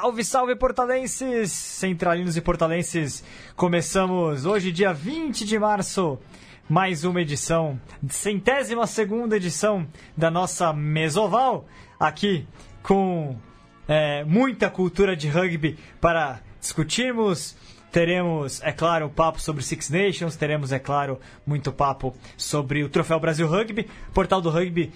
Salve, 0.00 0.24
salve 0.24 0.54
portalenses, 0.54 1.50
centralinos 1.50 2.36
e 2.36 2.40
portalenses. 2.40 3.24
Começamos 3.56 4.46
hoje, 4.46 4.70
dia 4.70 4.92
20 4.92 5.44
de 5.44 5.58
março, 5.58 6.20
mais 6.68 7.02
uma 7.02 7.20
edição, 7.20 7.80
centésima 8.08 8.86
segunda 8.86 9.36
edição 9.36 9.88
da 10.16 10.30
nossa 10.30 10.72
Mesoval, 10.72 11.66
aqui 11.98 12.46
com 12.80 13.36
é, 13.88 14.22
muita 14.22 14.70
cultura 14.70 15.16
de 15.16 15.28
rugby 15.28 15.76
para 16.00 16.42
discutirmos. 16.60 17.56
Teremos, 17.90 18.62
é 18.62 18.70
claro, 18.70 19.06
um 19.06 19.08
papo 19.08 19.40
sobre 19.40 19.62
Six 19.62 19.88
Nations, 19.88 20.36
teremos, 20.36 20.72
é 20.72 20.78
claro, 20.78 21.18
muito 21.46 21.72
papo 21.72 22.14
sobre 22.36 22.84
o 22.84 22.88
Troféu 22.88 23.18
Brasil 23.18 23.48
Rugby, 23.48 23.88
Portal 24.12 24.40
do 24.40 24.50
Rugby. 24.50 24.92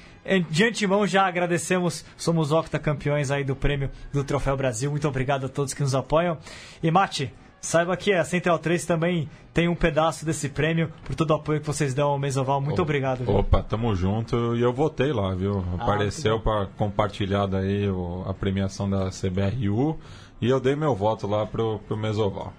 De 0.50 0.64
antemão 0.64 1.06
já 1.06 1.26
agradecemos, 1.26 2.04
somos 2.16 2.52
octacampeões 2.52 3.30
aí 3.30 3.44
do 3.44 3.56
prêmio 3.56 3.90
do 4.12 4.22
Troféu 4.22 4.56
Brasil. 4.56 4.90
Muito 4.90 5.08
obrigado 5.08 5.46
a 5.46 5.48
todos 5.48 5.72
que 5.72 5.82
nos 5.82 5.94
apoiam. 5.94 6.36
E 6.82 6.90
Mate, 6.90 7.32
Saiba 7.64 7.96
que 7.96 8.12
a 8.12 8.24
Central 8.24 8.58
3 8.58 8.84
também 8.84 9.30
tem 9.54 9.68
um 9.68 9.74
pedaço 9.76 10.26
desse 10.26 10.48
prêmio 10.48 10.92
por 11.04 11.14
todo 11.14 11.30
o 11.30 11.34
apoio 11.34 11.60
que 11.60 11.66
vocês 11.66 11.94
dão 11.94 12.08
ao 12.08 12.18
Mesoval. 12.18 12.60
Muito 12.60 12.74
opa, 12.74 12.82
obrigado. 12.82 13.24
Viu? 13.24 13.36
Opa, 13.36 13.62
tamo 13.62 13.94
junto. 13.94 14.56
E 14.56 14.60
eu 14.60 14.72
votei 14.72 15.12
lá, 15.12 15.32
viu? 15.32 15.64
Ah, 15.78 15.84
Apareceu 15.84 16.40
para 16.40 16.66
compartilhar 16.76 17.46
daí 17.46 17.84
a 18.26 18.34
premiação 18.34 18.90
da 18.90 19.10
CBRU 19.10 19.96
e 20.40 20.48
eu 20.48 20.58
dei 20.58 20.74
meu 20.74 20.92
voto 20.96 21.28
lá 21.28 21.46
pro, 21.46 21.78
pro 21.86 21.96
Mesoval. 21.96 22.52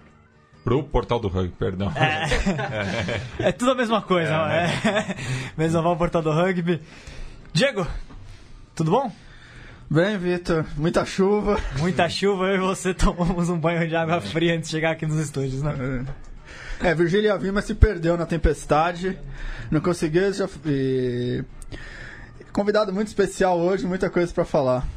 Pro 0.63 0.83
Portal 0.83 1.19
do 1.19 1.27
Rugby, 1.27 1.53
perdão. 1.59 1.91
É, 1.95 3.49
é 3.49 3.51
tudo 3.51 3.71
a 3.71 3.75
mesma 3.75 4.01
coisa, 4.01 4.31
é, 4.49 4.65
é. 4.65 5.15
Mesoval 5.57 5.97
Portal 5.97 6.21
do 6.21 6.31
Rugby. 6.31 6.81
Diego, 7.51 7.85
tudo 8.73 8.91
bom? 8.91 9.11
Bem, 9.89 10.17
Vitor, 10.17 10.65
muita 10.77 11.05
chuva. 11.05 11.59
Muita 11.79 12.09
chuva, 12.09 12.45
eu 12.45 12.55
e 12.55 12.59
você 12.59 12.93
tomamos 12.93 13.49
um 13.49 13.59
banho 13.59 13.87
de 13.87 13.95
água 13.95 14.21
fria 14.21 14.55
antes 14.55 14.69
de 14.69 14.75
chegar 14.75 14.91
aqui 14.91 15.05
nos 15.05 15.19
estúdios, 15.19 15.61
né? 15.61 16.05
É, 16.81 16.89
é 16.89 16.95
Virgília 16.95 17.37
Vima 17.37 17.61
se 17.61 17.75
perdeu 17.75 18.17
na 18.17 18.25
tempestade, 18.25 19.19
não 19.69 19.81
conseguiu. 19.81 20.31
Já... 20.31 20.47
E... 20.65 21.43
Convidado 22.53 22.93
muito 22.93 23.09
especial 23.09 23.59
hoje, 23.59 23.85
muita 23.85 24.09
coisa 24.09 24.33
para 24.33 24.45
falar. 24.45 24.87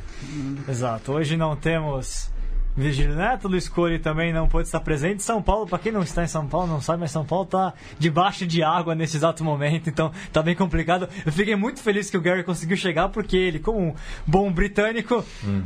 Exato, 0.68 1.12
hoje 1.12 1.36
não 1.36 1.56
temos 1.56 2.30
Virgílio 2.76 3.16
Neto, 3.16 3.48
Luiz 3.48 3.68
Cori 3.68 3.98
também 3.98 4.32
não 4.32 4.46
pôde 4.46 4.68
estar 4.68 4.80
presente. 4.80 5.22
São 5.22 5.40
Paulo, 5.40 5.66
para 5.66 5.78
quem 5.78 5.90
não 5.90 6.02
está 6.02 6.22
em 6.22 6.26
São 6.26 6.46
Paulo, 6.46 6.66
não 6.66 6.80
sabe, 6.80 7.00
mas 7.00 7.10
São 7.10 7.24
Paulo 7.24 7.44
está 7.44 7.72
debaixo 7.98 8.46
de 8.46 8.62
água 8.62 8.94
nesse 8.94 9.16
exato 9.16 9.42
momento, 9.42 9.88
então 9.88 10.12
tá 10.32 10.42
bem 10.42 10.54
complicado. 10.54 11.08
Eu 11.24 11.32
fiquei 11.32 11.56
muito 11.56 11.80
feliz 11.80 12.10
que 12.10 12.16
o 12.18 12.20
Gary 12.20 12.44
conseguiu 12.44 12.76
chegar, 12.76 13.08
porque 13.08 13.36
ele, 13.36 13.58
como 13.58 13.78
um 13.80 13.94
bom 14.26 14.52
britânico, 14.52 15.24
hum. 15.42 15.62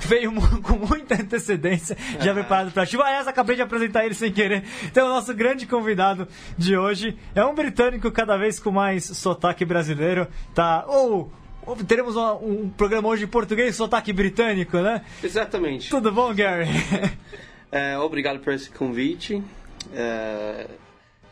veio 0.00 0.32
com 0.62 0.74
muita 0.74 1.14
antecedência, 1.14 1.96
já 2.20 2.34
preparado 2.34 2.70
para 2.70 2.84
chuva. 2.84 3.04
Aliás, 3.04 3.26
acabei 3.26 3.56
de 3.56 3.62
apresentar 3.62 4.04
ele 4.04 4.14
sem 4.14 4.30
querer. 4.30 4.64
Então, 4.84 5.06
o 5.06 5.10
nosso 5.10 5.32
grande 5.34 5.66
convidado 5.66 6.28
de 6.58 6.76
hoje 6.76 7.16
é 7.34 7.44
um 7.44 7.54
britânico 7.54 8.10
cada 8.10 8.36
vez 8.36 8.60
com 8.60 8.70
mais 8.70 9.04
sotaque 9.04 9.64
brasileiro, 9.64 10.28
tá? 10.54 10.84
Ou 10.86 11.32
teremos 11.86 12.16
um, 12.16 12.32
um, 12.34 12.70
programa 12.70 13.08
hoje 13.08 13.24
em 13.24 13.28
português, 13.28 13.76
sotaque 13.76 14.12
britânico, 14.12 14.78
né? 14.78 15.04
Exatamente. 15.22 15.88
Tudo 15.88 16.10
bom, 16.10 16.34
Gary? 16.34 16.66
é, 17.70 17.96
obrigado 17.98 18.40
por 18.40 18.52
esse 18.52 18.70
convite. 18.70 19.42
É, 19.94 20.66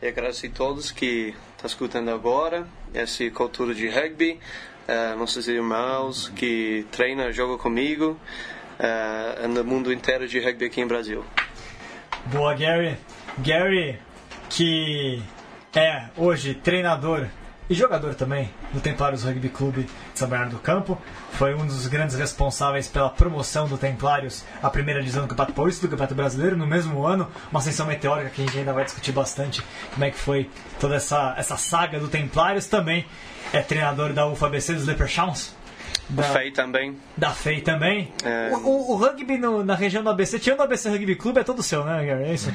e 0.01 0.07
agradeço 0.07 0.45
a 0.45 0.49
todos 0.49 0.91
que 0.91 1.35
estão 1.51 1.67
escutando 1.67 2.09
agora 2.09 2.67
essa 2.93 3.29
cultura 3.29 3.73
de 3.73 3.87
rugby, 3.87 4.39
é, 4.87 5.15
nossos 5.15 5.47
irmãos 5.47 6.29
que 6.29 6.85
treinam, 6.91 7.31
jogam 7.31 7.57
comigo 7.57 8.19
é, 8.79 9.47
no 9.47 9.63
mundo 9.63 9.93
inteiro 9.93 10.27
de 10.27 10.39
rugby 10.39 10.65
aqui 10.65 10.81
em 10.81 10.87
Brasil. 10.87 11.23
Boa, 12.25 12.53
Gary. 12.53 12.97
Gary, 13.37 13.99
que 14.49 15.21
é 15.75 16.09
hoje 16.17 16.53
treinador 16.53 17.27
e 17.71 17.73
jogador 17.73 18.13
também 18.15 18.49
do 18.73 18.81
Templários 18.81 19.23
Rugby 19.23 19.47
Clube 19.47 19.83
de 19.83 20.19
São 20.19 20.27
Bernardo 20.27 20.57
do 20.57 20.59
Campo. 20.59 21.01
Foi 21.31 21.55
um 21.55 21.65
dos 21.65 21.87
grandes 21.87 22.17
responsáveis 22.17 22.89
pela 22.89 23.09
promoção 23.09 23.65
do 23.65 23.77
Templários 23.77 24.43
à 24.61 24.69
primeira 24.69 24.99
divisão 24.99 25.21
do 25.21 25.29
Campeonato 25.29 25.53
Paulista 25.53 25.87
do 25.87 25.89
Campeonato 25.89 26.13
Brasileiro 26.13 26.57
no 26.57 26.67
mesmo 26.67 27.05
ano. 27.05 27.31
Uma 27.49 27.61
ascensão 27.61 27.87
meteórica 27.87 28.29
que 28.29 28.41
a 28.41 28.45
gente 28.45 28.57
ainda 28.57 28.73
vai 28.73 28.83
discutir 28.83 29.13
bastante 29.13 29.63
como 29.93 30.03
é 30.03 30.11
que 30.11 30.17
foi 30.17 30.49
toda 30.81 30.95
essa, 30.95 31.33
essa 31.37 31.55
saga 31.55 31.97
do 31.97 32.09
Templários. 32.09 32.67
Também 32.67 33.05
é 33.53 33.61
treinador 33.61 34.11
da 34.11 34.27
UFABC 34.27 34.73
dos 34.73 34.85
Leprechauns 34.85 35.55
da 36.09 36.23
FEI 36.23 36.51
também. 36.51 36.97
Da 37.15 37.31
FEI 37.31 37.61
também. 37.61 38.13
É... 38.23 38.51
O, 38.53 38.57
o, 38.57 38.91
o, 38.91 38.95
rugby 38.95 39.37
no, 39.37 39.63
na 39.63 39.75
região 39.75 40.03
do 40.03 40.09
ABC, 40.09 40.39
tirando 40.39 40.59
o 40.59 40.63
ABC 40.63 40.89
Rugby 40.89 41.15
Clube, 41.15 41.39
é 41.39 41.43
todo 41.43 41.63
seu, 41.63 41.85
né, 41.85 42.05
Gary? 42.05 42.23
É 42.23 42.33
isso? 42.33 42.49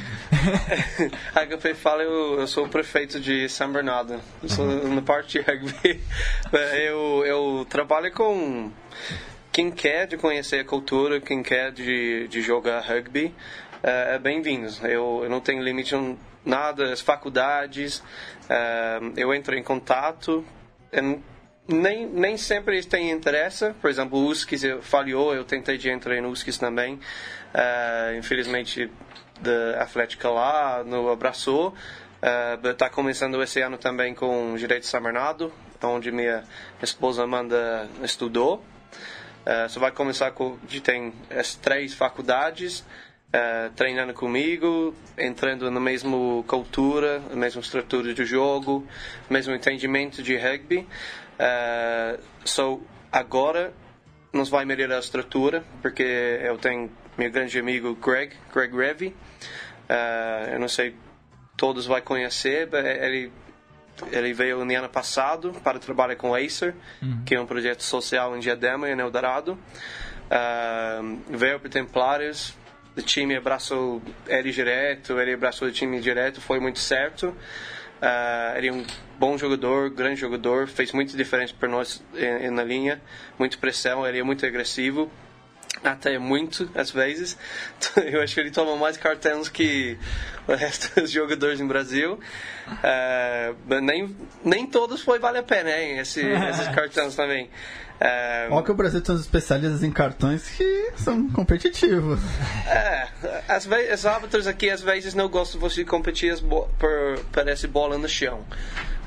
a 1.35 1.47
HP 1.47 1.75
fala, 1.75 2.03
eu, 2.03 2.41
eu 2.41 2.47
sou 2.47 2.67
o 2.67 2.69
prefeito 2.69 3.19
de 3.19 3.49
São 3.49 3.73
Bernardo. 3.73 4.21
Eu 4.43 4.49
sou 4.49 4.67
na 4.67 5.03
parte 5.03 5.39
de 5.39 5.45
rugby. 5.45 6.01
Eu, 6.77 7.25
eu 7.27 7.67
trabalho 7.69 8.13
com 8.13 8.71
quem 9.53 9.71
quer 9.71 10.07
de 10.07 10.17
conhecer 10.17 10.61
a 10.61 10.65
cultura, 10.65 11.21
quem 11.21 11.43
quer 11.43 11.73
de, 11.73 12.29
de 12.29 12.43
jogar 12.43 12.81
rugby, 12.81 13.35
é, 13.83 14.15
é 14.15 14.19
bem-vindo. 14.19 14.69
Eu, 14.87 15.21
eu 15.25 15.31
não 15.31 15.41
tenho 15.41 15.63
limite 15.63 15.95
em 15.95 16.17
nada, 16.45 16.93
as 16.93 17.01
faculdades, 17.01 18.03
é, 18.49 19.01
eu 19.17 19.35
entro 19.35 19.57
em 19.57 19.63
contato. 19.63 20.45
Nem, 21.69 22.07
nem 22.07 22.37
sempre 22.37 22.75
eles 22.75 22.87
têm 22.87 23.11
interesse. 23.11 23.73
Por 23.81 23.91
exemplo, 23.91 24.19
o 24.19 24.27
USCIS 24.27 24.63
falhou, 24.83 25.35
eu 25.35 25.45
tentei 25.45 25.77
de 25.77 25.91
entrar 25.91 26.21
no 26.21 26.29
USCIS 26.31 26.59
também. 26.59 26.95
Uh, 26.95 28.19
infelizmente, 28.19 28.91
da 29.41 29.83
Atlética 29.83 30.29
lá 30.29 30.85
não 30.85 31.09
abraçou. 31.09 31.75
Está 32.65 32.87
uh, 32.87 32.91
começando 32.91 33.43
esse 33.43 33.61
ano 33.61 33.79
também 33.79 34.15
com 34.15 34.55
Direito 34.57 34.83
de 34.83 34.89
São 34.89 35.03
Bernardo, 35.03 35.53
onde 35.83 36.11
minha 36.11 36.45
esposa 36.83 37.25
Amanda 37.25 37.89
estudou. 38.03 38.65
Uh, 39.47 39.69
só 39.69 39.79
vai 39.79 39.93
começar 39.93 40.31
com. 40.33 40.57
Tem 40.83 41.13
as 41.31 41.55
três 41.55 41.95
faculdades. 41.95 42.85
Uh, 43.27 43.71
treinando 43.75 44.15
comigo, 44.15 44.95
entrando 45.19 45.69
na 45.71 45.81
mesma 45.81 46.17
cultura, 46.47 47.19
na 47.29 47.37
mesma 47.37 47.61
estrutura 47.61 48.15
de 48.15 48.25
jogo, 48.25 48.87
mesmo 49.29 49.53
entendimento 49.53 50.23
de 50.23 50.37
rugby. 50.37 50.87
Uh, 51.39 52.23
so, 52.45 52.83
agora 53.13 53.73
nos 54.33 54.49
vai 54.49 54.65
melhorar 54.65 54.97
a 54.97 55.01
estrutura, 55.01 55.65
porque 55.81 56.03
eu 56.43 56.59
tenho 56.59 56.91
meu 57.17 57.31
grande 57.31 57.59
amigo 57.59 57.95
Greg, 57.95 58.35
Greg 58.53 58.77
Revy. 58.77 59.09
Uh, 59.09 60.53
eu 60.53 60.61
não 60.61 60.69
sei, 60.69 60.95
todos 61.57 61.87
vão 61.87 62.01
conhecer, 62.01 62.69
ele 62.75 63.33
ele 64.13 64.35
veio 64.35 64.63
no 64.63 64.77
ano 64.77 64.89
passado 64.89 65.53
para 65.65 65.79
trabalhar 65.79 66.17
com 66.17 66.35
Acer, 66.35 66.75
uhum. 67.03 67.23
que 67.25 67.35
é 67.35 67.41
um 67.41 67.47
projeto 67.47 67.83
social 67.83 68.37
em 68.37 68.41
Diadema, 68.41 68.91
em 68.91 68.99
Eldorado. 68.99 69.53
Uh, 70.27 71.19
veio 71.31 71.59
para 71.59 71.71
Templários, 71.71 72.55
o 72.97 73.03
time 73.03 73.37
abraçou 73.37 74.03
ele 74.27 74.51
direto, 74.51 75.19
ele 75.19 75.35
abraçou 75.35 75.69
o 75.69 75.73
time 75.73 76.01
direto, 76.01 76.41
foi 76.41 76.61
muito 76.61 76.79
certo. 76.79 77.35
Uh, 77.97 78.59
ele 78.59 78.69
é 78.69 78.73
um 78.73 78.85
bom 79.19 79.39
jogador, 79.39 79.89
grande 79.91 80.21
jogador, 80.21 80.69
fez 80.69 80.93
muita 80.93 81.17
diferença 81.17 81.55
para 81.59 81.69
nós 81.69 82.05
em, 82.15 82.51
na 82.51 82.63
linha, 82.63 83.01
muito 83.39 83.59
pressão, 83.59 84.07
ele 84.07 84.19
é 84.19 84.23
muito 84.23 84.45
agressivo, 84.45 85.11
até 85.85 86.19
muito 86.19 86.69
às 86.75 86.91
vezes. 86.91 87.37
Eu 87.97 88.23
acho 88.23 88.35
que 88.35 88.41
ele 88.41 88.51
toma 88.51 88.77
mais 88.77 88.97
cartões 88.97 89.49
que 89.49 89.99
o 90.47 90.55
resto 90.55 91.01
dos 91.01 91.11
jogadores 91.11 91.61
no 91.61 91.69
Brasil. 91.69 92.19
Uh, 92.69 93.81
nem, 93.81 94.17
nem 94.45 94.67
todos 94.67 95.03
foi 95.03 95.19
vale 95.19 95.39
a 95.39 95.43
pena, 95.43 95.71
hein, 95.71 95.99
esse, 95.99 96.21
esses 96.21 96.69
cartões 96.75 97.15
também. 97.15 97.51
É... 97.99 98.49
Olha 98.51 98.63
que 98.63 98.71
o 98.71 98.75
Brasil 98.75 99.01
tem 99.01 99.15
uns 99.15 99.23
especialistas 99.23 99.83
em 99.83 99.91
cartões 99.91 100.49
que 100.51 100.93
são 100.97 101.29
competitivos. 101.31 102.21
É, 102.67 103.09
às 103.49 103.65
vezes, 103.65 104.01
os 104.01 104.07
árbitros 104.07 104.47
aqui 104.47 104.69
às 104.69 104.83
vezes 104.83 105.15
não 105.15 105.29
gostam 105.29 105.59
de 105.59 105.67
você 105.67 105.85
competir 105.85 106.37
por, 106.43 106.69
por 107.33 107.49
essa 107.49 107.67
bola 107.67 107.97
no 107.97 108.09
chão. 108.09 108.45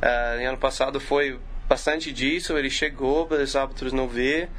Uh, 0.01 0.47
ano 0.47 0.57
passado 0.57 0.99
foi 0.99 1.39
bastante 1.67 2.11
disso, 2.11 2.57
ele 2.57 2.69
chegou, 2.69 3.27
os 3.31 3.55
árbitros 3.55 3.93
não 3.93 4.07
vê. 4.07 4.49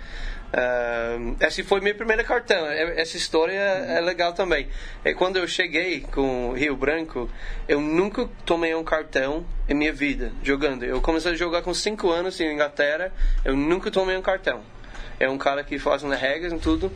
Uh, 0.50 1.36
esse 1.40 1.62
foi 1.62 1.80
meu 1.80 1.94
primeiro 1.94 2.24
cartão. 2.24 2.66
É, 2.66 3.00
essa 3.00 3.16
história 3.16 3.52
é 3.52 4.00
legal 4.00 4.32
também. 4.32 4.68
É 5.04 5.14
quando 5.14 5.36
eu 5.36 5.46
cheguei 5.46 6.00
com 6.00 6.52
Rio 6.52 6.76
Branco, 6.76 7.30
eu 7.68 7.80
nunca 7.80 8.28
tomei 8.44 8.74
um 8.74 8.82
cartão 8.82 9.46
em 9.68 9.74
minha 9.74 9.92
vida 9.92 10.32
jogando. 10.42 10.84
Eu 10.84 11.00
comecei 11.00 11.32
a 11.32 11.36
jogar 11.36 11.62
com 11.62 11.72
5 11.72 12.10
anos 12.10 12.40
em 12.40 12.52
Inglaterra, 12.52 13.12
eu 13.44 13.56
nunca 13.56 13.90
tomei 13.90 14.16
um 14.16 14.22
cartão. 14.22 14.62
É 15.20 15.28
um 15.28 15.38
cara 15.38 15.62
que 15.62 15.78
faz 15.78 16.02
as 16.02 16.18
regras 16.18 16.52
e 16.52 16.58
tudo. 16.58 16.90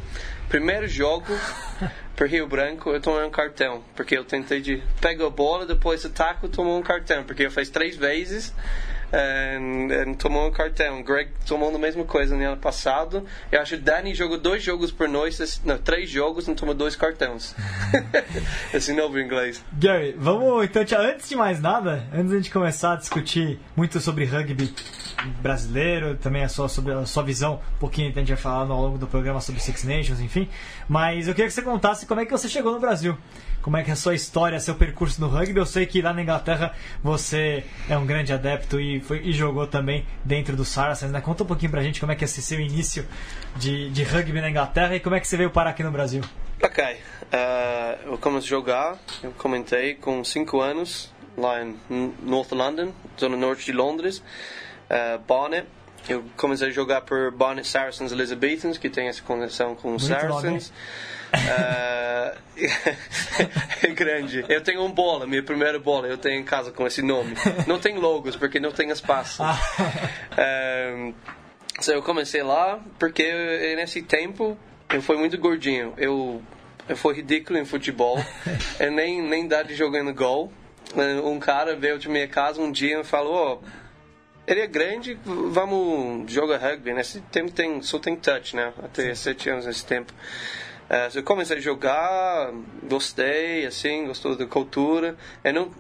Primeiro 0.49 0.89
jogo 0.89 1.27
para 2.17 2.27
Rio 2.27 2.47
Branco, 2.49 2.91
eu 2.91 3.01
tomei 3.01 3.25
um 3.25 3.31
cartão, 3.31 3.85
porque 3.95 4.17
eu 4.17 4.25
tentei 4.25 4.61
de 4.61 4.83
pegar 5.01 5.27
a 5.27 5.31
bola, 5.31 5.67
depois 5.67 6.05
ataco, 6.05 6.49
tomou 6.49 6.79
um 6.79 6.83
cartão, 6.83 7.23
porque 7.23 7.45
eu 7.45 7.51
fiz 7.51 7.71
três 7.71 7.97
vezes 7.97 8.53
e, 9.15 10.11
e 10.11 10.17
tomou 10.17 10.49
um 10.49 10.51
cartão. 10.51 11.03
Greg 11.03 11.31
tomou 11.47 11.75
a 11.75 11.79
mesma 11.79 12.05
coisa 12.05 12.37
no 12.37 12.45
ano 12.45 12.57
passado. 12.57 13.25
Eu 13.51 13.61
acho 13.61 13.77
que 13.77 13.83
Danny 13.83 14.15
jogou 14.15 14.39
dois 14.39 14.63
jogos 14.63 14.91
por 14.91 15.09
noite, 15.09 15.43
não, 15.65 15.79
três 15.79 16.11
jogos 16.11 16.49
e 16.49 16.55
tomou 16.55 16.75
dois 16.75 16.97
cartões. 16.97 17.55
Esse 18.73 18.93
novo 18.93 19.19
inglês. 19.19 19.63
Gary, 19.73 20.15
vamos 20.19 20.65
então, 20.65 20.83
antes 21.01 21.29
de 21.29 21.37
mais 21.37 21.61
nada, 21.61 22.05
antes 22.13 22.29
de 22.29 22.35
a 22.35 22.37
gente 22.39 22.51
começar 22.51 22.95
a 22.95 22.97
discutir 22.97 23.61
muito 23.77 24.01
sobre 24.01 24.25
rugby 24.25 24.75
brasileiro, 25.41 26.17
também 26.17 26.43
a 26.43 26.49
sua, 26.49 26.69
sobre 26.69 26.93
a 26.93 27.07
sua 27.07 27.23
visão, 27.23 27.61
um 27.77 27.79
pouquinho 27.79 28.11
a 28.11 28.19
gente 28.19 28.29
vai 28.29 28.37
falar 28.37 28.71
ao 28.71 28.83
longo 28.83 28.99
do 28.99 29.07
programa 29.07 29.41
sobre 29.41 29.61
Six 29.61 29.85
Nations, 29.85 30.21
enfim. 30.21 30.49
Mas 30.89 31.29
eu 31.29 31.35
queria 31.35 31.49
que 31.49 31.55
você 31.55 31.63
contasse 31.63 32.07
como 32.07 32.21
é 32.21 32.27
que 32.27 32.33
você 32.33 32.49
chegou 32.49 32.73
no 32.73 32.81
Brasil. 32.81 33.17
Como 33.63 33.79
é 33.79 33.83
que 33.83 33.89
é 33.89 33.95
a 33.95 33.97
sua 33.97 34.15
história, 34.15 34.61
seu 34.61 34.75
percurso 34.75 35.19
no 35.23 35.27
rugby? 35.27 35.59
Eu 35.59 35.65
sei 35.65 35.87
que 35.87 36.03
lá 36.03 36.13
na 36.13 36.21
Inglaterra 36.21 36.75
você 37.03 37.65
é 37.89 37.97
um 37.97 38.05
grande 38.05 38.31
adepto 38.31 38.79
e, 38.79 39.01
foi, 39.05 39.21
e 39.21 39.33
jogou 39.33 39.67
também 39.67 40.07
dentro 40.25 40.57
do 40.57 40.65
Saracens, 40.65 41.13
né? 41.13 41.21
Conta 41.21 41.45
um 41.45 41.47
pouquinho 41.47 41.71
pra 41.71 41.83
gente 41.83 42.01
como 42.01 42.13
é 42.13 42.17
que 42.17 42.25
é 42.25 42.27
esse 42.27 42.43
seu 42.43 42.59
início 42.59 43.07
de, 43.57 43.91
de 43.91 44.03
rugby 44.03 44.41
na 44.41 44.51
Inglaterra 44.51 44.97
e 44.97 45.01
como 45.01 45.15
é 45.15 45.21
que 45.21 45.29
você 45.29 45.37
veio 45.37 45.51
parar 45.51 45.71
aqui 45.71 45.83
no 45.83 45.91
Brasil. 45.91 46.23
Ok, 46.63 46.85
uh, 46.85 48.13
eu 48.13 48.19
comecei 48.19 48.49
a 48.49 48.51
jogar, 48.51 48.99
eu 49.23 49.33
comentei 49.33 49.95
com 49.95 50.25
5 50.25 50.61
anos 50.61 51.13
lá 51.37 51.63
em 51.63 51.77
North 52.23 52.53
London, 52.53 52.93
zona 53.19 53.37
norte 53.37 53.67
de 53.67 53.73
Londres 53.73 54.19
uh, 54.19 55.19
Bonnet. 55.27 55.67
Eu 56.09 56.25
comecei 56.37 56.69
a 56.69 56.71
jogar 56.71 57.01
por 57.01 57.31
Bonnet 57.33 57.67
Saracens 57.67 58.13
Elizabethans, 58.13 58.77
que 58.77 58.91
tem 58.91 59.09
essa 59.09 59.23
conexão 59.23 59.75
com 59.75 59.95
os 59.95 60.07
Saracens. 60.07 60.73
é 63.83 63.89
grande. 63.89 64.45
Eu 64.49 64.63
tenho 64.63 64.85
um 64.85 64.91
bola, 64.91 65.27
minha 65.27 65.43
primeira 65.43 65.79
bola, 65.79 66.07
eu 66.07 66.19
tenho 66.19 66.41
em 66.41 66.45
casa 66.45 66.71
com 66.71 66.87
esse 66.87 67.03
nome. 67.03 67.35
Não 67.67 67.79
tem 67.79 67.97
logos, 67.97 68.37
porque 68.37 68.61
não 68.61 68.73
tem 68.73 68.91
espaço. 68.91 69.43
So 71.81 71.93
eu 71.93 72.03
comecei 72.03 72.43
lá, 72.43 72.81
porque 72.99 73.75
nesse 73.77 74.03
tempo 74.03 74.57
eu 74.91 75.03
fui 75.03 75.17
muito 75.17 75.37
gordinho. 75.39 75.93
Eu, 75.97 76.43
eu 76.89 76.97
fui 76.97 77.15
ridículo 77.15 77.59
em 77.59 77.65
futebol. 77.65 78.19
eu 78.79 78.93
nem, 78.93 79.21
nem 79.21 79.49
de 79.49 79.75
jogando 79.75 80.15
gol. 80.15 80.53
Um 81.25 81.41
cara 81.41 81.75
veio 81.75 81.99
de 81.99 82.09
minha 82.09 82.29
casa 82.29 82.61
um 82.61 82.71
dia 82.71 83.01
e 83.01 83.05
falou: 83.05 83.61
oh, 83.63 83.67
ele 84.47 84.61
é 84.61 84.67
grande, 84.67 85.19
vamos 85.25 86.31
jogar 86.31 86.59
rugby. 86.59 86.93
Nesse 86.93 87.21
tempo 87.23 87.51
tem, 87.51 87.83
só 87.83 87.99
tem 87.99 88.15
touch, 88.15 88.55
né? 88.55 88.73
Até 88.83 89.09
Sim. 89.09 89.15
sete 89.15 89.51
anos 89.51 89.67
nesse 89.67 89.85
tempo. 89.85 90.13
Uh, 90.95 91.11
eu 91.13 91.25
comecei 91.25 91.57
a 91.57 91.61
jogar, 91.61 92.53
gostei, 92.85 93.67
assim, 93.67 94.07
gostou 94.07 94.37
da 94.37 94.47
cultura. 94.47 95.17
Eu, 95.43 95.53
não, 95.53 95.71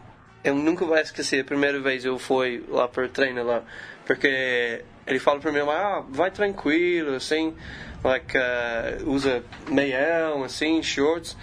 eu 0.42 0.56
nunca 0.56 0.84
vou 0.84 0.98
esquecer, 0.98 1.42
a 1.42 1.44
primeira 1.44 1.78
vez 1.78 2.04
eu 2.04 2.18
fui 2.18 2.64
lá 2.68 2.88
para 2.88 3.08
treino 3.08 3.44
lá, 3.44 3.62
porque 4.04 4.82
ele 5.06 5.20
fala 5.20 5.38
para 5.38 5.52
mim, 5.52 5.60
ah, 5.60 6.02
vai 6.08 6.32
tranquilo, 6.32 7.14
assim, 7.14 7.54
like, 8.02 8.36
uh, 8.36 9.08
usa 9.08 9.44
meião, 9.68 10.42
assim, 10.42 10.82
shorts. 10.82 11.36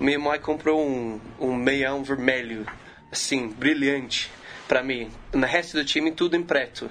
Minha 0.00 0.18
mãe 0.18 0.40
comprou 0.40 0.80
um, 0.82 1.20
um 1.38 1.54
meião 1.54 2.02
vermelho, 2.02 2.64
assim, 3.12 3.48
brilhante 3.48 4.30
para 4.66 4.82
mim. 4.82 5.10
No 5.34 5.46
resto 5.46 5.76
do 5.76 5.84
time, 5.84 6.10
tudo 6.10 6.36
em 6.36 6.42
preto. 6.42 6.88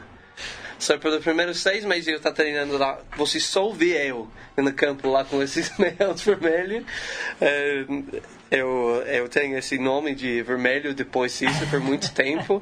Só 0.80 0.98
pelos 0.98 1.22
primeiros 1.22 1.60
seis 1.60 1.84
meses 1.84 2.08
eu 2.08 2.16
estar 2.16 2.32
treinando 2.32 2.78
lá, 2.78 3.00
você 3.18 3.38
só 3.40 3.70
vê 3.70 4.10
eu 4.10 4.30
no 4.56 4.74
campo 4.74 5.10
lá 5.10 5.26
com 5.26 5.44
esses 5.44 5.72
meios 5.78 6.22
vermelhos. 6.22 6.86
É, 7.42 7.86
eu, 8.50 9.04
eu 9.06 9.28
tenho 9.28 9.58
esse 9.58 9.78
nome 9.78 10.16
de 10.16 10.42
vermelho 10.42 10.94
depois 10.94 11.38
disso 11.38 11.68
por 11.70 11.82
muito 11.82 12.12
tempo. 12.16 12.62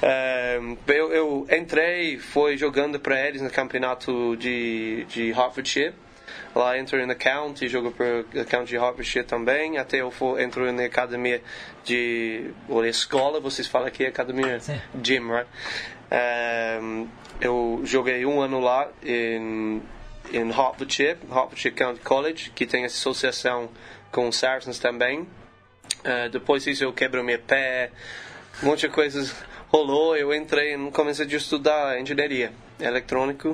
É, 0.00 0.60
eu, 0.86 1.12
eu 1.12 1.46
entrei, 1.50 2.18
fui 2.18 2.56
jogando 2.56 3.00
para 3.00 3.20
eles 3.26 3.42
no 3.42 3.50
campeonato 3.50 4.36
de, 4.36 5.04
de 5.08 5.32
Hertfordshire 5.32 5.92
Lá 6.54 6.78
entro 6.78 7.04
na 7.04 7.16
County, 7.16 7.66
jogo 7.66 7.90
para 7.90 8.44
County 8.44 8.76
Hertfordshire 8.76 9.24
também. 9.24 9.76
Até 9.76 10.00
eu 10.00 10.10
for, 10.10 10.40
entro 10.40 10.70
na 10.72 10.84
academia 10.84 11.42
de. 11.84 12.50
ou 12.68 12.84
escola, 12.84 13.40
vocês 13.40 13.66
falam 13.66 13.88
aqui 13.88 14.06
academia? 14.06 14.60
Sim. 14.60 14.80
Gym, 15.02 15.30
right? 15.32 15.48
Um, 16.80 17.08
eu 17.40 17.80
joguei 17.84 18.24
um 18.24 18.40
ano 18.40 18.60
lá 18.60 18.88
em, 19.02 19.82
em 20.32 20.50
Hertfordshire, 20.52 21.18
Hertfordshire 21.28 21.74
County 21.74 22.00
College, 22.00 22.52
que 22.54 22.66
tem 22.66 22.84
associação 22.84 23.68
com 24.12 24.28
os 24.28 24.36
Saracens 24.36 24.78
também. 24.78 25.22
Uh, 25.22 26.28
depois 26.30 26.62
disso 26.62 26.84
eu 26.84 26.92
quebro 26.92 27.24
meu 27.24 27.38
pé, 27.40 27.90
um 28.62 28.66
monte 28.66 28.82
de 28.82 28.90
coisas 28.90 29.34
rolou. 29.68 30.16
Eu 30.16 30.32
entrei 30.32 30.76
e 30.76 30.90
comecei 30.92 31.26
a 31.26 31.28
estudar 31.28 32.00
engenharia 32.00 32.52
eletrônico. 32.78 33.50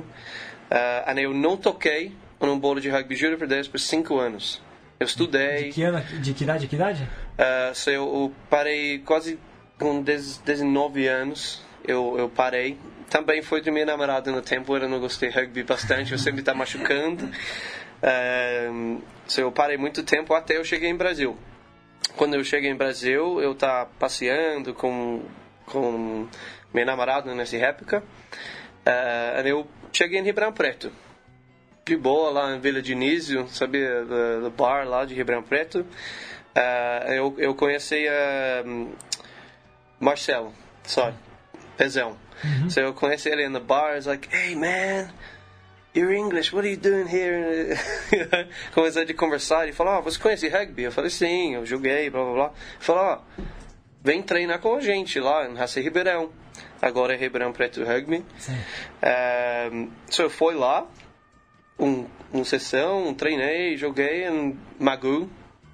Uh, 0.69 1.19
eu 1.19 1.33
não 1.33 1.57
toquei 1.57 2.15
num 2.47 2.59
bolo 2.59 2.81
de 2.81 2.89
rugby 2.89 3.15
júnior 3.15 3.37
por 3.37 3.47
10 3.47 3.67
por 3.67 3.79
5 3.79 4.17
anos. 4.17 4.61
Eu 4.99 5.05
estudei. 5.05 5.65
De 5.65 5.71
que, 5.71 5.83
ano, 5.83 5.99
de 6.21 6.33
que 6.33 6.43
idade? 6.43 6.59
De 6.61 6.67
que 6.67 6.75
idade? 6.75 7.09
Uh, 7.33 7.73
so 7.73 7.89
eu, 7.89 8.03
eu, 8.03 8.33
parei 8.49 8.99
quase 8.99 9.39
com 9.79 10.01
19 10.01 11.07
anos. 11.07 11.63
Eu, 11.87 12.15
eu 12.19 12.29
parei. 12.29 12.77
Também 13.09 13.41
foi 13.41 13.61
de 13.61 13.71
minha 13.71 13.85
namorada 13.85 14.31
no 14.31 14.41
tempo, 14.41 14.77
eu 14.77 14.87
não 14.87 14.99
gostei 14.99 15.29
de 15.29 15.35
rugby 15.35 15.63
bastante, 15.63 16.11
eu 16.11 16.19
sempre 16.19 16.41
estava 16.41 16.57
machucando. 16.57 17.29
Uh, 18.01 18.99
so 19.27 19.41
eu 19.41 19.51
parei 19.51 19.77
muito 19.77 20.01
tempo 20.01 20.33
até 20.33 20.57
eu 20.57 20.65
cheguei 20.65 20.89
em 20.89 20.95
Brasil. 20.95 21.37
Quando 22.17 22.33
eu 22.33 22.43
cheguei 22.43 22.71
em 22.71 22.75
Brasil, 22.75 23.39
eu 23.39 23.51
estava 23.51 23.87
passeando 23.99 24.73
com, 24.73 25.21
com 25.67 26.27
minha 26.73 26.85
namorada 26.87 27.35
nessa 27.35 27.57
época. 27.57 28.01
Uh, 28.83 29.47
eu 29.47 29.67
cheguei 29.93 30.19
em 30.19 30.23
Ribeirão 30.23 30.51
Preto 30.51 30.91
de 31.85 31.95
boa 31.95 32.29
lá 32.29 32.55
em 32.55 32.59
Vila 32.59 32.81
Dinísio, 32.81 33.47
sabia? 33.49 34.03
Do, 34.03 34.41
do 34.43 34.49
bar 34.51 34.87
lá 34.87 35.05
de 35.05 35.13
Ribeirão 35.13 35.43
Preto. 35.43 35.79
Uh, 35.79 37.11
eu, 37.11 37.35
eu 37.37 37.55
conheci 37.55 38.05
uh, 38.07 38.89
Marcelo, 39.99 40.53
só, 40.83 41.13
Pezão. 41.77 42.17
Uhum. 42.43 42.69
So 42.69 42.79
eu 42.79 42.93
conheci 42.93 43.29
ele 43.29 43.47
no 43.47 43.59
bar, 43.59 43.95
he's 43.95 44.05
like, 44.05 44.27
hey 44.35 44.55
man, 44.55 45.09
you're 45.93 46.13
English, 46.13 46.53
what 46.53 46.65
are 46.65 46.71
you 46.71 46.79
doing 46.79 47.07
here? 47.07 47.77
Comecei 48.73 49.03
a 49.03 49.13
conversar, 49.13 49.63
ele 49.63 49.73
falou, 49.73 49.93
ah, 49.93 50.01
você 50.01 50.19
conhece 50.19 50.49
rugby? 50.49 50.83
Eu 50.83 50.91
falei, 50.91 51.09
sim, 51.09 51.55
eu 51.55 51.65
joguei, 51.65 52.09
blá 52.09 52.23
blá 52.23 52.33
blá. 52.33 52.45
Ele 52.45 52.79
falou, 52.79 53.03
ah, 53.03 53.21
vem 54.03 54.21
treinar 54.21 54.59
com 54.59 54.75
a 54.75 54.81
gente 54.81 55.19
lá 55.19 55.47
em 55.47 55.55
Raça 55.55 55.79
Ribeirão. 55.79 56.31
Agora 56.81 57.13
é 57.13 57.17
Ribeirão 57.17 57.53
Preto 57.53 57.83
Rugby. 57.83 58.25
Sim. 58.39 58.57
Um, 59.71 59.91
so 60.09 60.23
eu 60.23 60.29
fui 60.29 60.55
lá, 60.55 60.87
um, 61.81 62.05
uma 62.31 62.45
sessão, 62.45 63.13
treinei, 63.13 63.75
joguei 63.75 64.27
em 64.27 64.57
Magu. 64.79 65.29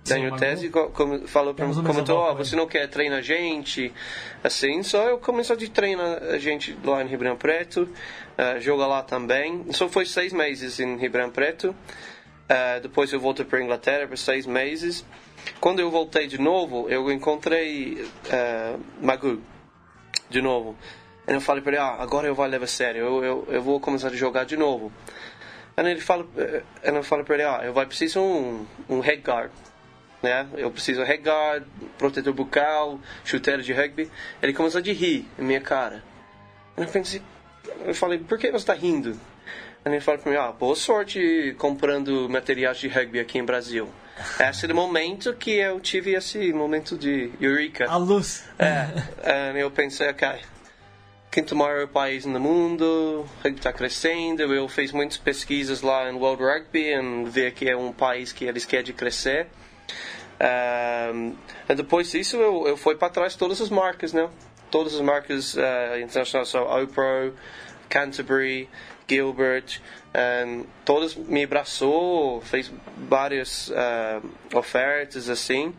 Daniel 0.06 0.38
Tese 0.38 0.70
como, 0.70 1.28
falou 1.28 1.54
para 1.54 1.68
mim, 1.68 1.84
comentou, 1.84 2.32
oh, 2.32 2.34
você 2.34 2.56
não 2.56 2.66
quer 2.66 2.88
treinar 2.88 3.20
a 3.20 3.22
gente, 3.22 3.94
assim, 4.42 4.82
só 4.82 5.04
eu 5.04 5.18
comecei 5.18 5.54
a 5.54 5.70
treinar 5.70 6.24
a 6.24 6.38
gente 6.38 6.78
lá 6.82 7.04
em 7.04 7.08
Ribeirão 7.08 7.36
Preto, 7.36 7.82
uh, 7.82 8.58
joga 8.62 8.88
lá 8.88 9.04
também, 9.04 9.66
só 9.72 9.90
foi 9.90 10.06
seis 10.06 10.32
meses 10.32 10.80
em 10.80 10.96
Ribeirão 10.96 11.30
Preto, 11.30 11.72
uh, 11.72 12.82
depois 12.82 13.12
eu 13.12 13.20
voltei 13.20 13.46
para 13.46 13.62
Inglaterra 13.62 14.08
por 14.08 14.18
seis 14.18 14.46
meses, 14.46 15.06
quando 15.60 15.82
eu 15.82 15.92
voltei 15.92 16.26
de 16.26 16.38
novo, 16.38 16.88
eu 16.88 17.12
encontrei 17.12 18.02
uh, 18.28 18.80
Magu, 19.02 19.42
de 20.30 20.42
novo, 20.42 20.74
e 21.28 21.34
eu 21.34 21.42
falei 21.42 21.62
para 21.62 21.74
ele, 21.74 21.82
ah, 21.82 21.98
agora 22.00 22.28
eu 22.28 22.34
vou 22.34 22.46
levar 22.46 22.64
a 22.64 22.68
sério, 22.68 23.02
eu, 23.02 23.24
eu, 23.26 23.48
eu 23.50 23.62
vou 23.62 23.78
começar 23.78 24.08
a 24.08 24.16
jogar 24.16 24.46
de 24.46 24.56
novo. 24.56 24.90
Aí 25.78 25.92
ele 25.92 26.02
fala, 26.02 26.26
ela 26.82 27.04
fala 27.04 27.24
para 27.24 27.36
ele, 27.36 27.44
ah, 27.44 27.62
eu 27.64 27.72
vou 27.72 27.86
precisar 27.86 28.20
um, 28.20 28.66
um 28.90 29.00
head 29.00 29.22
guard, 29.22 29.52
né? 30.24 30.48
Eu 30.58 30.72
preciso 30.72 31.04
head 31.04 31.22
guard, 31.22 31.64
protetor 32.00 32.34
bucal, 32.34 33.00
chuteiro 33.24 33.62
de 33.62 33.74
rugby. 33.74 34.10
Ele 34.42 34.54
começou 34.54 34.82
a 34.82 34.84
rir 34.84 35.28
em 35.38 35.44
minha 35.44 35.62
cara. 35.62 36.04
Eu 36.76 36.88
pensei, 36.88 37.22
eu 37.86 37.94
falei, 37.94 38.18
por 38.18 38.40
que 38.40 38.50
você 38.50 38.58
está 38.58 38.74
rindo? 38.74 39.20
Aí 39.86 39.94
ele 39.94 40.02
fala 40.02 40.18
para 40.18 40.32
mim, 40.32 40.38
ah, 40.38 40.52
boa 40.52 40.76
sorte 40.76 41.56
comprando 41.60 42.28
materiais 42.28 42.80
de 42.80 42.88
rugby 42.88 43.20
aqui 43.20 43.38
em 43.38 43.46
Brasil. 43.46 43.88
Esse 44.40 44.66
é 44.66 44.74
o 44.74 44.76
momento 44.76 45.32
que 45.36 45.52
eu 45.52 45.80
tive 45.80 46.16
esse 46.16 46.52
momento 46.54 46.98
de 46.98 47.32
eureka. 47.40 47.86
A 47.88 47.98
luz. 47.98 48.50
É, 48.58 49.54
eu 49.56 49.70
pensei, 49.70 50.10
ok, 50.10 50.28
quinto 51.32 51.56
maior 51.56 51.88
país 51.88 52.26
no 52.26 52.40
mundo, 52.40 53.26
está 53.44 53.72
crescendo. 53.72 54.42
Eu 54.42 54.68
fiz 54.68 54.92
muitas 54.92 55.18
pesquisas 55.18 55.82
lá 55.82 56.10
em 56.10 56.16
World 56.16 56.44
Rugby 56.44 56.94
e 56.94 57.30
ver 57.30 57.54
que 57.54 57.70
é 57.70 57.76
um 57.76 57.92
país 57.92 58.32
que 58.32 58.46
eles 58.46 58.66
querem 58.66 58.94
crescer. 58.94 59.48
Um, 60.40 61.36
e 61.68 61.76
depois 61.76 62.12
disso 62.12 62.38
eu, 62.38 62.68
eu 62.68 62.78
fui 62.78 62.96
para 62.96 63.10
trás 63.10 63.36
todas 63.36 63.60
as 63.62 63.70
marcas, 63.70 64.14
né? 64.14 64.30
Todas 64.70 64.94
as 64.96 65.02
marcas 65.02 65.56
uh, 65.56 66.00
internacionais, 66.00 66.50
so 66.50 66.60
Opro, 66.60 67.34
Canterbury, 67.90 68.70
Gilbert, 69.08 69.82
um, 70.46 70.66
todas 70.84 71.16
me 71.16 71.44
abraçou, 71.44 72.42
fez 72.42 72.72
várias 72.98 73.70
uh, 73.70 74.58
ofertas 74.58 75.30
assim. 75.30 75.74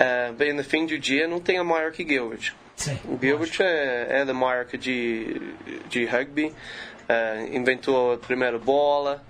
Uh, 0.00 0.32
bem, 0.34 0.52
no 0.52 0.64
fim 0.64 0.84
do 0.84 0.98
dia 0.98 1.26
não 1.26 1.40
tem 1.40 1.58
a 1.58 1.64
maior 1.64 1.92
que 1.92 2.06
Gilbert 2.06 2.54
Sim, 2.78 2.96
O 3.06 3.18
Gilbert 3.20 3.56
é, 3.60 4.20
é 4.20 4.24
da 4.24 4.32
marca 4.32 4.78
de, 4.78 5.52
de 5.88 6.04
rugby, 6.04 6.54
eh, 7.08 7.48
inventou 7.52 8.12
a 8.12 8.16
primeira 8.16 8.56
bola. 8.56 9.24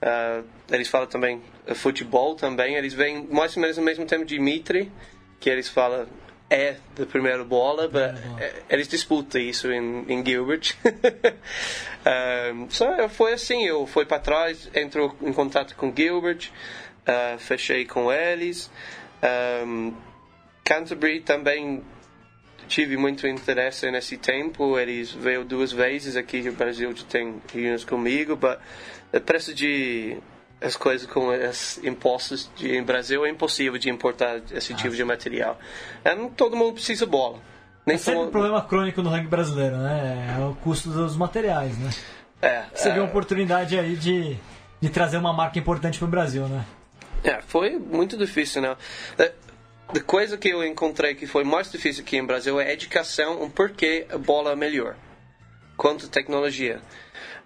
eh, 0.00 0.42
eles 0.70 0.88
falam 0.88 1.06
também 1.06 1.42
futebol 1.74 2.34
também. 2.34 2.74
Eles 2.74 2.94
vêm 2.94 3.26
mais 3.30 3.54
ou 3.54 3.60
menos 3.60 3.76
ao 3.76 3.84
mesmo 3.84 4.06
tempo 4.06 4.24
de 4.24 4.38
Mitre, 4.38 4.90
que 5.38 5.50
eles 5.50 5.68
falam 5.68 6.06
é 6.48 6.76
da 6.94 7.04
primeira 7.04 7.44
bola, 7.44 7.90
mas 7.92 8.18
eh, 8.40 8.62
eles 8.70 8.88
disputam 8.88 9.42
isso 9.42 9.70
em, 9.70 10.06
em 10.08 10.24
Gilbert. 10.24 10.74
um, 12.54 12.70
só 12.70 13.10
foi 13.10 13.34
assim, 13.34 13.66
eu 13.66 13.86
fui 13.86 14.06
para 14.06 14.20
trás, 14.20 14.70
entrou 14.74 15.14
em 15.20 15.34
contato 15.34 15.76
com 15.76 15.92
Gilbert, 15.94 16.50
fechei 17.38 17.84
com 17.84 18.10
eles. 18.10 18.70
Um, 19.66 19.92
Canterbury 20.64 21.20
também 21.20 21.84
tive 22.66 22.96
muito 22.96 23.26
interesse 23.26 23.90
nesse 23.90 24.16
tempo. 24.16 24.78
Eles 24.78 25.12
veio 25.12 25.44
duas 25.44 25.72
vezes 25.72 26.16
aqui 26.16 26.42
no 26.42 26.52
Brasil 26.52 26.92
de 26.92 27.04
tem 27.04 27.40
reuniões 27.52 27.84
comigo, 27.84 28.38
mas 28.40 28.58
o 29.12 29.20
preço 29.20 29.54
de 29.54 30.16
as 30.60 30.76
coisas 30.76 31.06
com 31.06 31.28
os 31.28 31.78
impostos 31.84 32.50
de, 32.56 32.76
em 32.76 32.82
Brasil 32.82 33.24
é 33.26 33.30
impossível 33.30 33.78
de 33.78 33.90
importar 33.90 34.40
esse 34.52 34.74
tipo 34.74 34.94
de 34.94 35.04
material. 35.04 35.58
É, 36.04 36.14
não 36.14 36.30
todo 36.30 36.56
mundo 36.56 36.74
precisa 36.74 37.04
de 37.04 37.10
bola. 37.10 37.38
Nem 37.84 37.96
É 37.96 37.98
sempre 37.98 38.20
um 38.20 38.30
problema 38.30 38.62
crônico 38.62 39.02
no 39.02 39.10
rugby 39.10 39.28
brasileiro, 39.28 39.76
né? 39.76 40.36
É 40.38 40.44
o 40.44 40.54
custo 40.56 40.88
dos 40.88 41.16
materiais, 41.16 41.78
né? 41.78 41.90
é, 42.42 42.64
Você 42.74 42.88
é, 42.88 42.92
viu 42.92 43.02
uma 43.02 43.08
oportunidade 43.08 43.78
aí 43.78 43.94
de, 43.96 44.36
de 44.80 44.88
trazer 44.88 45.18
uma 45.18 45.32
marca 45.32 45.58
importante 45.58 45.98
pro 45.98 46.08
Brasil, 46.08 46.48
né? 46.48 46.64
É, 47.22 47.40
foi 47.46 47.78
muito 47.78 48.16
difícil, 48.16 48.62
né? 48.62 48.76
A 49.88 50.00
coisa 50.00 50.36
que 50.36 50.48
eu 50.48 50.64
encontrei 50.64 51.14
que 51.14 51.26
foi 51.26 51.44
mais 51.44 51.70
difícil 51.70 52.02
aqui 52.02 52.16
em 52.16 52.24
Brasil 52.24 52.60
é 52.60 52.68
a 52.68 52.72
educação, 52.72 53.42
um 53.42 53.48
porquê 53.48 54.06
a 54.10 54.18
bola 54.18 54.52
é 54.52 54.56
melhor. 54.56 54.96
Quanto 55.76 56.08
tecnologia. 56.08 56.80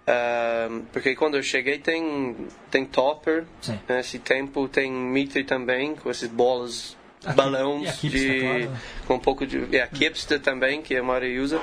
Ahm, 0.07 0.81
porque 0.91 1.15
quando 1.15 1.37
eu 1.37 1.43
cheguei 1.43 1.77
tem, 1.77 2.35
tem 2.71 2.85
topper, 2.85 3.45
Sim. 3.61 3.79
nesse 3.87 4.17
tempo 4.17 4.67
tem 4.67 4.91
Mitre 4.91 5.43
também, 5.43 5.95
com 5.95 6.09
essas 6.09 6.27
bolas, 6.29 6.97
A 7.23 7.33
balões 7.33 7.85
e 7.85 7.87
a 7.87 7.93
Kipster, 7.93 8.33
de, 8.33 8.39
claro. 8.41 8.77
com 9.07 9.13
um 9.15 9.19
pouco 9.19 9.45
de... 9.45 9.67
E 9.71 9.79
a 9.79 9.87
Kipster 9.87 10.39
também, 10.39 10.81
que 10.81 10.95
a 10.97 11.03
maioria 11.03 11.41
usa. 11.41 11.61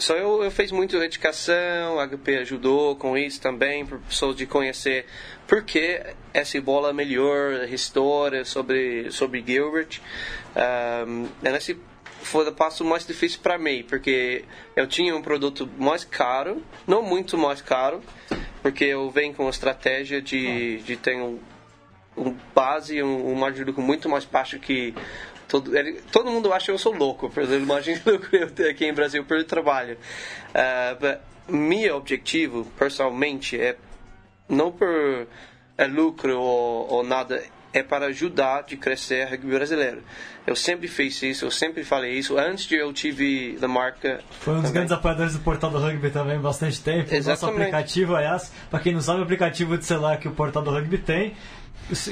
Só 0.00 0.14
eu, 0.14 0.42
eu 0.42 0.50
fiz 0.50 0.72
muito 0.72 0.96
educação, 0.96 2.00
a 2.00 2.06
HP 2.06 2.38
ajudou 2.38 2.96
com 2.96 3.16
isso 3.16 3.40
também, 3.40 3.84
para 3.84 3.98
pessoas 3.98 4.34
de 4.34 4.46
conhecer 4.46 5.06
por 5.46 5.62
que 5.62 6.00
essa 6.32 6.60
bola 6.60 6.90
é 6.90 6.92
melhor, 6.92 7.60
a 7.60 7.66
história 7.66 8.44
sobre, 8.44 9.10
sobre 9.10 9.44
Gilbert. 9.46 10.00
Um, 11.06 11.28
esse 11.54 11.78
foi 12.22 12.48
o 12.48 12.52
passo 12.52 12.84
mais 12.84 13.06
difícil 13.06 13.40
para 13.42 13.58
mim, 13.58 13.84
porque 13.88 14.44
eu 14.76 14.86
tinha 14.86 15.14
um 15.14 15.22
produto 15.22 15.68
mais 15.78 16.04
caro, 16.04 16.62
não 16.86 17.02
muito 17.02 17.36
mais 17.36 17.60
caro, 17.60 18.00
porque 18.62 18.84
eu 18.84 19.10
venho 19.10 19.34
com 19.34 19.46
a 19.46 19.50
estratégia 19.50 20.20
de, 20.20 20.78
de 20.78 20.96
ter 20.96 21.16
um, 21.16 21.38
um 22.16 22.36
base, 22.54 23.02
um, 23.02 23.32
um 23.32 23.34
margem 23.34 23.64
de 23.64 23.70
lucro 23.70 23.82
muito 23.82 24.08
mais 24.08 24.24
baixo 24.24 24.58
que 24.58 24.94
todo, 25.50 25.76
ele, 25.76 26.00
todo 26.12 26.30
mundo 26.30 26.52
acha 26.52 26.66
que 26.66 26.70
eu 26.70 26.78
sou 26.78 26.94
louco 26.94 27.28
por 27.28 27.42
exemplo, 27.42 27.80
de 27.82 28.00
lucro 28.08 28.28
eu 28.36 28.50
tenho 28.50 28.70
aqui 28.70 28.86
em 28.86 28.94
Brasil 28.94 29.24
pelo 29.24 29.44
trabalho. 29.44 29.98
Uh, 30.54 31.18
meu 31.52 31.96
objetivo, 31.96 32.64
pessoalmente, 32.78 33.60
é 33.60 33.76
não 34.48 34.70
por 34.70 35.26
é 35.76 35.86
lucro 35.86 36.38
ou, 36.38 36.88
ou 36.92 37.04
nada, 37.04 37.42
é 37.72 37.82
para 37.82 38.06
ajudar 38.06 38.62
de 38.62 38.76
crescer 38.76 39.26
o 39.26 39.30
rugby 39.30 39.52
brasileiro. 39.52 40.02
Eu 40.46 40.54
sempre 40.54 40.88
fiz 40.88 41.22
isso, 41.22 41.44
eu 41.44 41.50
sempre 41.50 41.84
falei 41.84 42.12
isso. 42.18 42.38
Antes 42.38 42.66
de 42.66 42.74
eu 42.74 42.92
tive 42.92 43.58
a 43.62 43.68
marca... 43.68 44.20
Foi 44.30 44.54
um 44.54 44.56
dos 44.56 44.64
também. 44.64 44.72
grandes 44.72 44.92
apoiadores 44.92 45.32
do 45.34 45.40
Portal 45.40 45.70
do 45.70 45.78
Rugby 45.78 46.10
também, 46.10 46.38
bastante 46.38 46.80
tempo. 46.82 47.08
O 47.08 47.16
nosso 47.16 47.30
Exatamente. 47.30 47.60
aplicativo, 47.60 48.16
aliás, 48.16 48.52
para 48.68 48.80
quem 48.80 48.92
não 48.92 49.00
sabe, 49.00 49.20
o 49.20 49.22
aplicativo 49.22 49.78
de 49.78 49.84
celular 49.84 50.18
que 50.18 50.28
o 50.28 50.32
Portal 50.32 50.62
do 50.62 50.70
Rugby 50.70 50.98
tem. 50.98 51.34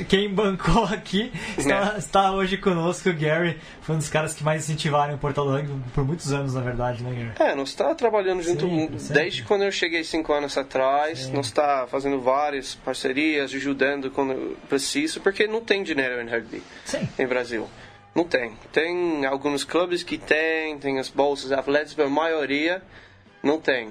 Quem 0.08 0.28
bancou 0.32 0.84
aqui 0.84 1.32
está, 1.56 1.94
É. 1.94 1.98
está 1.98 2.32
hoje 2.32 2.56
conosco, 2.56 3.08
o 3.08 3.12
Gary. 3.14 3.58
Foi 3.82 3.94
um 3.94 3.98
dos 3.98 4.08
caras 4.08 4.34
que 4.34 4.42
mais 4.44 4.64
incentivaram 4.64 5.14
o 5.14 5.18
Portal 5.18 5.44
do 5.46 5.52
Rugby 5.52 5.82
por 5.94 6.04
muitos 6.04 6.32
anos, 6.32 6.54
na 6.54 6.60
verdade, 6.60 7.02
né, 7.02 7.32
Gary? 7.36 7.50
É, 7.50 7.54
nós 7.54 7.68
está 7.70 7.94
trabalhando 7.94 8.42
junto 8.42 8.66
Sempre, 8.68 8.98
sempre. 8.98 9.22
desde 9.22 9.42
quando 9.44 9.64
eu 9.64 9.72
cheguei 9.72 10.04
cinco 10.04 10.32
anos 10.32 10.56
atrás. 10.58 11.28
Nós 11.30 11.46
está 11.46 11.86
fazendo 11.86 12.20
várias 12.20 12.74
parcerias, 12.74 13.52
ajudando 13.54 14.10
quando 14.10 14.56
preciso, 14.68 15.20
porque 15.20 15.46
não 15.46 15.60
tem 15.60 15.82
dinheiro 15.82 16.20
em 16.20 16.28
rugby 16.28 16.62
Sim. 16.84 17.08
em 17.18 17.26
Brasil. 17.26 17.68
Não 18.14 18.24
tem. 18.24 18.52
Tem 18.72 19.24
alguns 19.26 19.62
clubes 19.64 20.02
que 20.02 20.18
tem, 20.18 20.76
tem 20.78 20.98
as 20.98 21.08
bolsas 21.08 21.52
atletas, 21.52 21.94
mas 21.96 22.06
a 22.06 22.10
maioria 22.10 22.82
não 23.42 23.60
tem. 23.60 23.88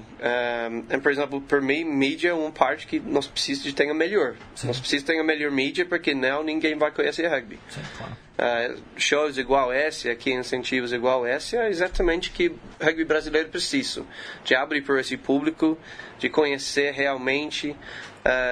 Um, 0.92 1.00
por 1.00 1.10
exemplo, 1.10 1.40
por 1.40 1.62
mim, 1.62 1.84
mídia 1.84 2.30
é 2.30 2.34
uma 2.34 2.50
parte 2.50 2.86
que 2.86 3.00
nós 3.00 3.26
precisamos 3.26 3.64
de 3.64 3.74
ter 3.74 3.90
a 3.90 3.94
melhor. 3.94 4.34
Nós 4.64 4.78
precisamos 4.78 5.04
ter 5.04 5.18
a 5.18 5.24
melhor 5.24 5.50
mídia, 5.50 5.86
porque 5.86 6.14
não 6.14 6.42
ninguém 6.42 6.76
vai 6.76 6.90
conhecer 6.90 7.26
rugby. 7.26 7.58
Sim, 7.68 7.80
claro. 7.96 8.16
Uh, 8.38 8.80
shows 8.96 9.36
igual 9.36 9.72
esse, 9.72 10.08
aqui 10.08 10.32
incentivos 10.32 10.92
igual 10.92 11.26
esse, 11.26 11.56
é 11.56 11.68
exatamente 11.68 12.30
que 12.30 12.54
rugby 12.80 13.04
brasileiro 13.04 13.48
precisa. 13.48 14.04
De 14.44 14.54
abrir 14.54 14.82
para 14.82 15.00
esse 15.00 15.16
público, 15.16 15.78
de 16.18 16.28
conhecer 16.28 16.92
realmente. 16.92 17.74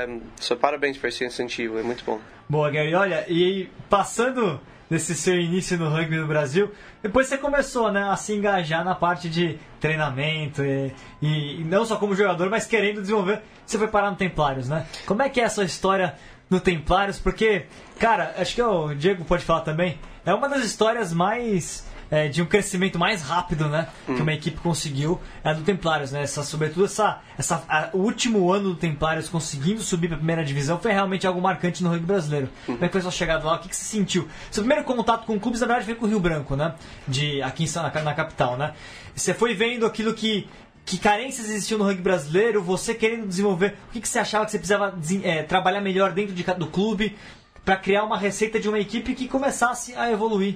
Um, 0.08 0.22
só 0.36 0.56
parabéns 0.56 0.96
por 0.96 1.08
esse 1.08 1.24
incentivo, 1.24 1.78
é 1.78 1.82
muito 1.82 2.04
bom. 2.04 2.20
Boa, 2.48 2.70
Gary. 2.70 2.94
Olha, 2.94 3.24
e 3.28 3.68
passando 3.90 4.60
desse 4.88 5.14
seu 5.14 5.38
início 5.38 5.76
no 5.78 5.88
rugby 5.90 6.16
no 6.16 6.26
Brasil, 6.26 6.70
depois 7.02 7.26
você 7.26 7.36
começou 7.36 7.90
né, 7.90 8.04
a 8.08 8.16
se 8.16 8.32
engajar 8.34 8.84
na 8.84 8.94
parte 8.94 9.28
de 9.28 9.58
treinamento 9.80 10.62
e, 10.64 10.92
e- 11.20 11.60
e 11.60 11.64
não 11.64 11.84
só 11.84 11.96
como 11.96 12.14
jogador, 12.14 12.48
mas 12.50 12.66
querendo 12.66 13.00
desenvolver. 13.00 13.42
Você 13.64 13.76
foi 13.78 13.88
parar 13.88 14.10
no 14.10 14.16
Templários, 14.16 14.68
né? 14.68 14.86
Como 15.06 15.22
é 15.22 15.28
que 15.28 15.40
é 15.40 15.44
essa 15.44 15.64
história 15.64 16.14
no 16.48 16.60
Templários? 16.60 17.18
Porque, 17.18 17.66
cara, 17.98 18.34
acho 18.38 18.54
que 18.54 18.62
o 18.62 18.94
Diego 18.94 19.24
pode 19.24 19.44
falar 19.44 19.62
também, 19.62 19.98
é 20.24 20.32
uma 20.32 20.48
das 20.48 20.64
histórias 20.64 21.12
mais. 21.12 21.84
É, 22.10 22.28
de 22.28 22.40
um 22.42 22.46
crescimento 22.46 22.98
mais 22.98 23.22
rápido, 23.22 23.68
né? 23.68 23.88
Que 24.06 24.22
uma 24.22 24.32
equipe 24.32 24.58
conseguiu 24.60 25.20
é 25.42 25.50
a 25.50 25.52
do 25.52 25.62
Templários, 25.62 26.12
né? 26.12 26.22
Essa, 26.22 26.42
sobretudo 26.42 26.84
essa, 26.84 27.20
essa, 27.36 27.64
a- 27.68 27.90
o 27.92 27.98
último 27.98 28.52
ano 28.52 28.70
do 28.70 28.76
Templários 28.76 29.28
conseguindo 29.28 29.80
subir 29.82 30.08
para 30.08 30.16
a 30.16 30.18
primeira 30.18 30.44
divisão 30.44 30.78
foi 30.78 30.92
realmente 30.92 31.26
algo 31.26 31.40
marcante 31.40 31.82
no 31.82 31.90
rugby 31.90 32.06
brasileiro. 32.06 32.48
Como 32.64 32.78
é 32.84 32.86
que 32.86 32.92
foi 32.92 33.00
sua 33.00 33.10
chegada 33.10 33.44
lá? 33.44 33.56
O 33.56 33.58
que, 33.58 33.68
que 33.68 33.76
você 33.76 33.84
sentiu? 33.84 34.28
Seu 34.50 34.62
primeiro 34.62 34.84
contato 34.84 35.26
com 35.26 35.38
clubes, 35.40 35.60
na 35.60 35.66
verdade, 35.66 35.86
foi 35.86 35.94
com 35.94 36.06
o 36.06 36.08
Rio 36.08 36.20
Branco, 36.20 36.54
né? 36.56 36.75
De, 37.08 37.42
aqui 37.42 37.64
em, 37.64 37.68
na, 37.75 38.02
na 38.02 38.14
capital, 38.14 38.56
né? 38.56 38.72
Você 39.14 39.34
foi 39.34 39.54
vendo 39.54 39.84
aquilo 39.86 40.14
que 40.14 40.48
que 40.84 40.98
carências 40.98 41.48
existiam 41.48 41.78
no 41.78 41.84
rugby 41.84 42.00
brasileiro, 42.00 42.62
você 42.62 42.94
querendo 42.94 43.26
desenvolver, 43.26 43.76
o 43.88 43.92
que, 43.92 44.00
que 44.00 44.08
você 44.08 44.20
achava 44.20 44.44
que 44.44 44.52
você 44.52 44.58
precisava 44.58 44.96
eh, 45.25 45.42
trabalhar 45.42 45.80
melhor 45.80 46.12
dentro 46.12 46.32
de 46.32 46.44
do 46.44 46.68
clube 46.68 47.16
para 47.64 47.76
criar 47.76 48.04
uma 48.04 48.16
receita 48.16 48.60
de 48.60 48.68
uma 48.68 48.78
equipe 48.78 49.12
que 49.16 49.26
começasse 49.26 49.96
a 49.96 50.12
evoluir 50.12 50.54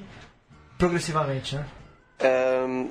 progressivamente, 0.80 1.54
né? 1.54 1.64
Um, 2.22 2.90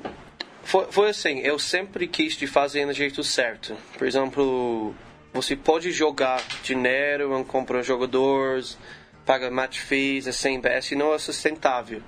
foi, 0.62 0.86
foi 0.90 1.10
assim, 1.10 1.40
eu 1.40 1.58
sempre 1.58 2.06
quis 2.08 2.34
de 2.34 2.46
fazer 2.46 2.86
do 2.86 2.92
jeito 2.92 3.22
certo. 3.22 3.76
Por 3.98 4.06
exemplo, 4.06 4.94
você 5.32 5.54
pode 5.56 5.90
jogar 5.92 6.42
dinheiro, 6.62 7.44
comprar 7.46 7.82
jogadores, 7.82 8.78
paga 9.26 9.50
match 9.50 9.78
fees, 9.78 10.26
assim, 10.26 10.60
esse 10.64 10.94
não 10.96 11.12
é 11.12 11.18
sustentável. 11.18 12.00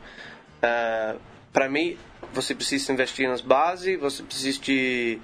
Uh, 0.63 1.19
Para 1.53 1.69
mim, 1.69 1.99
você 2.33 2.55
precisa 2.55 2.93
investir 2.93 3.29
nas 3.29 3.43
bases, 3.43 3.99
você 4.01 4.23
precisa 4.23 4.59
de, 4.61 5.19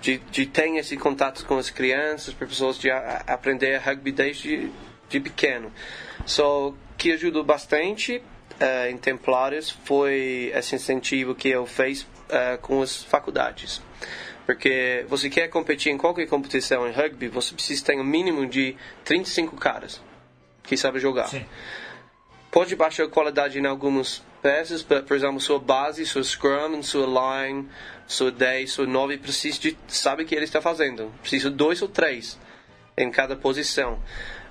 de, 0.00 0.18
de 0.18 0.46
ter 0.46 0.68
esse 0.76 0.96
contato 0.96 1.46
com 1.46 1.56
as 1.56 1.70
crianças, 1.70 2.34
para 2.34 2.48
pessoas 2.48 2.78
de 2.78 2.90
a- 2.90 3.22
aprender 3.28 3.76
rugby 3.78 4.10
desde 4.10 4.70
de 5.08 5.20
pequeno. 5.20 5.70
So, 6.26 6.74
que 6.96 7.12
ajudou 7.12 7.44
bastante 7.44 8.20
eh, 8.60 8.90
em 8.90 8.96
Templários 8.96 9.70
foi 9.70 10.52
esse 10.54 10.74
incentivo 10.74 11.34
que 11.34 11.48
eu 11.48 11.66
fiz 11.66 12.06
eh, 12.28 12.58
com 12.60 12.82
as 12.82 13.04
faculdades. 13.04 13.82
Porque 14.46 15.04
você 15.08 15.28
quer 15.28 15.48
competir 15.48 15.92
em 15.92 15.98
qualquer 15.98 16.26
competição 16.26 16.88
em 16.88 16.92
rugby, 16.92 17.28
você 17.28 17.54
precisa 17.54 17.84
ter 17.84 17.96
um 17.96 18.04
mínimo 18.04 18.46
de 18.46 18.76
35 19.04 19.56
caras 19.56 20.00
que 20.62 20.76
sabem 20.76 21.00
jogar 21.00 21.28
Sim. 21.28 21.44
pode 22.50 22.74
baixar 22.76 23.04
a 23.04 23.08
qualidade 23.08 23.58
em 23.58 23.66
algumas 23.66 24.22
peças, 24.40 24.82
but, 24.82 25.04
por 25.04 25.16
exemplo, 25.16 25.40
sua 25.40 25.58
base, 25.58 26.04
sua 26.06 26.22
scrum, 26.22 26.82
sua 26.82 27.06
line, 27.06 27.68
sua 28.06 28.30
10, 28.30 28.70
sua 28.70 28.86
9, 28.86 29.18
precisa 29.18 29.60
de 29.60 29.76
sabe 29.88 30.22
o 30.22 30.26
que 30.26 30.34
ele 30.34 30.44
está 30.44 30.60
fazendo. 30.60 31.12
Precisa 31.20 31.50
dois 31.50 31.82
ou 31.82 31.88
três 31.88 32.38
em 32.96 33.10
cada 33.10 33.36
posição. 33.36 33.98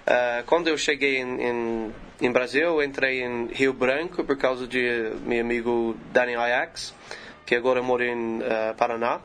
Ah, 0.07 0.41
quando 0.45 0.69
eu 0.69 0.77
cheguei 0.77 1.17
em, 1.17 1.41
em, 1.41 1.93
em 2.19 2.31
Brasil, 2.31 2.63
eu 2.63 2.83
entrei 2.83 3.23
em 3.23 3.47
Rio 3.47 3.73
Branco 3.73 4.23
por 4.23 4.37
causa 4.37 4.67
de 4.67 5.11
meu 5.23 5.41
amigo 5.41 5.95
Dani 6.11 6.35
Ajax, 6.35 6.93
que 7.45 7.55
agora 7.55 7.81
mora 7.81 8.05
em 8.05 8.41
ah, 8.43 8.73
Paraná. 8.77 9.21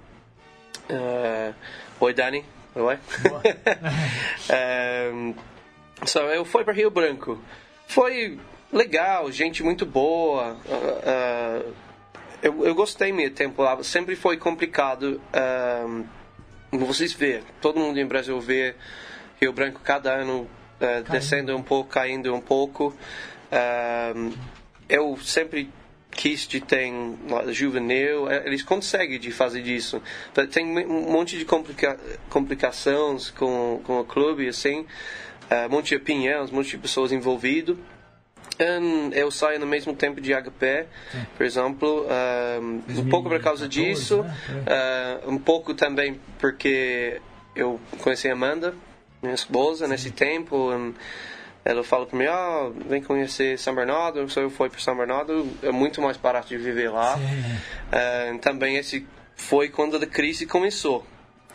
Ah, 0.91 1.53
Oi, 2.03 2.13
Dani. 2.13 2.45
Oi. 2.75 2.99
Um, 5.13 5.35
so, 6.05 6.19
eu 6.19 6.45
fui 6.45 6.65
para 6.65 6.73
Rio 6.73 6.91
Branco. 6.91 7.39
Foi 7.87 8.41
legal, 8.73 9.31
gente 9.31 9.63
muito 9.63 9.87
boa. 9.87 10.57
Uh, 10.67 11.69
uh, 11.69 11.75
eu, 12.43 12.67
eu 12.67 12.75
gostei 12.75 13.13
meu 13.13 13.31
tempo 13.33 13.63
lá. 13.63 13.81
Sempre 13.85 14.17
foi 14.17 14.37
complicado. 14.37 15.21
Um, 16.73 16.79
vocês 16.79 17.13
vê, 17.13 17.43
todo 17.61 17.79
mundo 17.79 18.01
em 18.01 18.07
Brasil 18.07 18.41
vê 18.41 18.75
Rio 19.41 19.53
Branco 19.53 19.81
cada 19.85 20.13
ano 20.13 20.51
uh, 20.83 21.11
descendo 21.11 21.57
um 21.57 21.63
pouco, 21.63 21.91
caindo 21.91 22.35
um 22.35 22.41
pouco. 22.41 22.95
Um, 23.53 24.33
eu 24.89 25.17
sempre 25.23 25.71
quis 26.11 26.47
de 26.47 26.61
ter 26.61 26.93
juvenil, 27.49 28.31
é, 28.31 28.47
eles 28.47 28.63
conseguem 28.63 29.19
de 29.19 29.31
fazer 29.31 29.63
disso. 29.63 30.03
Tem 30.51 30.67
um 30.67 31.11
monte 31.11 31.39
de 31.39 31.45
complica 31.45 31.99
complicações 32.29 33.31
com, 33.31 33.81
com 33.85 34.01
o 34.01 34.05
clube, 34.05 34.49
assim, 34.49 34.81
uh, 34.81 35.67
um 35.67 35.71
monte 35.71 35.91
de 35.91 35.97
opiniões, 35.97 36.51
um 36.51 36.57
monte 36.57 36.71
de 36.71 36.79
pessoas 36.79 37.13
envolvidas. 37.13 37.77
Eu 39.13 39.31
saio 39.31 39.59
no 39.59 39.67
mesmo 39.67 39.93
tempo 39.93 40.21
de 40.21 40.33
HP, 40.33 40.87
por 41.37 41.45
exemplo, 41.45 42.07
um, 42.61 43.01
um 43.01 43.09
pouco 43.09 43.29
por 43.29 43.41
causa 43.41 43.67
disso, 43.67 44.23
né? 44.23 45.19
uh, 45.27 45.31
um 45.31 45.39
pouco 45.39 45.75
também 45.75 46.21
porque 46.39 47.21
eu 47.57 47.81
conheci 47.99 48.29
a 48.29 48.35
Amanda, 48.35 48.73
minha 49.23 49.35
esposa, 49.35 49.87
nesse 49.87 50.11
tempo. 50.11 50.71
Ela 51.65 51.85
fala 51.85 52.07
para 52.07 52.19
mim, 52.19 52.27
ah, 52.27 52.73
vem 52.89 53.01
conhecer 53.01 53.57
São 53.57 53.75
Bernardo, 53.75 54.29
se 54.29 54.41
eu 54.41 54.51
for 54.51 54.69
para 54.69 54.81
São 54.81 54.97
Bernardo, 54.97 55.49
é 55.63 55.71
muito 55.71 56.03
mais 56.03 56.17
barato 56.17 56.49
de 56.49 56.59
viver 56.59 56.91
lá. 56.91 57.17
Uh, 57.17 58.39
também 58.39 58.77
esse 58.77 59.07
foi 59.37 59.69
quando 59.69 59.97
a 59.97 60.07
crise 60.07 60.45
começou. 60.45 61.07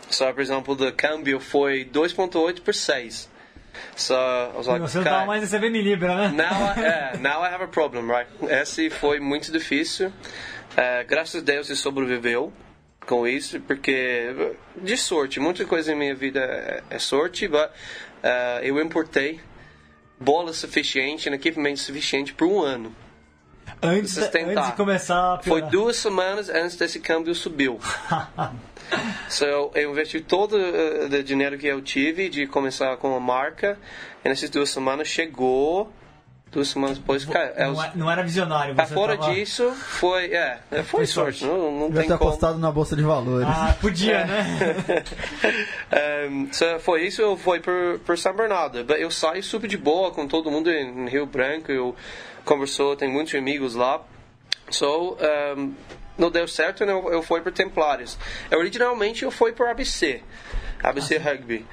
Só, 0.08 0.32
por 0.32 0.40
exemplo, 0.40 0.74
o 0.74 0.92
câmbio 0.92 1.38
foi 1.38 1.84
2.8 1.84 2.62
por 2.62 2.74
6. 2.74 3.28
So, 3.94 4.14
I 4.14 4.56
was 4.56 4.66
like, 4.66 4.80
Você 4.80 4.98
não 4.98 5.04
estava 5.04 5.26
mais 5.26 5.42
recebendo 5.42 5.76
em 5.76 5.82
Libra, 5.82 6.16
né? 6.16 6.28
Now 6.28 6.74
I, 6.74 6.80
yeah, 6.80 7.18
now 7.20 7.44
I 7.44 7.52
have 7.52 7.62
a 7.62 7.68
problem, 7.68 8.10
right? 8.10 8.28
Esse 8.48 8.88
foi 8.88 9.20
muito 9.20 9.52
difícil. 9.52 10.08
Uh, 10.08 11.06
graças 11.06 11.42
a 11.42 11.44
Deus 11.44 11.68
ele 11.68 11.76
sobreviveu 11.76 12.52
com 13.08 13.26
isso, 13.26 13.58
porque 13.60 14.54
de 14.76 14.96
sorte, 14.98 15.40
muita 15.40 15.64
coisa 15.64 15.92
em 15.92 15.96
minha 15.96 16.14
vida 16.14 16.40
é, 16.40 16.82
é 16.90 16.98
sorte, 16.98 17.48
mas 17.48 17.64
uh, 17.64 18.62
eu 18.62 18.78
importei 18.80 19.40
bola 20.20 20.52
suficiente, 20.52 21.28
equipamento 21.30 21.80
suficiente 21.80 22.34
por 22.34 22.46
um 22.46 22.60
ano. 22.60 22.94
Antes, 23.82 24.18
antes 24.18 24.66
de 24.66 24.72
começar 24.76 25.34
a 25.34 25.38
Foi 25.42 25.62
duas 25.62 25.96
semanas 25.96 26.50
antes 26.50 26.76
desse 26.76 27.00
câmbio 27.00 27.34
subiu. 27.34 27.78
so, 29.28 29.70
eu 29.74 29.90
investi 29.90 30.20
todo 30.20 30.56
uh, 30.56 31.04
o 31.06 31.22
dinheiro 31.22 31.56
que 31.56 31.66
eu 31.66 31.80
tive 31.80 32.28
de 32.28 32.46
começar 32.46 32.96
com 32.98 33.14
a 33.16 33.20
marca. 33.20 33.78
E 34.22 34.28
nessas 34.28 34.50
duas 34.50 34.68
semanas 34.68 35.08
chegou 35.08 35.90
duas 36.50 36.68
semanas 36.68 36.98
depois 36.98 37.24
caiu. 37.24 37.52
É, 37.56 37.66
não, 37.66 37.82
é, 37.82 37.92
não, 37.94 38.10
era 38.10 38.22
visionário. 38.22 38.74
Você 38.74 38.94
fora 38.94 39.16
tava... 39.16 39.34
disso, 39.34 39.70
foi, 39.72 40.32
é, 40.32 40.60
foi, 40.70 40.82
foi 40.82 41.06
sorte. 41.06 41.44
Não, 41.44 41.70
não 41.72 41.92
tem 41.92 42.02
ter 42.02 42.18
como... 42.18 42.30
apostado 42.30 42.58
na 42.58 42.70
bolsa 42.72 42.96
de 42.96 43.02
valores. 43.02 43.46
Ah, 43.48 43.76
podia, 43.80 44.18
é. 44.18 44.24
né? 44.26 44.66
um, 46.30 46.52
so, 46.52 46.64
foi 46.80 47.06
isso, 47.06 47.20
eu 47.20 47.36
fui 47.36 47.60
por, 47.60 47.98
por 48.00 48.16
São 48.18 48.34
Bernardo. 48.34 48.78
Eu 48.94 49.10
saí 49.10 49.42
super 49.42 49.68
de 49.68 49.76
boa 49.76 50.10
com 50.10 50.26
todo 50.26 50.50
mundo 50.50 50.70
em 50.70 51.08
Rio 51.08 51.26
Branco. 51.26 51.70
Eu 51.70 51.94
conversou, 52.44 52.96
tenho 52.96 53.12
muitos 53.12 53.34
amigos 53.34 53.74
lá. 53.74 54.00
So, 54.70 55.16
um, 55.56 55.74
não 56.16 56.30
deu 56.30 56.48
certo, 56.48 56.82
eu, 56.82 57.12
eu 57.12 57.22
fui 57.22 57.40
por 57.40 57.52
Templários. 57.52 58.18
Originalmente 58.50 59.22
eu 59.22 59.30
fui 59.30 59.52
por 59.52 59.68
ABC, 59.68 60.22
ABC 60.82 61.16
ah, 61.16 61.30
Rugby. 61.30 61.64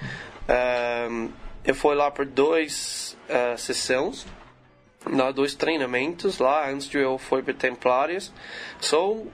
Um, 1.09 1.29
eu 1.63 1.73
fui 1.73 1.95
lá 1.95 2.11
por 2.11 2.25
dois 2.27 3.17
uh, 3.27 3.57
sessões 3.57 4.25
lá 5.09 5.31
dois 5.31 5.55
treinamentos 5.55 6.39
lá 6.39 6.69
antes 6.69 6.87
de 6.87 6.97
eu 6.97 7.17
fui 7.17 7.43
para 7.43 7.53
Templários. 7.53 8.31
So, 8.79 9.27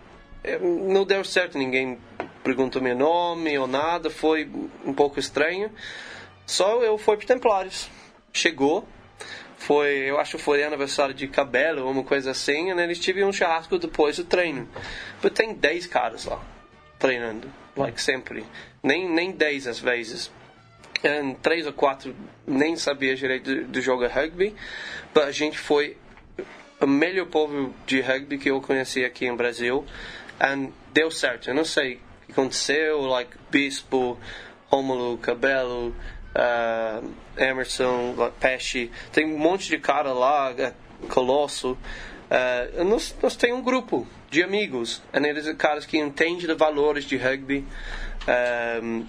eh, 0.44 0.60
não 0.60 1.06
deu 1.06 1.24
certo, 1.24 1.58
ninguém 1.58 1.98
perguntou 2.44 2.82
meu 2.82 2.96
nome 2.96 3.58
ou 3.58 3.68
nada, 3.68 4.10
foi 4.10 4.50
um 4.86 4.94
pouco 4.94 5.20
estranho. 5.20 5.72
Só 6.46 6.82
eu 6.82 6.98
fui 6.98 7.18
para 7.18 7.28
Templários. 7.28 7.90
Chegou, 8.34 8.88
foi, 9.58 10.10
eu 10.10 10.20
acho 10.20 10.38
que 10.38 10.44
foi 10.44 10.64
aniversário 10.64 11.14
de 11.14 11.28
cabelo 11.28 11.86
ou 11.86 11.92
uma 11.92 12.04
coisa 12.04 12.32
assim, 12.32 12.70
e 12.70 12.72
eles 12.72 13.00
tiveram 13.00 13.30
um 13.30 13.34
churrasco 13.34 13.78
depois 13.78 14.18
do 14.18 14.24
treino. 14.24 14.68
Mas 15.22 15.32
tem 15.34 15.54
10 15.54 15.88
caras 15.88 16.26
lá 16.26 16.42
treinando, 16.98 17.48
like 17.76 18.02
sempre. 18.02 18.46
Nem, 18.82 19.10
nem 19.10 19.32
10 19.32 19.68
às 19.68 19.80
vezes. 19.80 20.32
Um, 21.04 21.34
três 21.34 21.66
ou 21.66 21.74
quatro 21.74 22.16
nem 22.46 22.76
sabia 22.76 23.16
direito 23.16 23.56
do, 23.56 23.64
do 23.66 23.82
jogo 23.82 24.06
rugby 24.08 24.56
a 25.20 25.32
gente 25.32 25.58
foi 25.58 25.98
o 26.80 26.88
melhor 26.88 27.28
povo 27.28 27.74
de 27.86 28.02
rugby 28.02 28.38
que 28.38 28.50
eu 28.50 28.62
conheci 28.62 29.04
aqui 29.04 29.26
em 29.26 29.36
Brasil. 29.36 29.86
E 30.40 30.70
deu 30.94 31.12
certo. 31.12 31.50
Eu 31.50 31.54
não 31.54 31.66
sei 31.66 31.96
o 31.96 32.26
que 32.26 32.32
aconteceu, 32.32 33.02
like 33.02 33.32
Bispo, 33.50 34.18
Romulo, 34.68 35.18
Cabelo, 35.18 35.94
uh, 36.36 37.14
Emerson, 37.38 38.32
Pesce. 38.40 38.90
Tem 39.12 39.26
um 39.26 39.38
monte 39.38 39.68
de 39.68 39.78
cara 39.78 40.14
lá, 40.14 40.54
é, 40.58 40.74
Colosso. 41.10 41.78
Uh, 42.32 42.84
nós, 42.84 43.16
nós 43.22 43.36
temos 43.36 43.60
um 43.60 43.64
grupo 43.64 44.08
de 44.30 44.42
amigos. 44.42 45.04
E 45.14 45.18
eles 45.28 45.46
são 45.46 45.56
caras 45.56 45.86
que 45.86 45.98
entendem 45.98 46.50
os 46.50 46.58
valores 46.58 47.04
de 47.04 47.18
rugby. 47.18 47.66
Um, 48.82 49.06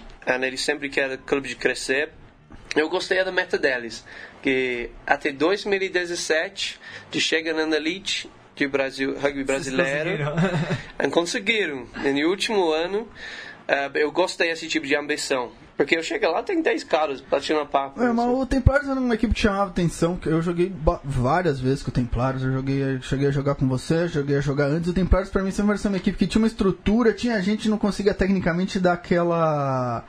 eles 0.47 0.61
sempre 0.61 0.89
querem 0.89 1.17
clube 1.17 1.49
de 1.49 1.55
crescer. 1.55 2.09
Eu 2.75 2.89
gostei 2.89 3.23
da 3.23 3.31
meta 3.31 3.57
deles 3.57 4.03
que 4.41 4.89
até 5.05 5.31
2017 5.31 6.79
de 7.11 7.21
chega 7.21 7.53
na 7.53 7.75
elite 7.77 8.29
de 8.55 8.67
Brasil, 8.67 9.17
rugby 9.19 9.43
brasileiro. 9.43 10.25
Conseguiram. 11.09 11.09
conseguiram. 11.11 11.87
No 11.95 12.29
último 12.29 12.71
ano, 12.71 13.07
uh, 13.67 13.97
eu 13.97 14.11
gostei 14.11 14.49
desse 14.49 14.67
tipo 14.67 14.85
de 14.85 14.95
ambição. 14.95 15.51
Porque 15.75 15.97
eu 15.97 16.03
chego 16.03 16.29
lá, 16.29 16.43
tem 16.43 16.61
10 16.61 16.83
caras 16.83 17.19
batendo 17.19 17.65
papo. 17.65 18.01
É, 18.01 18.13
mas 18.13 18.25
o 18.27 18.45
Templários 18.45 18.87
era 18.87 18.99
uma 18.99 19.15
equipe 19.15 19.33
que 19.33 19.39
chamava 19.39 19.71
atenção. 19.71 20.19
Eu 20.23 20.39
joguei 20.39 20.71
várias 21.03 21.59
vezes 21.59 21.81
com 21.81 21.89
o 21.89 21.93
Templários. 21.93 22.43
Eu 22.43 22.51
joguei, 22.51 23.01
cheguei 23.01 23.27
a 23.27 23.31
jogar 23.31 23.55
com 23.55 23.67
você, 23.67 24.07
joguei 24.07 24.37
a 24.37 24.41
jogar 24.41 24.67
antes. 24.67 24.89
O 24.89 24.93
Templários, 24.93 25.31
pra 25.31 25.41
mim, 25.41 25.49
sempre 25.49 25.69
parecia 25.69 25.89
uma 25.89 25.97
equipe 25.97 26.17
que 26.17 26.27
tinha 26.27 26.41
uma 26.41 26.47
estrutura. 26.47 27.11
Tinha 27.11 27.41
gente 27.41 27.63
que 27.63 27.69
não 27.69 27.79
conseguia 27.79 28.13
tecnicamente 28.13 28.79
dar 28.79 28.93
aquela 28.93 30.05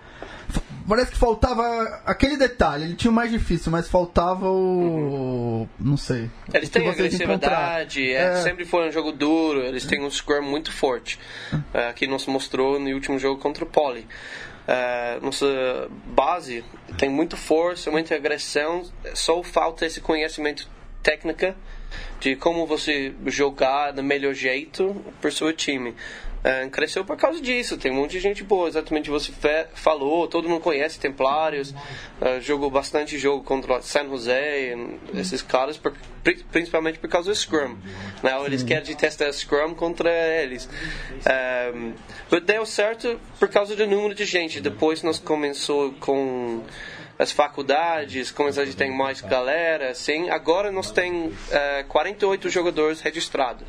Parece 0.87 1.13
que 1.13 1.19
faltava 1.19 2.03
aquele 2.05 2.37
detalhe. 2.37 2.85
Ele 2.85 2.95
tinha 2.95 3.11
o 3.11 3.15
mais 3.15 3.31
difícil, 3.31 3.73
mas 3.73 3.89
faltava 3.89 4.49
o. 4.49 5.67
Não 5.79 5.97
sei. 5.97 6.31
Eles 6.53 6.69
têm 6.69 6.89
agressividade, 6.89 8.13
é, 8.13 8.25
é... 8.25 8.37
sempre 8.37 8.65
foi 8.65 8.89
um 8.89 8.93
jogo 8.93 9.11
duro. 9.13 9.61
Eles 9.61 9.87
têm 9.87 10.03
um 10.03 10.11
scrum 10.11 10.43
muito 10.43 10.71
forte. 10.71 11.19
É, 11.73 11.93
que 11.93 12.07
nos 12.07 12.27
mostrou 12.27 12.79
no 12.79 12.91
último 12.91 13.19
jogo 13.19 13.41
contra 13.41 13.65
o 13.65 13.67
Poli. 13.67 14.07
É, 14.67 15.19
nossa 15.21 15.89
base 16.07 16.65
tem 16.97 17.09
muita 17.09 17.37
força, 17.37 17.91
muita 17.91 18.15
agressão, 18.15 18.83
só 19.13 19.43
falta 19.43 19.85
esse 19.85 20.01
conhecimento 20.01 20.69
técnico 21.03 21.55
de 22.19 22.35
como 22.35 22.67
você 22.67 23.13
jogar 23.27 23.93
do 23.93 24.03
melhor 24.03 24.33
jeito 24.33 24.97
para 25.21 25.29
o 25.29 25.33
seu 25.33 25.53
time. 25.53 25.95
É, 26.45 26.69
cresceu 26.69 27.07
por 27.07 27.17
causa 27.17 27.41
disso. 27.41 27.79
Tem 27.79 27.91
um 27.91 27.95
monte 27.95 28.13
de 28.13 28.21
gente 28.21 28.45
boa, 28.45 28.69
exatamente 28.69 29.09
você 29.09 29.33
falou. 29.73 30.29
Todo 30.29 30.47
mundo 30.47 30.61
conhece 30.61 31.01
Templários. 31.01 31.75
É, 32.21 32.39
jogou 32.43 32.71
bastante 32.71 33.17
jogo 33.19 33.43
contra 33.43 33.81
San 33.81 34.07
José, 34.11 34.77
esses 35.15 35.41
caras, 35.41 35.79
por, 35.79 35.95
principalmente 36.53 36.99
por 36.99 37.09
causa 37.09 37.31
do 37.31 37.35
Scrum. 37.35 37.79
Né? 38.23 38.33
Eles 38.45 38.63
querem 38.63 38.95
testar 38.95 39.33
Scrum 39.33 39.75
contra 39.75 40.11
eles. 40.11 40.69
É, 41.25 41.73
mas 42.31 42.43
deu 42.43 42.67
certo 42.67 43.19
por 43.41 43.49
causa 43.49 43.75
do 43.75 43.87
número 43.87 44.15
de 44.15 44.27
gente. 44.27 44.61
Depois 44.61 45.03
nós 45.03 45.19
começou 45.19 45.93
com 45.95 46.63
as 47.19 47.31
faculdades, 47.33 48.31
começou 48.31 48.65
a 48.65 48.67
ter 48.67 48.91
mais 48.91 49.21
galera, 49.21 49.91
assim. 49.91 50.29
Agora 50.31 50.71
nós 50.71 50.91
temos 50.91 51.33
uh, 51.33 51.87
48 51.89 52.51
jogadores 52.51 53.01
registrados 53.01 53.67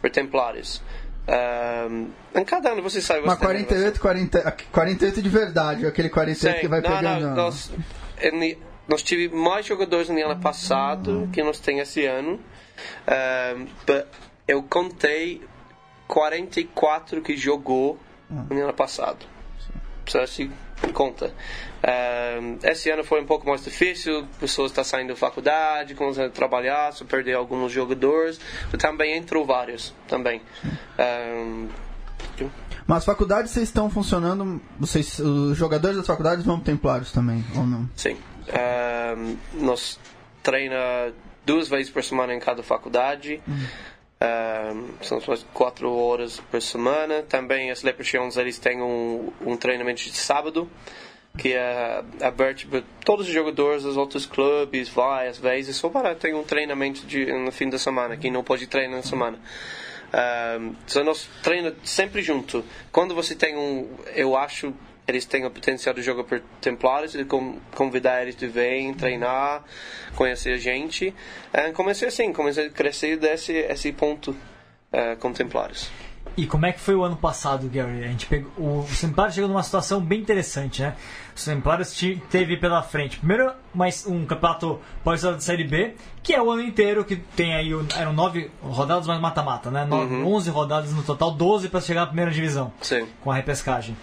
por 0.00 0.10
Templários. 0.10 0.82
Um, 1.28 2.10
em 2.34 2.44
cada 2.44 2.70
ano 2.70 2.82
você 2.82 3.00
sabe. 3.00 3.20
Você 3.20 3.26
Mas 3.26 3.38
48, 3.38 4.00
40, 4.00 4.56
48 4.72 5.22
de 5.22 5.28
verdade, 5.28 5.86
aquele 5.86 6.08
48 6.08 6.54
Sim, 6.54 6.60
que 6.60 6.68
vai 6.68 6.80
não, 6.80 6.90
pegando. 6.90 7.26
Não, 7.26 7.34
nós, 7.34 7.70
nós 8.88 9.02
tivemos 9.02 9.38
mais 9.38 9.66
jogadores 9.66 10.08
no 10.08 10.18
ano 10.18 10.40
passado 10.40 11.28
que 11.32 11.42
nós 11.42 11.60
temos 11.60 11.82
esse 11.82 12.06
ano. 12.06 12.40
Um, 13.06 13.66
eu 14.46 14.62
contei 14.62 15.42
44 16.06 17.20
que 17.20 17.36
jogou 17.36 17.98
no 18.30 18.62
ano 18.62 18.72
passado. 18.72 19.26
Só 20.06 20.24
se 20.26 20.50
conta. 20.92 21.32
Uh, 21.82 22.58
esse 22.64 22.90
ano 22.90 23.04
foi 23.04 23.20
um 23.20 23.26
pouco 23.26 23.46
mais 23.46 23.62
difícil, 23.64 24.26
pessoas 24.40 24.70
estão 24.70 24.84
saindo 24.84 25.08
da 25.08 25.16
faculdade, 25.16 25.94
começando 25.94 26.26
a 26.26 26.30
trabalhar, 26.30 26.92
só 26.92 27.04
perder 27.04 27.34
alguns 27.34 27.72
jogadores, 27.72 28.40
também 28.78 29.16
entrou 29.16 29.44
vários 29.44 29.94
também. 30.06 30.40
Uh, 30.98 31.68
mas 32.86 32.98
as 32.98 33.04
faculdades 33.04 33.50
vocês 33.50 33.68
estão 33.68 33.90
funcionando, 33.90 34.60
vocês, 34.78 35.18
os 35.18 35.56
jogadores 35.58 35.98
das 35.98 36.06
faculdades 36.06 36.44
vão 36.44 36.58
templários 36.58 37.12
também, 37.12 37.44
ou 37.54 37.66
não? 37.66 37.88
Sim. 37.94 38.16
Uh, 38.48 39.36
nós 39.54 40.00
treina 40.42 41.12
duas 41.44 41.68
vezes 41.68 41.90
por 41.90 42.02
semana 42.02 42.34
em 42.34 42.40
cada 42.40 42.62
faculdade. 42.62 43.42
Uhum. 43.46 43.66
Um, 44.20 44.88
são 45.00 45.20
só 45.20 45.36
quatro 45.52 45.92
horas 45.92 46.40
por 46.50 46.60
semana. 46.60 47.22
Também 47.22 47.70
as 47.70 47.82
Leprechauns 47.82 48.36
eles 48.36 48.58
têm 48.58 48.82
um, 48.82 49.32
um 49.46 49.56
treinamento 49.56 50.02
de 50.02 50.16
sábado 50.16 50.68
que 51.36 51.52
é 51.52 52.02
aberto 52.20 52.66
para 52.66 52.82
todos 53.04 53.28
os 53.28 53.32
jogadores 53.32 53.84
dos 53.84 53.96
outros 53.96 54.26
clubes, 54.26 54.88
vai 54.88 55.28
às 55.28 55.38
vezes, 55.38 55.76
só 55.76 55.88
para 55.88 56.12
ter 56.14 56.34
um 56.34 56.42
treinamento 56.42 57.06
de, 57.06 57.26
no 57.26 57.52
fim 57.52 57.70
da 57.70 57.78
semana, 57.78 58.16
que 58.16 58.28
não 58.28 58.42
pode 58.42 58.66
treinar 58.66 58.96
na 58.96 59.02
semana. 59.02 59.38
Um, 60.58 60.74
então 60.84 61.04
nós 61.04 61.28
treinamos 61.42 61.78
sempre 61.84 62.22
junto. 62.22 62.64
Quando 62.90 63.14
você 63.14 63.34
tem 63.34 63.56
um, 63.56 63.88
eu 64.16 64.36
acho, 64.36 64.74
eles 65.08 65.24
têm 65.24 65.46
o 65.46 65.50
potencial 65.50 65.94
de 65.94 66.02
jogar 66.02 66.24
por 66.24 66.40
Templares, 66.60 67.12
de 67.12 67.26
convidar 67.74 68.22
eles 68.22 68.36
de 68.36 68.46
vir, 68.46 68.94
treinar, 68.94 69.64
conhecer 70.14 70.52
a 70.52 70.58
gente. 70.58 71.14
Uh, 71.52 71.72
comecei 71.72 72.08
assim, 72.08 72.30
comecei 72.32 72.66
a 72.66 72.70
crescer 72.70 73.16
desse 73.16 73.52
esse 73.54 73.90
ponto 73.90 74.32
uh, 74.32 75.16
com 75.18 75.32
Templares. 75.32 75.90
E 76.36 76.46
como 76.46 76.66
é 76.66 76.72
que 76.72 76.78
foi 76.78 76.94
o 76.94 77.02
ano 77.02 77.16
passado, 77.16 77.68
Gary? 77.68 78.04
A 78.04 78.08
gente 78.08 78.26
pegou, 78.26 78.52
o 78.56 78.86
Templários 79.00 79.34
chegou 79.34 79.48
numa 79.48 79.62
situação 79.62 80.00
bem 80.00 80.20
interessante, 80.20 80.82
né? 80.82 80.94
O 81.36 81.44
Templários 81.44 82.00
teve 82.30 82.56
pela 82.56 82.80
frente, 82.80 83.18
primeiro, 83.18 83.50
mais 83.74 84.06
um 84.06 84.24
campeonato 84.24 84.78
pós 85.02 85.20
de 85.20 85.42
Série 85.42 85.64
B, 85.64 85.94
que 86.22 86.32
é 86.32 86.40
o 86.40 86.48
ano 86.50 86.62
inteiro, 86.62 87.04
que 87.04 87.16
tem 87.16 87.56
aí, 87.56 87.70
eram 87.96 88.12
nove 88.12 88.52
rodadas 88.62 89.06
mais 89.06 89.20
mata-mata, 89.20 89.68
né? 89.70 89.84
Uhum. 89.90 90.32
11 90.34 90.50
rodadas 90.50 90.92
no 90.92 91.02
total, 91.02 91.32
12 91.32 91.70
para 91.70 91.80
chegar 91.80 92.02
à 92.02 92.06
primeira 92.06 92.30
divisão, 92.30 92.72
Sim. 92.82 93.08
com 93.20 93.32
a 93.32 93.34
repescagem. 93.34 93.96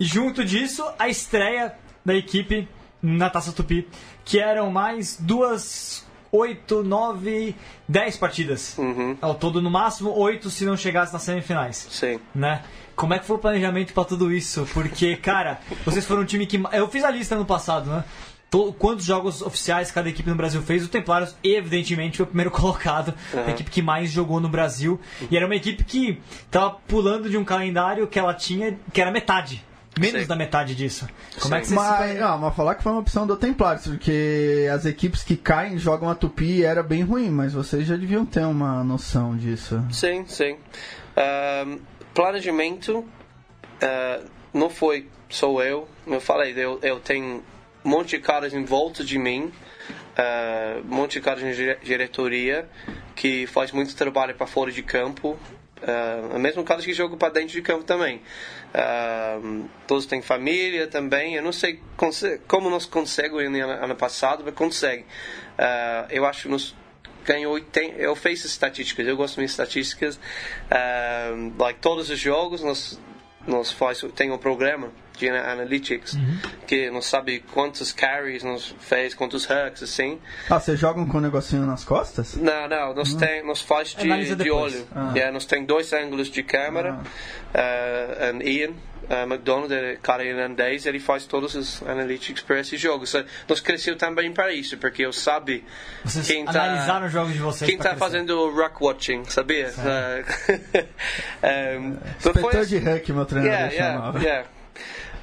E 0.00 0.04
junto 0.06 0.42
disso, 0.42 0.82
a 0.98 1.10
estreia 1.10 1.74
da 2.02 2.14
equipe 2.14 2.66
na 3.02 3.28
Taça 3.28 3.52
Tupi, 3.52 3.86
que 4.24 4.40
eram 4.40 4.70
mais 4.70 5.18
duas 5.20 6.06
8, 6.32 6.82
9, 6.82 7.54
10 7.86 8.16
partidas. 8.16 8.78
Uhum. 8.78 9.18
Ao 9.20 9.34
todo, 9.34 9.60
no 9.60 9.70
máximo, 9.70 10.10
8 10.16 10.48
se 10.48 10.64
não 10.64 10.74
chegasse 10.74 11.12
nas 11.12 11.22
semifinais. 11.22 11.86
Sim. 11.90 12.18
Né? 12.34 12.62
Como 12.96 13.12
é 13.12 13.18
que 13.18 13.26
foi 13.26 13.36
o 13.36 13.38
planejamento 13.38 13.92
para 13.92 14.04
tudo 14.04 14.32
isso? 14.32 14.66
Porque, 14.72 15.16
cara, 15.16 15.60
vocês 15.84 16.06
foram 16.06 16.22
um 16.22 16.26
time 16.26 16.46
que. 16.46 16.58
Eu 16.72 16.88
fiz 16.88 17.04
a 17.04 17.10
lista 17.10 17.36
no 17.36 17.44
passado, 17.44 17.90
né? 17.90 18.04
Quantos 18.78 19.04
jogos 19.04 19.42
oficiais 19.42 19.92
cada 19.92 20.08
equipe 20.08 20.28
no 20.28 20.34
Brasil 20.34 20.60
fez? 20.60 20.84
O 20.84 20.88
Templários, 20.88 21.36
evidentemente, 21.44 22.16
foi 22.16 22.24
o 22.24 22.26
primeiro 22.26 22.50
colocado, 22.50 23.14
uhum. 23.32 23.44
a 23.44 23.50
equipe 23.50 23.70
que 23.70 23.82
mais 23.82 24.10
jogou 24.10 24.40
no 24.40 24.48
Brasil. 24.48 24.98
E 25.30 25.36
era 25.36 25.46
uma 25.46 25.54
equipe 25.54 25.84
que 25.84 26.20
estava 26.46 26.70
pulando 26.88 27.28
de 27.28 27.36
um 27.36 27.44
calendário 27.44 28.08
que 28.08 28.18
ela 28.18 28.34
tinha, 28.34 28.76
que 28.92 29.00
era 29.00 29.10
metade 29.10 29.62
Menos 30.00 30.22
Sim. 30.22 30.28
da 30.28 30.36
metade 30.36 30.74
disso. 30.74 31.06
Como 31.38 31.54
Sim. 31.54 31.58
é 31.58 31.60
que 31.60 31.66
você 31.66 31.74
mas, 31.74 32.12
se... 32.12 32.18
não, 32.18 32.38
mas 32.38 32.56
falar 32.56 32.74
que 32.74 32.82
foi 32.82 32.92
uma 32.92 33.00
opção 33.00 33.26
do 33.26 33.36
Templários, 33.36 33.86
porque 33.86 34.66
as 34.72 34.86
equipes 34.86 35.22
que 35.22 35.36
caem 35.36 35.78
jogam 35.78 36.08
a 36.08 36.14
Tupi 36.14 36.64
era 36.64 36.82
bem 36.82 37.02
ruim, 37.02 37.28
mas 37.28 37.52
vocês 37.52 37.86
já 37.86 37.96
deviam 37.96 38.24
ter 38.24 38.44
uma 38.44 38.82
noção 38.82 39.36
disso. 39.36 39.84
Sim, 39.90 40.24
sim. 40.26 40.52
Uh, 40.52 41.80
planejamento 42.14 42.98
uh, 42.98 44.30
não 44.54 44.70
foi 44.70 45.06
só 45.28 45.62
eu. 45.62 45.86
Eu 46.06 46.20
falei, 46.20 46.54
eu, 46.56 46.78
eu 46.82 46.98
tenho 46.98 47.42
um 47.84 47.88
monte 47.88 48.16
de 48.16 48.18
caras 48.20 48.54
em 48.54 48.64
volta 48.64 49.04
de 49.04 49.18
mim, 49.18 49.52
uh, 50.16 50.80
um 50.84 50.94
monte 50.94 51.12
de 51.14 51.20
caras 51.20 51.42
em 51.42 51.52
diretoria 51.82 52.68
que 53.14 53.46
faz 53.46 53.70
muito 53.70 53.94
trabalho 53.94 54.34
para 54.34 54.46
fora 54.46 54.72
de 54.72 54.82
campo. 54.82 55.38
Uh, 55.82 56.38
mesmo 56.38 56.62
caras 56.64 56.84
que 56.84 56.92
jogam 56.92 57.16
para 57.16 57.32
dentro 57.32 57.52
de 57.52 57.62
campo 57.62 57.84
também. 57.84 58.20
Uh, 58.74 59.68
todos 59.86 60.06
têm 60.06 60.22
família 60.22 60.86
também. 60.86 61.34
Eu 61.34 61.42
não 61.42 61.52
sei 61.52 61.80
como 62.46 62.68
nós 62.70 62.86
conseguimos 62.86 63.50
no 63.50 63.58
ano 63.62 63.96
passado, 63.96 64.42
mas 64.44 64.54
consegue. 64.54 65.02
Uh, 65.02 66.06
eu 66.10 66.26
acho 66.26 66.42
que 66.42 66.48
nos 66.48 66.74
ganhou 67.24 67.52
80, 67.54 67.96
eu 67.96 68.16
fiz 68.16 68.44
estatísticas, 68.44 69.06
eu 69.06 69.16
gosto 69.16 69.38
de 69.38 69.44
estatísticas. 69.44 70.16
Uh, 70.16 71.52
like 71.58 71.80
todos 71.80 72.10
os 72.10 72.18
jogos 72.18 72.62
nós 72.62 73.00
nós 73.46 73.70
faz 73.70 74.04
tem 74.14 74.30
um 74.30 74.38
programa 74.38 74.92
de 75.20 75.28
analytics 75.28 76.14
uhum. 76.14 76.38
que 76.66 76.90
não 76.90 77.02
sabe 77.02 77.40
quantos 77.52 77.92
carries 77.92 78.42
nos 78.42 78.74
fez, 78.80 79.14
quantos 79.14 79.44
hacks 79.44 79.82
assim. 79.82 80.18
Ah, 80.48 80.58
vocês 80.58 80.78
jogam 80.78 81.06
com 81.06 81.18
um 81.18 81.20
negocinho 81.20 81.66
nas 81.66 81.84
costas? 81.84 82.36
Não, 82.36 82.68
não, 82.68 82.94
nós 82.94 83.12
uhum. 83.12 83.18
tem, 83.18 83.46
nós 83.46 83.60
faz 83.60 83.94
de, 83.94 84.34
de 84.34 84.50
olho. 84.50 84.86
Ah. 84.94 85.12
Yeah, 85.14 85.32
nós 85.32 85.44
tem 85.44 85.64
dois 85.64 85.92
ângulos 85.92 86.28
de 86.28 86.42
câmera. 86.42 87.00
Ah. 87.54 88.32
Uh, 88.32 88.42
Ian 88.42 88.72
uh, 89.10 89.26
McDonald, 89.26 89.72
é 89.72 89.96
cara 90.00 90.24
irlandês, 90.24 90.86
ele 90.86 91.00
faz 91.00 91.26
todos 91.26 91.54
os 91.54 91.82
analytics 91.82 92.42
para 92.42 92.60
esse 92.60 92.76
jogo. 92.76 93.06
So, 93.06 93.24
nós 93.48 93.60
crescemos 93.60 93.98
também 93.98 94.32
para 94.32 94.52
isso, 94.52 94.78
porque 94.78 95.04
eu 95.04 95.12
sabe 95.12 95.64
vocês 96.04 96.26
quem 96.26 96.44
tá 96.44 96.62
analisaram 96.64 97.06
os 97.06 97.12
jogos 97.12 97.32
de 97.32 97.38
vocês 97.40 97.68
quem 97.68 97.76
está 97.76 97.96
fazendo 97.96 98.30
o 98.38 98.54
rock 98.54 98.82
watching, 98.82 99.24
sabia? 99.24 99.72
Uh, 99.76 100.80
um, 101.80 101.98
Inspetor 102.16 102.52
foi... 102.52 102.66
de 102.66 102.78
hack, 102.78 103.08
meu 103.08 103.26
treinador 103.26 103.70
yeah, 103.70 103.94
chamava. 103.94 104.18
Yeah, 104.18 104.48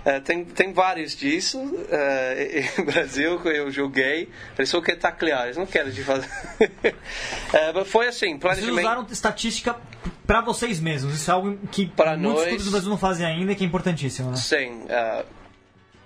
Uh, 0.08 0.22
tem, 0.22 0.46
tem 0.46 0.72
vários 0.72 1.18
disso. 1.18 1.60
Uh, 1.60 2.80
em 2.80 2.86
Brasil, 2.86 3.42
que 3.42 3.50
eu 3.50 3.70
joguei, 3.70 4.30
eles 4.58 4.70
só 4.70 4.80
querem 4.80 5.02
taclear, 5.02 5.46
eles 5.46 5.58
não 5.58 5.66
querem 5.66 5.92
de 5.92 6.02
fazer. 6.02 6.30
uh, 6.62 7.74
mas 7.76 7.88
foi 7.90 8.08
assim, 8.08 8.38
planejamento... 8.38 8.76
Vocês 8.76 8.86
usaram 8.86 9.08
estatística 9.12 9.76
para 10.26 10.40
vocês 10.40 10.80
mesmos. 10.80 11.16
Isso 11.16 11.30
é 11.30 11.34
algo 11.34 11.58
que 11.70 11.88
pra 11.88 12.16
muitos 12.16 12.36
nós, 12.36 12.48
clubes 12.48 12.66
do 12.66 12.72
Brasil 12.72 12.90
não 12.90 12.98
fazem 12.98 13.26
ainda, 13.26 13.54
que 13.54 13.66
é 13.66 13.68
importantíssimo, 13.68 14.32
né? 14.32 14.38
Sim. 14.38 14.86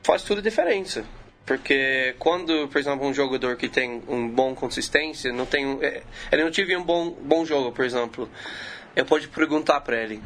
faz 0.01 0.23
tudo 0.23 0.41
diferença. 0.41 1.05
Porque 1.45 2.15
quando, 2.17 2.67
por 2.69 2.79
exemplo, 2.79 3.05
um 3.05 3.13
jogador 3.13 3.55
que 3.55 3.67
tem 3.67 4.01
um 4.07 4.27
bom 4.27 4.55
consistência, 4.55 5.31
não 5.31 5.45
tem, 5.45 5.77
é, 5.81 6.01
ele 6.31 6.43
não 6.43 6.51
tive 6.51 6.75
um 6.75 6.83
bom, 6.83 7.11
bom 7.11 7.45
jogo, 7.45 7.71
por 7.71 7.83
exemplo, 7.83 8.29
eu 8.95 9.05
pode 9.05 9.27
perguntar 9.27 9.81
para 9.81 10.01
ele 10.01 10.21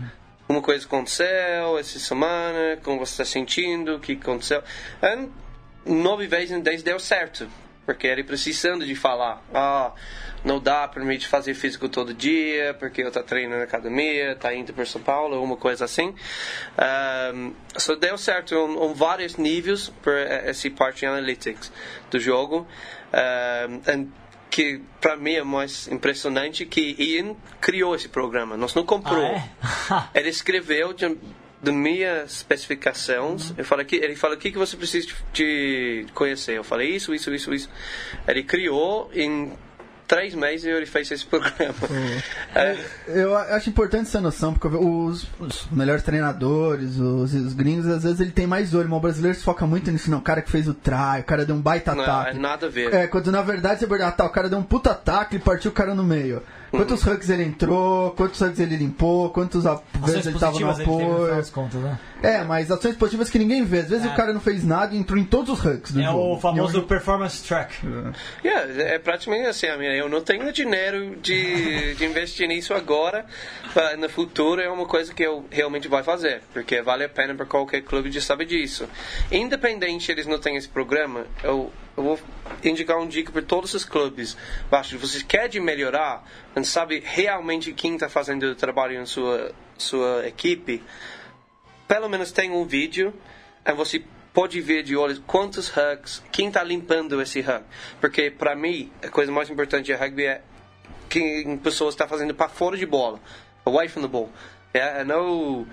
uma 0.48 0.62
coisa 0.62 0.86
aconteceu 0.86 1.78
essa 1.80 1.98
semana, 2.00 2.78
como 2.84 3.00
você 3.00 3.14
está 3.14 3.26
sentindo, 3.26 3.96
o 3.96 4.00
que 4.00 4.14
aconteceu. 4.14 4.64
E 5.02 5.30
nove 5.92 6.28
vezes 6.28 6.52
em 6.52 6.62
dez 6.62 6.84
deu 6.84 7.00
certo, 7.00 7.48
porque 7.86 8.08
ele 8.08 8.24
precisando 8.24 8.86
de 8.86 8.96
falar, 8.96 9.44
ah, 9.54 9.94
não 10.44 10.60
dá 10.60 10.88
para 10.88 11.04
mim 11.04 11.18
de 11.18 11.28
fazer 11.28 11.56
físico 11.56 11.90
todo 11.90 12.14
dia, 12.14 12.76
porque 12.76 13.02
eu 13.02 13.08
estou 13.08 13.24
treinando 13.24 13.58
na 13.58 13.64
academia, 13.64 14.34
está 14.34 14.54
indo 14.54 14.72
para 14.74 14.86
São 14.86 15.02
Paulo, 15.02 15.44
uma 15.44 15.58
coisa 15.58 15.86
assim. 15.86 16.16
Um, 17.34 17.54
só 17.76 17.96
deu 17.96 18.18
certo 18.18 18.54
em, 18.54 18.86
em 18.86 18.94
vários 18.94 19.38
níveis 19.38 19.90
para 20.04 20.20
essa 20.20 20.70
parte 20.70 21.00
de 21.00 21.06
analytics 21.08 21.72
do 22.12 22.20
jogo. 22.20 22.68
Um, 23.90 24.12
que 24.56 24.80
para 25.02 25.18
mim 25.18 25.34
é 25.34 25.44
mais 25.44 25.86
impressionante 25.90 26.66
que 26.66 26.96
Ian 26.98 27.36
criou 27.60 27.94
esse 27.94 28.08
programa. 28.08 28.56
Nós 28.56 28.74
não 28.74 28.86
comprou. 28.86 29.22
Ah, 29.22 30.08
é? 30.14 30.16
ele 30.18 30.30
escreveu 30.30 30.94
de, 30.94 31.18
de 31.62 31.72
minhas 31.74 32.38
especificações. 32.38 33.50
Uhum. 33.50 33.56
Eu 33.58 33.66
falei 33.66 33.86
que 33.86 33.98
ele 33.98 34.16
falou 34.16 34.38
o 34.38 34.40
que 34.40 34.52
que 34.52 34.58
você 34.58 34.78
precisa 34.78 35.10
de 35.34 36.06
conhecer. 36.14 36.56
Eu 36.56 36.64
falei 36.64 36.96
isso, 36.96 37.14
isso, 37.14 37.34
isso, 37.34 37.54
isso. 37.54 37.70
Ele 38.26 38.44
criou 38.44 39.12
em 39.14 39.52
três 40.08 40.34
meses 40.34 40.66
ele 40.66 40.86
fez 40.86 41.10
esse 41.12 41.26
programa. 41.28 41.74
Uhum. 41.90 42.22
É. 42.56 42.78
Eu 43.08 43.36
acho 43.36 43.70
importante 43.70 44.08
essa 44.08 44.22
noção, 44.22 44.54
porque 44.54 44.76
os, 44.76 45.28
os 45.40 45.68
melhores 45.72 46.04
treinadores, 46.04 46.98
os, 46.98 47.34
os, 47.34 47.54
gringos, 47.54 47.88
às 47.88 48.04
vezes 48.04 48.20
ele 48.20 48.32
tem 48.32 48.48
mais 48.48 48.74
olho, 48.74 48.90
mas 48.90 48.98
o 48.98 49.02
brasileiro 49.02 49.38
se 49.38 49.44
foca 49.44 49.66
muito 49.66 49.92
nisso, 49.92 50.10
não. 50.10 50.20
O 50.20 50.22
cara 50.22 50.42
que 50.42 50.52
fez 50.52 50.68
o 50.68 50.74
try, 50.74 51.20
o 51.20 51.24
cara 51.24 51.46
deu 51.46 51.56
um 51.56 51.62
baita 51.62 51.94
não, 51.94 52.04
ataque. 52.04 52.38
É 52.38 52.40
nada 52.40 52.68
a 52.68 52.70
ver. 52.70 52.94
É, 52.94 53.08
quando 53.08 53.32
na 53.32 53.42
verdade 53.42 53.80
você 53.80 54.04
ah, 54.04 54.12
tá, 54.12 54.26
o 54.26 54.30
cara 54.30 54.50
deu 54.50 54.60
um 54.60 54.64
puta 54.64 54.92
ataque 54.92 55.38
e 55.38 55.40
partiu 55.40 55.72
o 55.72 55.74
cara 55.74 55.96
no 55.96 56.04
meio. 56.04 56.42
Quantos 56.78 57.06
hugs 57.06 57.30
ele 57.30 57.44
entrou, 57.44 58.12
quantos 58.12 58.42
hugs 58.42 58.60
ele 58.60 58.76
limpou, 58.76 59.30
quantos 59.30 59.64
vezes 60.06 60.26
ele 60.28 60.40
tava 60.40 60.60
no 60.60 60.70
apoio. 60.70 61.46
Contas, 61.52 61.82
né? 61.82 62.00
É, 62.22 62.44
mas 62.44 62.72
ações 62.72 62.96
positivas 62.96 63.30
que 63.30 63.38
ninguém 63.38 63.64
vê. 63.64 63.80
Às 63.80 63.90
vezes 63.90 64.06
é. 64.06 64.10
o 64.10 64.16
cara 64.16 64.34
não 64.34 64.40
fez 64.40 64.64
nada 64.64 64.96
e 64.96 64.98
entrou 64.98 65.20
em 65.20 65.24
todos 65.24 65.60
os 65.60 65.66
hugs 65.66 65.92
do 65.92 66.02
é 66.02 66.06
jogo. 66.06 66.20
É 66.20 66.36
o 66.36 66.40
famoso 66.40 66.84
performance 66.84 67.44
track. 67.44 67.76
É. 68.44 68.48
Yeah, 68.48 68.84
é 68.84 69.00
praticamente 69.00 69.48
assim, 69.48 69.68
eu 69.68 70.10
não 70.10 70.22
tenho 70.22 70.52
dinheiro 70.52 71.16
de, 71.18 71.96
de 71.96 72.06
investir 72.06 72.48
nisso 72.48 72.74
agora, 72.74 73.26
no 73.98 74.10
futuro 74.10 74.62
é 74.62 74.70
uma 74.70 74.86
coisa 74.86 75.14
que 75.14 75.24
eu 75.24 75.46
realmente 75.50 75.88
vou 75.88 76.04
fazer, 76.04 76.42
porque 76.54 76.82
vale 76.82 77.04
a 77.04 77.10
pena 77.10 77.36
para 77.36 77.46
qualquer 77.46 77.82
clube 77.82 78.10
de 78.10 78.22
saber 78.22 78.46
disso. 78.46 78.88
Independente 79.32 80.12
eles 80.12 80.26
não 80.26 80.40
têm 80.40 80.56
esse 80.56 80.68
programa, 80.68 81.26
eu 81.44 81.72
eu 81.98 82.04
vou 82.04 82.20
indicar 82.64 82.98
um 82.98 83.08
dica 83.08 83.32
para 83.32 83.42
todos 83.42 83.74
os 83.74 83.86
clubes. 83.86 84.36
Que 84.84 84.98
você 84.98 85.24
quer 85.24 85.54
melhorar, 85.60 86.24
não 86.56 86.64
sabe 86.64 87.02
realmente 87.04 87.74
quem 87.74 87.94
está 87.94 88.10
fazendo 88.10 88.44
o 88.44 88.56
trabalho 88.56 89.00
na 89.00 89.06
sua, 89.06 89.54
sua 89.78 90.28
equipe, 90.28 90.84
pelo 91.88 92.10
menos 92.10 92.32
tem 92.32 92.52
um 92.52 92.66
vídeo 92.66 93.14
e 93.66 93.74
você 93.74 94.04
pode 94.34 94.60
ver 94.60 94.84
de 94.84 94.98
olhos 94.98 95.22
quantos 95.26 95.70
hugs, 95.70 96.22
quem 96.32 96.50
está 96.50 96.62
limpando 96.62 97.22
esse 97.22 97.40
hug. 97.40 97.64
Porque 98.02 98.30
para 98.30 98.56
mim, 98.56 98.92
a 99.02 99.08
coisa 99.08 99.32
mais 99.32 99.50
importante 99.50 99.86
de 99.86 99.94
rugby 99.94 100.26
é 100.26 100.42
quem 101.10 101.58
pessoas 101.58 101.94
está 101.94 102.08
fazendo 102.08 102.34
para 102.36 102.50
fora 102.50 102.76
de 102.76 102.86
bola, 102.86 103.20
away 103.64 103.88
from 103.88 104.02
the 104.02 104.08
ball. 104.08 104.30
É, 104.74 105.06
não 105.06 105.62
uh, 105.62 105.68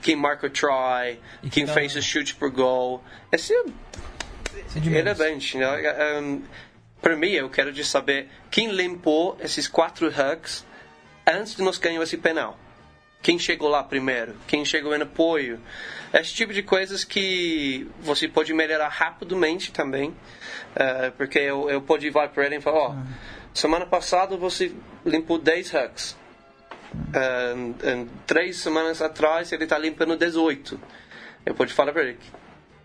quem 0.00 0.16
marca 0.16 0.46
o 0.46 0.50
try, 0.50 1.20
quem 1.50 1.66
fez 1.66 1.94
o 1.94 2.00
chute 2.00 2.34
por 2.34 2.50
gol. 2.50 3.04
Esse 3.30 3.52
é 3.52 3.64
relevante. 4.80 5.58
Né? 5.58 6.20
Um, 6.20 6.42
para 7.00 7.16
mim, 7.16 7.30
eu 7.30 7.50
quero 7.50 7.72
de 7.72 7.84
saber 7.84 8.28
quem 8.50 8.70
limpou 8.70 9.36
esses 9.40 9.68
quatro 9.68 10.08
hugs 10.08 10.64
antes 11.26 11.54
de 11.54 11.62
nós 11.62 11.78
ganhar 11.78 12.02
esse 12.02 12.16
penal. 12.16 12.58
Quem 13.24 13.38
chegou 13.38 13.68
lá 13.70 13.82
primeiro? 13.82 14.36
Quem 14.46 14.66
chegou 14.66 14.94
em 14.94 15.00
apoio? 15.00 15.58
Esse 16.12 16.34
tipo 16.34 16.52
de 16.52 16.62
coisas 16.62 17.04
que 17.04 17.88
você 18.00 18.28
pode 18.28 18.52
melhorar 18.52 18.88
rapidamente 18.88 19.72
também. 19.72 20.10
Uh, 20.10 21.10
porque 21.16 21.38
eu, 21.38 21.70
eu 21.70 21.80
pode 21.80 22.06
ir 22.06 22.12
para 22.12 22.44
ele 22.44 22.56
e 22.56 22.60
falar: 22.60 22.78
Ó, 22.78 22.90
oh, 22.90 23.56
semana 23.56 23.86
passada 23.86 24.36
você 24.36 24.72
limpou 25.06 25.38
10 25.38 25.72
hucks. 25.72 26.16
Uh, 26.92 28.08
três 28.26 28.58
semanas 28.58 29.00
atrás 29.00 29.50
ele 29.52 29.64
está 29.64 29.78
limpando 29.78 30.16
18. 30.18 30.78
Eu 31.46 31.54
pode 31.54 31.72
falar 31.72 31.92
para 31.92 32.02
ele: 32.02 32.18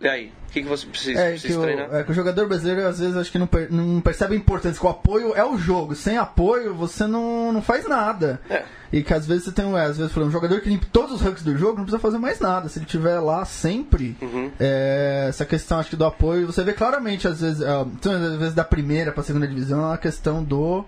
e 0.02 0.08
aí? 0.08 0.32
O 0.48 0.52
que, 0.52 0.64
que 0.64 0.68
você 0.68 0.88
precisa, 0.88 1.20
é, 1.20 1.32
precisa 1.32 1.54
que 1.54 1.62
treinar? 1.62 1.90
O, 1.90 1.96
é 1.96 2.04
que 2.04 2.12
o 2.12 2.14
jogador 2.14 2.48
brasileiro 2.48 2.88
às 2.88 3.00
vezes 3.00 3.16
acho 3.16 3.32
que 3.32 3.38
não, 3.38 3.46
per, 3.46 3.72
não 3.72 4.02
percebe 4.02 4.34
a 4.34 4.38
importância, 4.38 4.80
que 4.80 4.86
o 4.86 4.90
apoio 4.90 5.36
é 5.36 5.46
o 5.46 5.58
jogo. 5.58 5.94
Sem 5.94 6.18
apoio 6.18 6.74
você 6.74 7.06
não, 7.06 7.52
não 7.52 7.62
faz 7.62 7.88
nada. 7.88 8.42
É. 8.50 8.64
E 8.92 9.04
que 9.04 9.14
às 9.14 9.28
vezes 9.28 9.44
você 9.44 9.52
tem 9.52 9.72
é, 9.78 9.82
às 9.82 9.98
vezes, 9.98 10.16
um 10.18 10.32
jogador 10.32 10.62
que 10.62 10.70
limpa 10.70 10.88
todos 10.92 11.16
os 11.16 11.22
ranks 11.22 11.44
do 11.44 11.56
jogo 11.56 11.78
não 11.78 11.84
precisa 11.84 12.00
fazer 12.00 12.18
mais 12.18 12.40
nada. 12.40 12.68
Se 12.68 12.80
ele 12.80 12.86
estiver 12.86 13.20
lá 13.20 13.46
sempre, 13.46 14.18
uhum. 14.22 14.50
é, 14.60 15.28
essa 15.30 15.46
questão 15.46 15.80
acho 15.80 15.92
que 15.92 15.96
do 15.96 16.06
apoio, 16.06 16.48
você 16.48 16.64
vê 16.64 16.74
claramente 16.74 17.28
às 17.28 17.42
vezes, 17.42 17.62
é, 17.62 17.70
às 17.70 18.38
vezes 18.38 18.54
da 18.56 18.64
primeira 18.64 19.12
para 19.12 19.22
a 19.22 19.24
segunda 19.24 19.48
divisão, 19.48 19.92
a 19.92 19.98
questão 19.98 20.44
do 20.44 20.84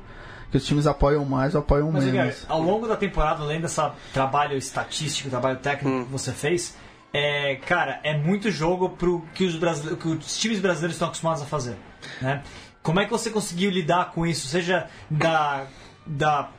que 0.50 0.58
os 0.58 0.66
times 0.66 0.88
apoiam 0.88 1.24
mais 1.24 1.56
ou 1.56 1.62
apoiam 1.62 1.92
Mas, 1.92 2.04
menos. 2.04 2.46
ao 2.50 2.62
longo 2.62 2.88
da 2.88 2.98
temporada, 2.98 3.42
além 3.42 3.62
desse 3.62 3.82
trabalho 4.12 4.58
estatístico, 4.58 5.30
trabalho 5.30 5.58
técnico 5.60 5.96
hum. 5.96 6.06
que 6.06 6.12
você 6.12 6.32
fez, 6.32 6.76
é, 7.14 7.56
cara, 7.56 8.00
é 8.04 8.18
muito 8.18 8.50
jogo 8.50 8.90
pro 8.90 9.22
que 9.34 9.46
os, 9.46 9.56
que 9.96 10.08
os 10.08 10.38
times 10.38 10.60
brasileiros 10.60 10.96
estão 10.96 11.08
acostumados 11.08 11.42
a 11.42 11.46
fazer. 11.46 11.76
Né? 12.22 12.42
Como 12.82 13.00
é 13.00 13.06
que 13.06 13.12
você 13.12 13.30
conseguiu 13.30 13.70
lidar 13.70 14.12
com 14.12 14.26
isso? 14.26 14.48
Seja 14.48 14.88
da, 15.10 15.68
da 16.06 16.50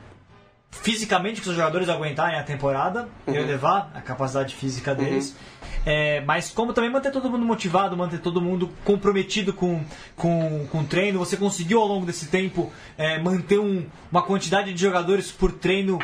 fisicamente 0.71 1.41
que 1.41 1.49
os 1.49 1.55
jogadores 1.55 1.89
aguentarem 1.89 2.39
a 2.39 2.43
temporada 2.43 3.09
uhum. 3.27 3.33
e 3.33 3.37
elevar 3.37 3.91
a 3.93 4.01
capacidade 4.01 4.55
física 4.55 4.91
uhum. 4.91 4.97
deles. 4.97 5.29
Uhum. 5.29 5.63
É, 5.85 6.21
mas 6.21 6.49
como 6.49 6.71
também 6.71 6.89
manter 6.89 7.11
todo 7.11 7.29
mundo 7.29 7.45
motivado, 7.45 7.97
manter 7.97 8.19
todo 8.19 8.39
mundo 8.41 8.69
comprometido 8.85 9.51
com, 9.53 9.83
com, 10.15 10.65
com 10.71 10.79
o 10.79 10.83
treino. 10.85 11.19
Você 11.19 11.35
conseguiu 11.35 11.81
ao 11.81 11.87
longo 11.87 12.05
desse 12.05 12.27
tempo 12.27 12.71
é, 12.97 13.19
manter 13.19 13.59
um, 13.59 13.85
uma 14.09 14.21
quantidade 14.21 14.73
de 14.73 14.81
jogadores 14.81 15.31
por 15.31 15.51
treino 15.51 15.99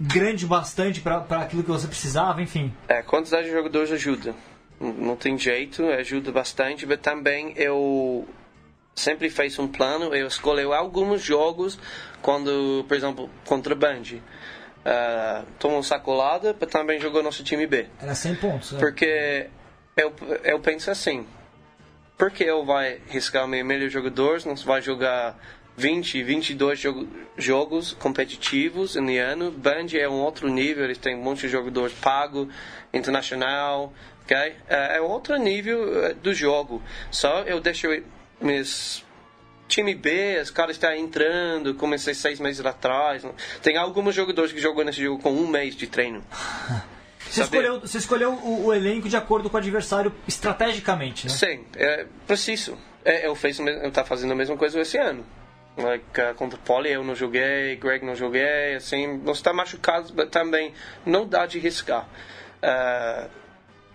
grande 0.00 0.46
bastante 0.46 1.00
para 1.00 1.18
aquilo 1.18 1.62
que 1.62 1.70
você 1.70 1.86
precisava, 1.86 2.42
enfim. 2.42 2.72
É, 2.88 3.02
quantidade 3.02 3.46
de 3.46 3.52
jogadores 3.52 3.92
ajuda. 3.92 4.34
Não 4.80 5.16
tem 5.16 5.38
jeito, 5.38 5.84
ajuda 5.86 6.32
bastante, 6.32 6.84
mas 6.84 6.98
também 7.00 7.52
eu 7.56 8.26
sempre 8.94 9.28
fiz 9.30 9.58
um 9.58 9.68
plano, 9.68 10.14
eu 10.14 10.26
escolhi 10.26 10.62
alguns 10.62 11.22
jogos 11.22 11.78
quando, 12.22 12.84
por 12.86 12.96
exemplo, 12.96 13.30
contra 13.44 13.74
Band. 13.74 14.02
Uh, 14.84 15.46
tomou 15.58 15.82
sacolada, 15.82 16.54
mas 16.58 16.70
também 16.70 17.00
jogou 17.00 17.22
nosso 17.22 17.42
time 17.42 17.66
B. 17.66 17.86
Era 18.00 18.14
100 18.14 18.34
pontos. 18.36 18.74
É. 18.74 18.78
Porque 18.78 19.48
eu, 19.96 20.12
eu 20.42 20.60
penso 20.60 20.90
assim, 20.90 21.26
por 22.18 22.30
que 22.30 22.44
eu 22.44 22.64
vai 22.64 23.00
riscar 23.08 23.48
meio 23.48 23.64
melhor 23.64 23.88
jogadores, 23.88 24.44
não 24.44 24.54
vai 24.56 24.82
jogar 24.82 25.38
20, 25.76 26.22
22 26.22 26.78
jogo, 26.78 27.08
jogos 27.36 27.92
competitivos 27.94 28.94
no 28.94 29.18
ano. 29.18 29.50
Band 29.50 29.86
é 29.94 30.08
um 30.08 30.20
outro 30.20 30.48
nível, 30.48 30.84
eles 30.84 30.98
têm 30.98 31.16
um 31.16 31.22
monte 31.22 31.42
de 31.42 31.48
jogadores 31.48 31.94
pago, 31.94 32.48
internacional, 32.92 33.92
ok? 34.22 34.36
É, 34.68 34.96
é 34.96 35.00
outro 35.00 35.36
nível 35.36 36.04
é, 36.04 36.14
do 36.14 36.32
jogo. 36.32 36.82
Só 37.10 37.40
eu 37.42 37.60
deixo 37.60 37.88
meus 38.40 39.04
time 39.66 39.94
B, 39.94 40.38
os 40.40 40.50
caras 40.50 40.76
estão 40.76 40.92
entrando, 40.94 41.74
comecei 41.74 42.14
seis 42.14 42.38
meses 42.38 42.64
atrás. 42.64 43.24
Tem 43.62 43.76
alguns 43.76 44.14
jogadores 44.14 44.52
que 44.52 44.60
jogam 44.60 44.84
nesse 44.84 45.02
jogo 45.02 45.20
com 45.20 45.32
um 45.32 45.46
mês 45.46 45.74
de 45.74 45.86
treino. 45.86 46.22
Você 47.30 47.42
escolheu, 47.42 47.80
você 47.80 47.98
escolheu 47.98 48.32
o, 48.32 48.66
o, 48.66 48.74
elenco 48.74 49.08
de 49.08 49.16
acordo 49.16 49.50
com 49.50 49.56
o 49.56 49.58
adversário 49.58 50.14
estrategicamente, 50.28 51.26
né? 51.26 51.32
Sim, 51.32 51.64
é 51.74 52.06
preciso. 52.26 52.78
É, 53.04 53.26
eu 53.26 53.34
fiz, 53.34 53.58
eu 53.58 53.90
tá 53.90 54.04
fazendo 54.04 54.32
a 54.32 54.36
mesma 54.36 54.56
coisa 54.56 54.78
esse 54.80 54.96
ano. 54.98 55.24
Like, 55.76 56.20
uh, 56.20 56.34
contra 56.34 56.58
o 56.58 56.62
Poli 56.62 56.92
eu 56.92 57.02
não 57.02 57.14
joguei, 57.14 57.74
Greg 57.76 58.04
não 58.04 58.14
joguei, 58.14 58.74
assim, 58.76 59.18
não 59.18 59.32
está 59.32 59.52
machucado 59.52 60.26
também, 60.26 60.72
não 61.04 61.26
dá 61.26 61.46
de 61.46 61.58
riscar. 61.58 62.08
Uh, 62.62 63.28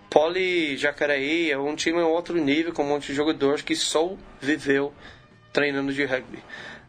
Poli 0.10 0.76
Jacareí 0.76 1.52
é 1.52 1.58
um 1.58 1.76
time 1.76 2.00
em 2.00 2.04
outro 2.04 2.36
nível, 2.38 2.74
com 2.74 2.84
um 2.84 2.88
monte 2.88 3.08
de 3.08 3.14
jogadores 3.14 3.62
que 3.62 3.76
só 3.76 4.16
viveu 4.42 4.94
treinando 5.54 5.94
de 5.94 6.04
rugby. 6.04 6.44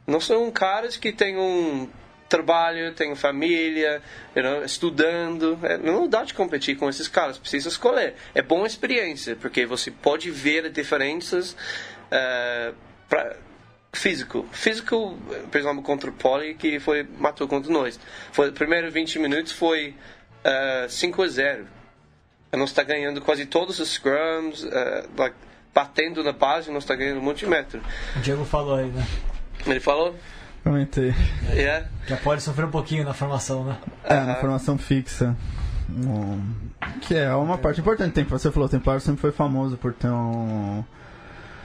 Não 0.06 0.20
são 0.20 0.50
caras 0.50 0.96
que 0.96 1.12
têm 1.12 1.36
um 1.36 1.88
trabalho, 2.28 2.94
têm 2.94 3.14
família, 3.14 4.00
you 4.34 4.42
know, 4.42 4.64
estudando. 4.64 5.58
É, 5.62 5.76
não 5.76 6.08
dá 6.08 6.24
de 6.24 6.32
competir 6.32 6.76
com 6.76 6.88
esses 6.88 7.08
caras, 7.08 7.38
precisa 7.38 7.68
escolher. 7.68 8.14
É 8.34 8.40
boa 8.40 8.66
experiência, 8.66 9.36
porque 9.36 9.66
você 9.66 9.90
pode 9.90 10.30
ver 10.30 10.70
diferenças. 10.70 11.52
Uh, 12.10 12.74
físico. 13.92 14.46
Físico, 14.52 15.18
por 15.50 15.58
exemplo, 15.58 15.82
contra 15.82 16.10
o 16.10 16.12
Poli, 16.12 16.54
que 16.54 16.78
foi 16.80 17.06
matou 17.18 17.48
contra 17.48 17.72
nós. 17.72 17.98
Foi, 18.32 18.48
os 18.48 18.54
primeiros 18.54 18.92
20 18.92 19.18
minutos 19.18 19.52
foi 19.52 19.94
uh, 20.44 20.88
5 20.88 21.22
a 21.22 21.28
0. 21.28 21.66
Nós 22.52 22.70
está 22.70 22.82
ganhando 22.82 23.20
quase 23.20 23.46
todos 23.46 23.78
os 23.78 23.90
scrums, 23.90 24.64
uh, 24.64 25.08
like, 25.16 25.36
batendo 25.72 26.22
na 26.24 26.32
base, 26.32 26.70
nós 26.70 26.82
está 26.82 26.94
ganhando 26.94 27.18
um 27.20 27.22
monte 27.22 27.40
de 27.40 27.46
metro. 27.46 27.80
O 28.16 28.20
Diego 28.20 28.44
falou 28.44 28.76
aí, 28.76 28.86
né? 28.86 29.06
Ele 29.66 29.80
falou? 29.80 30.16
Comentei. 30.64 31.14
Yeah. 31.52 31.88
Já 32.06 32.16
pode 32.16 32.42
sofrer 32.42 32.66
um 32.66 32.70
pouquinho 32.70 33.04
na 33.04 33.14
formação, 33.14 33.64
né? 33.64 33.78
É, 34.04 34.14
uh 34.14 34.16
-huh. 34.18 34.26
na 34.26 34.34
formação 34.36 34.76
fixa. 34.76 35.36
Um, 35.88 36.70
que 37.02 37.14
é 37.14 37.32
uma 37.34 37.58
parte 37.58 37.80
importante. 37.80 38.12
Tem, 38.12 38.24
você 38.24 38.50
falou, 38.50 38.68
o 38.68 38.70
Templário 38.70 39.00
sempre 39.00 39.20
foi 39.20 39.32
famoso 39.32 39.76
por 39.76 39.92
ter 39.92 40.08
um 40.08 40.84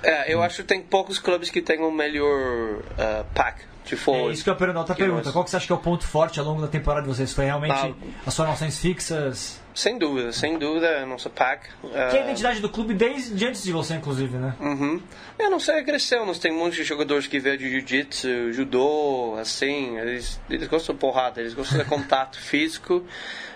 é, 0.05 0.33
eu 0.33 0.41
acho 0.41 0.57
que 0.57 0.67
tem 0.67 0.81
poucos 0.81 1.19
clubes 1.19 1.49
que 1.49 1.61
têm 1.61 1.81
um 1.81 1.91
melhor 1.91 2.79
uh, 2.79 3.25
pack 3.33 3.61
de 3.85 3.95
forward. 3.95 4.29
É 4.29 4.33
isso 4.33 4.43
que 4.43 4.49
eu 4.49 4.55
pergunto. 4.55 4.79
Outra 4.79 4.95
pergunta. 4.95 5.31
Qual 5.31 5.43
que 5.43 5.49
você 5.49 5.57
acha 5.57 5.65
que 5.65 5.71
é 5.71 5.75
o 5.75 5.79
ponto 5.79 6.05
forte 6.05 6.39
ao 6.39 6.45
longo 6.45 6.61
da 6.61 6.67
temporada 6.67 7.03
de 7.03 7.07
vocês? 7.07 7.33
Foi 7.33 7.45
realmente 7.45 7.73
ah, 7.73 7.93
as 8.25 8.35
formações 8.35 8.79
fixas? 8.79 9.61
Sem 9.73 9.97
dúvida, 9.97 10.31
sem 10.31 10.57
dúvida, 10.57 11.05
nosso 11.05 11.29
pack. 11.29 11.67
Uh... 11.83 11.89
Que 11.89 12.17
é 12.17 12.21
a 12.21 12.23
identidade 12.23 12.61
do 12.61 12.69
clube 12.69 12.93
desde 12.93 13.45
antes 13.45 13.63
de 13.63 13.71
você, 13.71 13.95
inclusive, 13.95 14.37
né? 14.37 14.55
Uhum. 14.59 15.01
Eu 15.37 15.49
não 15.49 15.59
sei, 15.59 15.83
cresceu. 15.83 16.25
Nós 16.25 16.39
temos 16.39 16.73
de 16.73 16.83
jogadores 16.83 17.27
que 17.27 17.39
veio 17.39 17.57
de 17.57 17.69
jiu-jitsu, 17.69 18.53
judô, 18.53 19.35
assim. 19.37 19.97
Eles, 19.97 20.39
eles 20.49 20.67
gostam 20.67 20.95
de 20.95 21.01
porrada, 21.01 21.41
eles 21.41 21.53
gostam 21.53 21.77
de 21.77 21.85
contato 21.85 22.39
físico. 22.41 23.03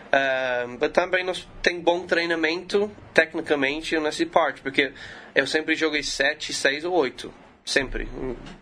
Uh, 0.09 0.77
mas 0.79 0.91
também 0.91 1.23
nós 1.23 1.47
tem 1.61 1.79
bom 1.79 2.05
treinamento 2.05 2.91
tecnicamente 3.13 3.97
nessa 3.99 4.25
parte, 4.25 4.61
porque 4.61 4.91
eu 5.35 5.45
sempre 5.45 5.75
joguei 5.75 6.01
7, 6.01 6.51
6 6.51 6.85
ou 6.85 6.93
8. 6.93 7.31
Sempre. 7.63 8.09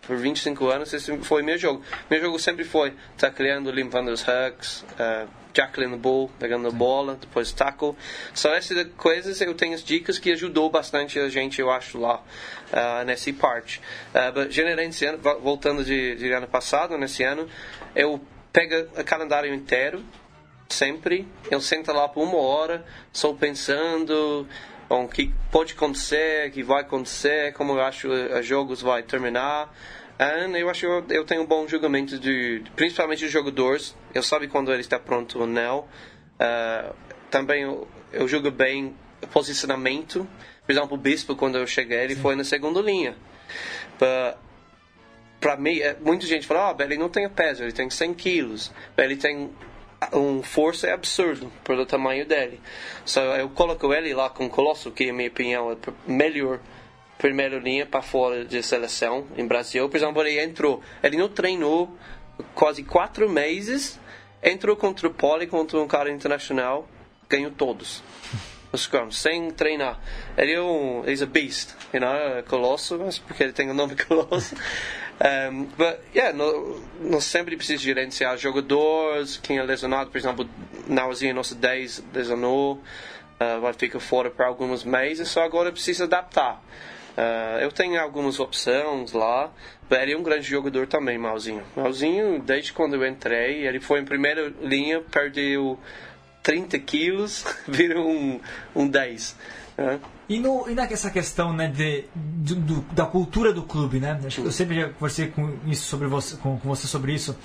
Por 0.05 0.17
25 0.17 0.67
anos, 0.67 0.91
esse 0.91 1.17
foi 1.19 1.41
meu 1.41 1.57
jogo. 1.57 1.81
Meu 2.09 2.19
jogo 2.19 2.37
sempre 2.37 2.65
foi 2.65 2.93
tacleando, 3.17 3.71
limpando 3.71 4.09
os 4.09 4.21
hucks, 4.21 4.83
uh, 4.99 5.29
jackling 5.53 5.91
the 5.91 5.95
bull, 5.95 6.29
pegando 6.37 6.67
a 6.67 6.71
bola, 6.71 7.15
depois 7.15 7.53
tackle. 7.53 7.95
Só 8.33 8.53
essas 8.53 8.85
coisas 8.97 9.39
eu 9.39 9.53
tenho 9.53 9.73
as 9.73 9.83
dicas 9.83 10.19
que 10.19 10.31
ajudou 10.33 10.69
bastante 10.69 11.17
a 11.19 11.29
gente, 11.29 11.61
eu 11.61 11.71
acho, 11.71 11.97
lá 11.97 12.21
uh, 12.73 13.05
nessa 13.05 13.31
parte. 13.31 13.81
Uh, 14.13 14.51
generalmente, 14.51 15.05
ano, 15.05 15.19
voltando 15.41 15.85
de, 15.85 16.15
de 16.15 16.31
ano 16.31 16.47
passado, 16.47 16.97
nesse 16.97 17.23
ano, 17.23 17.47
eu 17.95 18.21
pego 18.51 18.89
o 18.99 19.03
calendário 19.05 19.53
inteiro, 19.53 20.03
sempre. 20.69 21.27
Eu 21.49 21.61
sento 21.61 21.91
lá 21.91 22.07
por 22.07 22.23
uma 22.23 22.37
hora, 22.37 22.85
só 23.11 23.33
pensando 23.33 24.47
o 24.89 25.07
que 25.07 25.33
pode 25.51 25.73
acontecer, 25.73 26.51
que 26.51 26.63
vai 26.63 26.81
acontecer, 26.81 27.53
como 27.53 27.73
eu 27.73 27.81
acho 27.81 28.07
os 28.09 28.45
jogos 28.45 28.81
vai 28.81 29.03
terminar. 29.03 29.73
E 30.19 30.59
eu 30.59 30.69
acho 30.69 31.03
que 31.03 31.13
eu 31.13 31.23
tenho 31.25 31.43
um 31.43 31.45
bom 31.45 31.67
julgamento 31.67 32.17
de, 32.17 32.63
principalmente 32.75 33.23
dos 33.23 33.31
jogadores. 33.31 33.95
Eu 34.13 34.23
sabe 34.23 34.47
quando 34.47 34.71
ele 34.71 34.81
está 34.81 34.97
pronto 34.97 35.39
ou 35.39 35.47
não. 35.47 35.81
Uh, 36.39 36.95
também 37.29 37.63
eu, 37.63 37.87
eu 38.11 38.27
julgo 38.27 38.49
bem 38.49 38.95
o 39.21 39.27
posicionamento. 39.27 40.27
Por 40.65 40.71
exemplo, 40.71 40.95
o 40.95 40.97
Bispo, 40.97 41.35
quando 41.35 41.57
eu 41.57 41.67
cheguei, 41.67 41.99
ele 41.99 42.15
Sim. 42.15 42.21
foi 42.21 42.35
na 42.35 42.43
segunda 42.43 42.81
linha. 42.81 43.15
Para 45.39 45.55
mim, 45.55 45.79
é, 45.79 45.95
muita 46.01 46.25
gente 46.25 46.47
fala, 46.47 46.71
ah, 46.71 46.83
ele 46.83 46.97
não 46.97 47.09
tem 47.09 47.29
peso, 47.29 47.63
ele 47.63 47.71
tem 47.71 47.89
100 47.89 48.13
quilos. 48.15 48.71
Ele 48.97 49.15
tem 49.15 49.51
um 50.13 50.43
força 50.43 50.87
é 50.87 50.93
absurdo 50.93 51.51
pelo 51.63 51.85
tamanho 51.85 52.25
dele. 52.25 52.61
So, 53.05 53.19
eu 53.19 53.49
coloco 53.49 53.93
ele 53.93 54.13
lá 54.13 54.29
com 54.29 54.45
o 54.45 54.49
Colosso, 54.49 54.91
que, 54.91 55.07
na 55.07 55.13
minha 55.13 55.29
opinião, 55.29 55.71
é 55.71 55.77
melhor 56.05 56.59
primeira 57.17 57.57
linha 57.57 57.85
para 57.85 58.01
fora 58.01 58.45
de 58.45 58.61
seleção 58.61 59.25
em 59.35 59.45
Brasil. 59.45 59.89
Por 59.89 59.97
exemplo, 59.97 60.21
ele 60.21 60.39
entrou, 60.39 60.81
ele 61.01 61.17
não 61.17 61.29
treinou 61.29 61.97
quase 62.53 62.83
quatro 62.83 63.27
meses, 63.29 63.99
entrou 64.43 64.75
contra 64.75 65.07
o 65.07 65.13
Poli, 65.13 65.47
contra 65.47 65.79
um 65.79 65.87
cara 65.87 66.11
internacional, 66.11 66.87
ganhou 67.27 67.51
todos. 67.51 68.03
no 68.71 68.77
Scrum, 68.77 69.11
sem 69.11 69.49
treinar. 69.51 69.99
Ele 70.37 70.53
é 70.53 70.61
um 70.61 71.03
he's 71.07 71.21
a 71.21 71.25
beast, 71.25 71.73
you 71.93 71.99
know, 71.99 72.43
colosso, 72.47 72.97
mas 72.99 73.17
porque 73.17 73.43
ele 73.43 73.53
tem 73.53 73.69
o 73.69 73.73
nome 73.73 73.95
colosso. 74.05 74.55
Um, 75.19 75.65
but, 75.75 75.99
yeah, 76.15 76.31
no, 76.31 76.79
nós 77.01 77.23
sempre 77.23 77.55
precisamos 77.55 77.81
gerenciar 77.81 78.37
jogadores, 78.37 79.37
quem 79.37 79.57
é 79.57 79.63
lesionado, 79.63 80.11
por 80.11 80.17
exemplo, 80.17 80.47
Nauzinho, 80.87 81.33
nosso 81.33 81.55
10 81.55 82.03
lesionou, 82.13 82.75
uh, 82.75 83.59
vai 83.59 83.73
ficar 83.73 83.99
fora 83.99 84.29
por 84.29 84.45
alguns 84.45 84.83
meses, 84.83 85.27
só 85.27 85.41
agora 85.41 85.71
precisa 85.71 86.03
adaptar. 86.03 86.61
Uh, 87.17 87.59
eu 87.61 87.71
tenho 87.71 87.99
algumas 87.99 88.39
opções 88.39 89.11
lá. 89.11 89.51
Ele 89.89 90.13
é 90.13 90.17
um 90.17 90.21
grande 90.21 90.45
jogador 90.45 90.85
também, 90.85 91.17
Malzinho. 91.17 91.63
Malzinho, 91.75 92.39
desde 92.39 92.71
quando 92.71 92.95
eu 92.95 93.03
entrei, 93.07 93.65
ele 93.65 93.79
foi 93.79 94.01
em 94.01 94.05
primeira 94.05 94.53
linha, 94.61 95.01
perdeu 95.01 95.79
30 96.43 96.77
quilos, 96.79 97.43
vira 97.67 97.99
um, 97.99 98.39
um 98.75 98.87
10. 98.87 99.35
Uh. 99.79 100.16
E, 100.29 100.39
no, 100.39 100.69
e 100.69 100.75
nessa 100.75 101.09
questão 101.09 101.53
né, 101.53 101.67
de, 101.67 102.05
do, 102.15 102.81
da 102.93 103.05
cultura 103.05 103.53
do 103.53 103.63
clube, 103.63 103.99
né? 103.99 104.19
Eu 104.37 104.51
sempre 104.51 104.75
já 104.75 104.89
conversei 104.89 105.27
com, 105.27 105.57
isso 105.65 105.85
sobre 105.85 106.07
você, 106.07 106.35
com, 106.37 106.57
com 106.57 106.67
você 106.67 106.85
sobre 106.85 107.13
isso 107.13 107.35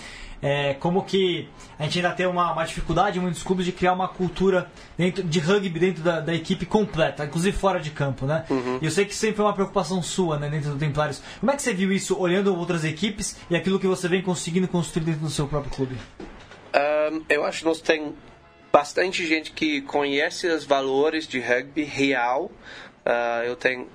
é, 0.42 0.74
como 0.74 1.04
que 1.04 1.48
a 1.78 1.84
gente 1.84 1.98
ainda 1.98 2.10
tem 2.10 2.26
uma, 2.26 2.52
uma, 2.52 2.64
dificuldade 2.64 3.18
em 3.18 3.22
muitos 3.22 3.44
clubes 3.44 3.64
de 3.64 3.70
criar 3.70 3.92
uma 3.92 4.08
cultura 4.08 4.68
dentro 4.98 5.22
de 5.22 5.38
rugby 5.38 5.78
dentro 5.78 6.02
da, 6.02 6.18
da 6.18 6.34
equipe 6.34 6.66
completa, 6.66 7.24
inclusive 7.24 7.56
fora 7.56 7.78
de 7.78 7.90
campo, 7.90 8.26
né? 8.26 8.44
Uhum. 8.50 8.78
E 8.82 8.84
eu 8.84 8.90
sei 8.90 9.04
que 9.04 9.14
sempre 9.14 9.36
foi 9.36 9.44
uma 9.44 9.54
preocupação 9.54 10.02
sua, 10.02 10.38
né, 10.38 10.50
dentro 10.50 10.72
do 10.72 10.78
Templários. 10.78 11.22
Como 11.38 11.52
é 11.52 11.54
que 11.54 11.62
você 11.62 11.72
viu 11.72 11.92
isso 11.92 12.18
olhando 12.18 12.54
outras 12.56 12.84
equipes 12.84 13.38
e 13.48 13.54
aquilo 13.54 13.78
que 13.78 13.86
você 13.86 14.08
vem 14.08 14.20
conseguindo 14.20 14.66
construir 14.66 15.04
dentro 15.04 15.20
do 15.20 15.30
seu 15.30 15.46
próprio 15.46 15.70
clube? 15.70 15.96
Um, 16.74 17.22
eu 17.28 17.44
acho 17.44 17.60
que 17.60 17.64
nós 17.64 17.80
temos 17.80 18.14
bastante 18.72 19.26
gente 19.26 19.52
que 19.52 19.82
conhece 19.82 20.48
os 20.48 20.64
valores 20.64 21.26
de 21.26 21.38
rugby 21.38 21.84
real. 21.84 22.50
Uh, 23.04 23.44
eu 23.44 23.54
tenho, 23.54 23.86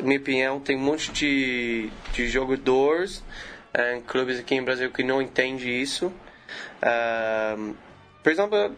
minha 0.00 0.18
opinião, 0.18 0.58
tem 0.58 0.76
um 0.76 0.80
monte 0.80 1.12
de, 1.12 1.90
de 2.12 2.28
jogadores 2.28 3.22
em 3.94 4.00
clubes 4.00 4.40
aqui 4.40 4.54
em 4.54 4.62
Brasil 4.62 4.90
que 4.90 5.02
não 5.02 5.20
entende 5.20 5.68
isso. 5.70 6.06
Uh, 6.82 7.76
por 8.22 8.32
exemplo, 8.32 8.74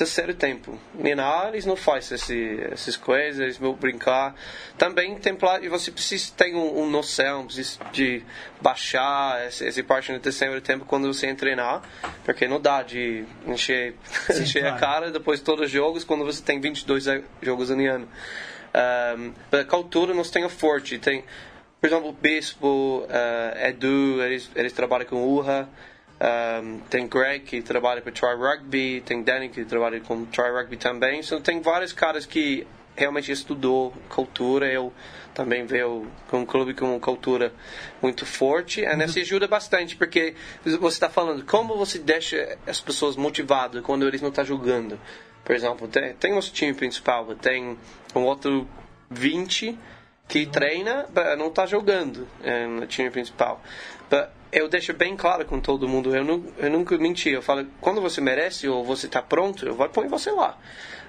terceiro 0.00 0.32
tempo. 0.32 0.78
Linares 0.98 1.66
não 1.66 1.76
faz 1.76 2.10
esse, 2.10 2.58
essas 2.72 2.96
coisas, 2.96 3.38
eles 3.38 3.58
vão 3.58 3.74
brincar. 3.74 4.34
Também 4.78 5.14
tem 5.16 5.36
e 5.60 5.68
você 5.68 5.90
precisa 5.90 6.32
ter 6.34 6.54
um, 6.54 6.80
um 6.80 6.90
noção 6.90 7.46
de 7.92 8.22
baixar 8.62 9.42
essa, 9.42 9.66
essa 9.66 9.84
parte 9.84 10.10
no 10.10 10.18
terceiro 10.18 10.58
tempo 10.62 10.86
quando 10.86 11.12
você 11.12 11.34
treinar, 11.34 11.82
porque 12.24 12.48
não 12.48 12.58
dá 12.58 12.82
de 12.82 13.26
encher, 13.46 13.94
Sim, 14.32 14.42
encher 14.42 14.60
claro. 14.62 14.76
a 14.76 14.78
cara 14.78 15.10
depois 15.10 15.40
de 15.40 15.44
todos 15.44 15.66
os 15.66 15.70
jogos 15.70 16.02
quando 16.02 16.24
você 16.24 16.42
tem 16.42 16.58
22 16.58 17.04
jogos 17.42 17.68
no 17.68 17.86
ano. 17.86 18.08
Um, 18.72 19.58
a 19.58 19.64
cultura 19.64 20.14
nós 20.14 20.30
temos 20.30 20.54
forte, 20.54 20.98
tem 20.98 21.24
por 21.78 21.86
exemplo, 21.86 22.10
o 22.10 22.12
Bispo, 22.12 23.06
uh, 23.06 23.66
Edu, 23.66 24.22
eles, 24.22 24.50
eles 24.54 24.72
trabalham 24.72 25.06
com 25.06 25.26
URA. 25.26 25.66
Um, 26.20 26.80
tem 26.90 27.08
Greg 27.08 27.46
que 27.46 27.62
trabalha 27.62 28.02
para 28.02 28.12
Try 28.12 28.34
Rugby, 28.34 29.02
tem 29.06 29.22
Danny 29.22 29.48
que 29.48 29.64
trabalha 29.64 30.00
com 30.00 30.26
Try 30.26 30.50
Rugby 30.50 30.76
também. 30.76 31.20
Então 31.20 31.40
tem 31.40 31.62
vários 31.62 31.94
caras 31.94 32.26
que 32.26 32.66
realmente 32.94 33.32
estudou 33.32 33.94
cultura. 34.10 34.70
Eu 34.70 34.92
também 35.32 35.64
vejo 35.64 36.06
com 36.28 36.40
um 36.40 36.46
clube 36.46 36.74
com 36.74 36.90
uma 36.90 37.00
cultura 37.00 37.54
muito 38.02 38.26
forte. 38.26 38.82
E 38.82 39.04
isso 39.04 39.18
ajuda 39.18 39.48
bastante, 39.48 39.96
porque 39.96 40.34
você 40.62 40.76
está 40.88 41.08
falando 41.08 41.44
como 41.46 41.76
você 41.76 41.98
deixa 41.98 42.58
as 42.66 42.80
pessoas 42.80 43.16
motivadas 43.16 43.82
quando 43.82 44.06
eles 44.06 44.20
não 44.20 44.28
estão 44.28 44.44
jogando. 44.44 45.00
Por 45.42 45.56
exemplo, 45.56 45.88
tem, 45.88 46.12
tem 46.14 46.34
nosso 46.34 46.52
time 46.52 46.74
principal, 46.74 47.34
tem 47.34 47.78
um 48.14 48.20
outro 48.20 48.68
20 49.10 49.78
que 50.28 50.44
treina, 50.46 51.06
não 51.38 51.48
está 51.48 51.64
jogando 51.64 52.28
é, 52.42 52.66
no 52.66 52.86
time 52.86 53.10
principal. 53.10 53.60
Eu 54.52 54.68
deixo 54.68 54.92
bem 54.92 55.16
claro 55.16 55.44
com 55.44 55.60
todo 55.60 55.88
mundo, 55.88 56.14
eu, 56.14 56.24
não, 56.24 56.44
eu 56.58 56.70
nunca 56.70 56.96
menti. 56.98 57.30
Eu 57.30 57.42
falo, 57.42 57.66
quando 57.80 58.00
você 58.00 58.20
merece 58.20 58.68
ou 58.68 58.84
você 58.84 59.06
está 59.06 59.22
pronto, 59.22 59.64
eu 59.66 59.74
vou 59.74 59.88
pôr 59.88 60.08
você 60.08 60.30
lá. 60.30 60.58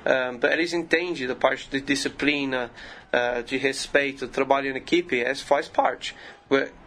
Um, 0.05 0.47
eles 0.47 0.73
entendem 0.73 1.27
da 1.27 1.35
parte 1.35 1.69
de 1.69 1.79
disciplina, 1.81 2.71
uh, 3.13 3.43
de 3.43 3.57
respeito, 3.57 4.27
trabalho 4.27 4.71
em 4.71 4.75
equipe, 4.75 5.17
isso 5.17 5.45
faz 5.45 5.67
parte. 5.67 6.15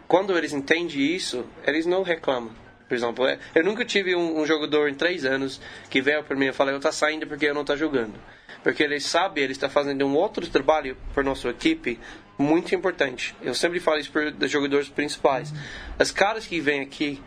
Quando 0.07 0.37
eles 0.37 0.53
entendem 0.53 1.01
isso, 1.01 1.45
eles 1.67 1.87
não 1.87 2.03
reclamam. 2.03 2.53
Por 2.89 2.95
exemplo, 2.95 3.27
é, 3.27 3.39
eu 3.55 3.65
nunca 3.65 3.85
tive 3.85 4.15
um, 4.15 4.41
um 4.41 4.47
jogador 4.47 4.89
em 4.89 4.95
três 4.95 5.25
anos 5.25 5.61
que 5.89 6.03
veio 6.03 6.23
para 6.23 6.37
mim 6.37 6.47
e 6.47 6.53
falou: 6.53 6.73
Eu 6.73 6.77
estou 6.77 6.93
saindo 6.93 7.27
porque 7.27 7.47
eu 7.47 7.55
não 7.55 7.63
estou 7.63 7.77
jogando. 7.77 8.15
Porque 8.63 8.83
ele 8.83 9.01
sabe, 9.01 9.41
ele 9.41 9.53
está 9.53 9.69
fazendo 9.69 10.07
um 10.07 10.15
outro 10.15 10.47
trabalho 10.47 10.97
para 11.13 11.23
nossa 11.23 11.49
equipe 11.49 11.99
muito 12.39 12.75
importante. 12.75 13.35
Eu 13.41 13.55
sempre 13.55 13.81
falo 13.81 13.99
isso 13.99 14.11
para 14.11 14.33
os 14.41 14.51
jogadores 14.51 14.89
principais. 14.89 15.53
As 15.99 16.11
caras 16.11 16.47
que 16.47 16.61
vêm 16.61 16.81
aqui, 16.81 17.23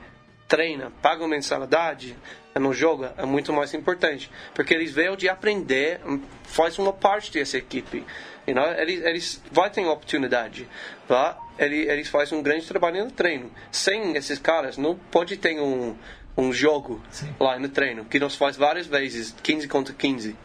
treinam, 0.48 0.91
pagam 1.02 1.28
mensalidade, 1.28 2.15
não 2.60 2.74
joga, 2.74 3.13
é 3.17 3.26
muito 3.26 3.54
mais 3.54 3.74
importante. 3.74 4.30
Porque 4.54 4.74
eles 4.74 4.91
veem 4.91 5.15
de 5.15 5.30
aprender, 5.30 6.02
faz 6.43 6.78
uma 6.80 6.93
parte 6.93 7.32
dessa 7.32 7.58
equipe. 7.58 8.06
You 8.46 8.56
know? 8.56 8.65
Eles, 8.74 9.04
eles 9.04 9.43
vão 9.52 9.70
ter 9.70 9.86
oportunidade. 9.86 10.67
Tá? 11.08 11.38
Eles, 11.58 11.88
eles 11.88 12.08
fazem 12.08 12.38
um 12.38 12.41
grande 12.41 12.65
trabalho 12.65 13.06
no 13.06 13.12
treino. 13.12 13.52
Sem 13.72 14.15
esses 14.15 14.39
caras, 14.39 14.78
não 14.78 14.96
pode 14.96 15.38
ter 15.38 15.60
um, 15.60 15.96
um 16.38 16.52
jogo 16.52 17.02
Sim. 17.10 17.34
lá 17.39 17.60
no 17.60 17.70
treino, 17.70 18.06
que 18.06 18.20
nós 18.20 18.36
faz 18.36 18.56
várias 18.56 18.88
vezes, 18.88 19.36
15 19.43 19.67
contra 19.67 19.93
15. 19.93 20.36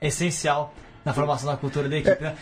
Essencial 0.00 0.74
na 1.04 1.12
formação 1.12 1.50
da 1.50 1.56
cultura 1.56 1.88
da 1.88 1.96
equipe. 1.96 2.22
Né? 2.22 2.36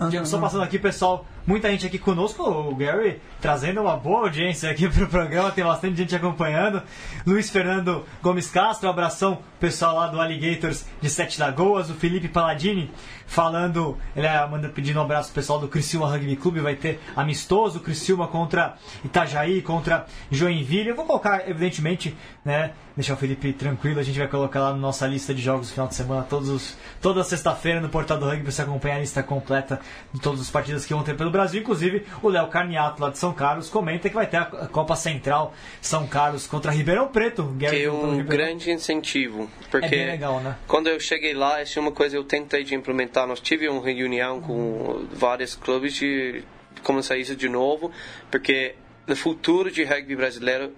Uhum. 0.00 0.24
Só 0.24 0.40
passando 0.40 0.62
aqui, 0.62 0.78
pessoal, 0.78 1.24
muita 1.46 1.70
gente 1.70 1.86
aqui 1.86 1.98
conosco, 1.98 2.42
o 2.42 2.74
Gary 2.74 3.20
trazendo 3.40 3.82
uma 3.82 3.96
boa 3.96 4.20
audiência 4.22 4.70
aqui 4.70 4.88
pro 4.90 5.06
programa, 5.06 5.50
tem 5.50 5.64
bastante 5.64 5.96
gente 5.96 6.14
acompanhando. 6.14 6.82
Luiz 7.26 7.50
Fernando 7.50 8.04
Gomes 8.22 8.50
Castro, 8.50 8.88
abração 8.88 9.38
pessoal 9.60 9.96
lá 9.96 10.06
do 10.06 10.20
Alligators 10.20 10.86
de 11.00 11.08
Sete 11.10 11.40
Lagoas, 11.40 11.90
o 11.90 11.94
Felipe 11.94 12.28
Paladini 12.28 12.90
falando, 13.26 13.96
ele 14.14 14.26
é, 14.26 14.46
manda 14.46 14.68
pedindo 14.68 14.98
um 14.98 15.02
abraço 15.02 15.32
pessoal 15.32 15.58
do 15.58 15.68
Criciúma 15.68 16.08
Rugby 16.08 16.36
Clube, 16.36 16.60
vai 16.60 16.76
ter 16.76 17.00
amistoso 17.16 17.80
Criciúma 17.80 18.28
contra 18.28 18.76
Itajaí, 19.04 19.62
contra 19.62 20.06
Joinville. 20.30 20.90
Eu 20.90 20.96
vou 20.96 21.04
colocar, 21.04 21.48
evidentemente, 21.48 22.16
né, 22.44 22.72
deixar 22.94 23.14
o 23.14 23.16
Felipe 23.16 23.52
tranquilo, 23.52 23.98
a 23.98 24.02
gente 24.02 24.18
vai 24.18 24.28
colocar 24.28 24.60
lá 24.60 24.70
na 24.70 24.78
nossa 24.78 25.06
lista 25.06 25.34
de 25.34 25.42
jogos 25.42 25.68
do 25.68 25.72
final 25.72 25.88
de 25.88 25.94
semana, 25.94 26.22
todos 26.22 26.48
os, 26.48 26.76
toda 27.00 27.24
sexta-feira 27.24 27.80
no 27.80 27.88
Portal 27.88 28.18
do 28.18 28.26
Rugby, 28.26 28.44
você 28.44 28.62
acompanhar 28.62 28.96
a 28.96 29.00
lista 29.00 29.22
completa 29.22 29.80
de 30.12 30.20
todas 30.20 30.40
as 30.40 30.50
partidas 30.50 30.84
que 30.84 30.94
vão 30.94 31.02
ter 31.02 31.16
pelo 31.16 31.30
Brasil. 31.34 31.60
Inclusive, 31.60 32.06
o 32.22 32.28
Léo 32.28 32.48
Carniato, 32.48 33.02
lá 33.02 33.10
de 33.10 33.18
São 33.18 33.32
Carlos, 33.32 33.68
comenta 33.68 34.08
que 34.08 34.14
vai 34.14 34.26
ter 34.26 34.36
a 34.36 34.44
Copa 34.44 34.94
Central 34.94 35.52
São 35.80 36.06
Carlos 36.06 36.46
contra 36.46 36.70
Ribeirão 36.70 37.08
Preto. 37.08 37.54
Que 37.58 37.84
é 37.84 37.90
um 37.90 38.22
grande 38.24 38.70
incentivo. 38.70 39.50
Porque 39.70 39.86
é 39.86 39.88
bem 39.88 40.06
legal, 40.06 40.40
né? 40.40 40.56
quando 40.66 40.88
eu 40.88 40.98
cheguei 41.00 41.34
lá, 41.34 41.60
essa 41.60 41.78
é 41.78 41.82
uma 41.82 41.92
coisa 41.92 42.16
que 42.16 42.18
eu 42.18 42.24
tentei 42.24 42.62
de 42.62 42.74
implementar. 42.74 43.26
Nós 43.26 43.40
tivemos 43.40 43.76
uma 43.76 43.84
reunião 43.84 44.40
com 44.40 45.06
vários 45.12 45.54
clubes 45.54 45.94
de 45.94 46.44
começar 46.82 47.16
isso 47.16 47.34
de 47.34 47.48
novo, 47.48 47.90
porque 48.30 48.74
o 49.08 49.16
futuro 49.16 49.70
de 49.70 49.82
rugby 49.84 50.14
brasileiro 50.14 50.72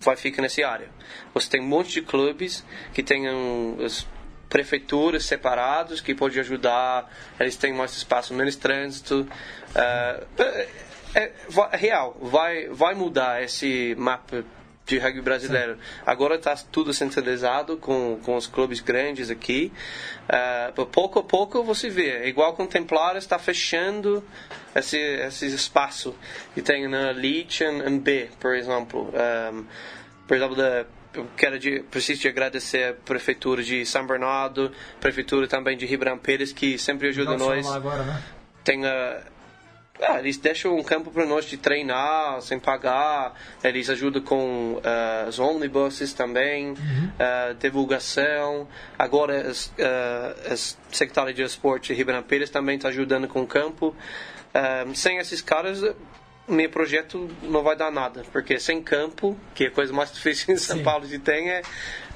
vai 0.00 0.16
ficar 0.16 0.42
nessa 0.42 0.66
área. 0.66 0.88
Você 1.32 1.48
tem 1.48 1.60
um 1.60 1.66
monte 1.66 1.92
de 1.92 2.02
clubes 2.02 2.64
que 2.92 3.02
têm 3.02 3.26
as 3.84 4.06
prefeituras 4.52 5.24
separados 5.24 6.02
que 6.02 6.14
podem 6.14 6.40
ajudar, 6.40 7.10
eles 7.40 7.56
têm 7.56 7.72
mais 7.72 7.96
espaço, 7.96 8.34
menos 8.34 8.54
trânsito. 8.54 9.26
Uh, 9.74 10.42
é, 10.42 10.68
é, 11.14 11.32
é, 11.72 11.76
real, 11.76 12.16
vai, 12.20 12.68
vai 12.68 12.94
mudar 12.94 13.42
esse 13.42 13.94
mapa 13.98 14.44
de 14.84 14.98
rugby 14.98 15.20
brasileiro. 15.20 15.74
Sim. 15.74 15.80
Agora 16.04 16.34
está 16.34 16.54
tudo 16.56 16.92
centralizado 16.92 17.76
com, 17.76 18.18
com 18.22 18.36
os 18.36 18.46
clubes 18.46 18.80
grandes 18.80 19.30
aqui. 19.30 19.72
Uh, 20.76 20.86
pouco 20.86 21.20
a 21.20 21.22
pouco 21.22 21.62
você 21.62 21.88
vê. 21.88 22.26
Igual 22.26 22.54
com 22.54 22.66
Templários 22.66 23.24
está 23.24 23.38
fechando 23.38 24.24
esse, 24.74 24.98
esse 24.98 25.46
espaço 25.46 26.14
que 26.54 26.62
tem 26.62 26.88
na 26.88 27.10
Leech 27.10 27.62
e 27.62 27.98
B, 27.98 28.28
por 28.40 28.54
exemplo. 28.54 29.12
Um, 29.52 29.64
por 30.26 30.36
exemplo, 30.36 30.56
da 30.56 30.86
eu 31.14 31.26
quero 31.36 31.58
de, 31.58 31.80
preciso 31.90 32.22
de 32.22 32.28
agradecer 32.28 32.84
a 32.88 32.94
prefeitura 32.94 33.62
de 33.62 33.84
São 33.84 34.06
Bernardo, 34.06 34.72
prefeitura 34.98 35.46
também 35.46 35.76
de 35.76 35.84
Ribeirão 35.84 36.16
Pires 36.16 36.52
que 36.52 36.78
sempre 36.78 37.08
ajuda 37.08 37.36
nós. 37.36 37.66
Agora, 37.70 38.02
né? 38.02 38.22
Tem 38.64 38.86
a 38.86 39.22
ah, 40.02 40.18
eles 40.18 40.36
deixam 40.36 40.76
um 40.76 40.82
campo 40.82 41.10
para 41.10 41.24
nós 41.24 41.44
de 41.44 41.56
treinar 41.56 42.40
sem 42.42 42.58
pagar. 42.58 43.34
Eles 43.62 43.88
ajudam 43.88 44.22
com 44.22 44.74
uh, 44.74 45.28
os 45.28 45.38
ônibus 45.38 46.12
também, 46.12 46.70
uhum. 46.70 46.74
uh, 46.74 47.54
divulgação. 47.54 48.66
Agora, 48.98 49.48
as, 49.48 49.66
uh, 49.66 50.52
as 50.52 50.78
secretária 50.90 51.32
de 51.32 51.42
esporte 51.42 51.92
Ribeirão 51.94 52.22
Pires 52.22 52.50
também 52.50 52.76
está 52.76 52.88
ajudando 52.88 53.28
com 53.28 53.42
o 53.42 53.46
campo. 53.46 53.94
sem 54.94 55.18
esses 55.18 55.40
caras, 55.40 55.82
meu 56.48 56.68
projeto 56.68 57.30
não 57.42 57.62
vai 57.62 57.76
dar 57.76 57.90
nada, 57.90 58.24
porque 58.32 58.58
sem 58.58 58.82
campo, 58.82 59.36
que 59.54 59.64
é 59.64 59.66
a 59.68 59.70
coisa 59.70 59.92
mais 59.92 60.10
difícil 60.14 60.54
em 60.54 60.58
São 60.58 60.78
Sim. 60.78 60.82
Paulo 60.82 61.06
de 61.06 61.18
tem, 61.18 61.50
é, 61.50 61.62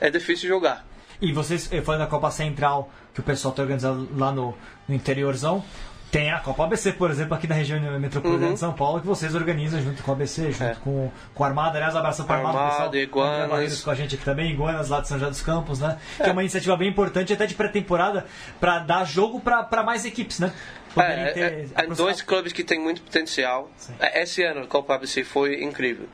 é 0.01 0.11
difícil 0.11 0.49
jogar. 0.49 0.85
E 1.21 1.33
vocês, 1.33 1.67
falando 1.83 2.01
da 2.01 2.07
Copa 2.07 2.31
Central, 2.31 2.91
que 3.15 3.21
o 3.21 3.23
pessoal 3.23 3.53
está 3.53 3.63
organizando 3.63 4.09
lá 4.15 4.31
no, 4.31 4.55
no 4.87 4.95
interiorzão, 4.95 5.65
tem 6.11 6.31
a 6.31 6.39
Copa 6.39 6.65
ABC, 6.65 6.93
por 6.93 7.11
exemplo, 7.11 7.35
aqui 7.35 7.47
na 7.47 7.55
região 7.55 7.79
metropolitana 7.99 8.47
Uhum. 8.49 8.55
de 8.55 8.61
São 8.61 8.73
Paulo, 8.73 9.01
que 9.01 9.07
vocês 9.07 9.35
organizam 9.35 9.81
junto 9.83 10.03
com 10.03 10.11
a 10.13 10.15
ABC, 10.15 10.51
junto 10.53 10.63
É. 10.65 10.75
com, 10.77 11.11
com 11.35 11.45
a 11.45 11.47
Armada. 11.49 11.77
Aliás, 11.77 11.95
abração 11.97 12.25
para 12.27 12.37
a 12.37 12.39
Armada, 12.39 12.59
Armada, 12.59 12.75
pessoal. 12.91 12.95
Iguanas. 12.97 13.83
Com 13.83 13.91
a 13.91 13.95
gente 13.95 14.15
aqui 14.15 14.25
também, 14.25 14.51
Iguanas, 14.53 14.89
lá 14.89 15.01
de 15.01 15.09
São 15.09 15.19
José 15.19 15.31
dos 15.31 15.43
Campos, 15.43 15.81
né? 15.81 15.99
Que 16.17 16.23
é 16.29 16.33
uma 16.33 16.43
iniciativa 16.43 16.77
bem 16.77 16.89
importante, 16.89 17.33
até 17.33 17.45
de 17.47 17.55
pré-temporada, 17.55 18.25
para 18.61 18.79
dar 18.79 19.05
jogo 19.05 19.41
para 19.41 19.83
mais 19.83 20.05
equipes, 20.05 20.39
né? 20.39 20.53
Poderem 20.95 21.25
É, 21.25 21.31
ter- 21.33 21.69
é, 21.75 21.83
é 21.83 21.87
dois 21.89 22.23
clubes 22.23 22.53
que 22.53 22.65
têm 22.65 22.81
muito 22.81 23.03
potencial. 23.03 23.71
Sim. 23.77 23.95
É, 24.01 24.23
Esse 24.23 24.43
ano 24.43 24.63
a 24.63 24.67
Copa 24.67 24.95
ABC 24.95 25.25
foi 25.25 25.63
incrível. 25.63 26.09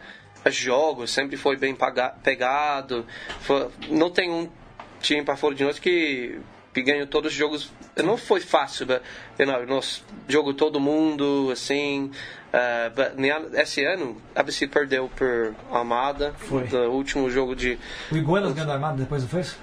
Os 0.44 0.54
jogos 0.56 1.12
sempre 1.12 1.36
foi 1.36 1.56
bem 1.56 1.72
paga- 1.74 2.14
pegado. 2.22 3.06
Foi- 3.40 3.68
não 3.90 4.10
tem 4.10 4.28
um 4.30 4.48
time 5.00 5.22
para 5.22 5.36
fora 5.36 5.54
de 5.54 5.62
nós 5.62 5.78
que, 5.78 6.40
que 6.72 6.82
ganhou 6.82 7.06
todos 7.06 7.30
os 7.32 7.36
jogos. 7.36 7.72
Não 8.02 8.16
foi 8.16 8.40
fácil, 8.40 8.86
you 9.38 9.46
know, 9.46 9.66
nós 9.66 10.02
jogo 10.28 10.54
todo 10.54 10.80
mundo 10.80 11.50
assim. 11.52 12.10
Uh, 12.52 12.90
but, 12.94 13.54
esse 13.58 13.82
ano 13.84 14.20
a 14.34 14.40
ABC 14.40 14.66
perdeu 14.66 15.08
por 15.16 15.54
Amada 15.70 16.34
Foi. 16.36 16.68
no 16.68 16.90
último 16.90 17.30
jogo 17.30 17.56
de 17.56 17.78
O 18.10 18.16
Iguanas 18.16 18.52
ganhou 18.52 18.70
a 18.70 18.74
Armada 18.74 18.98
depois, 18.98 19.22
não 19.22 19.28
foi 19.30 19.40
isso? 19.40 19.58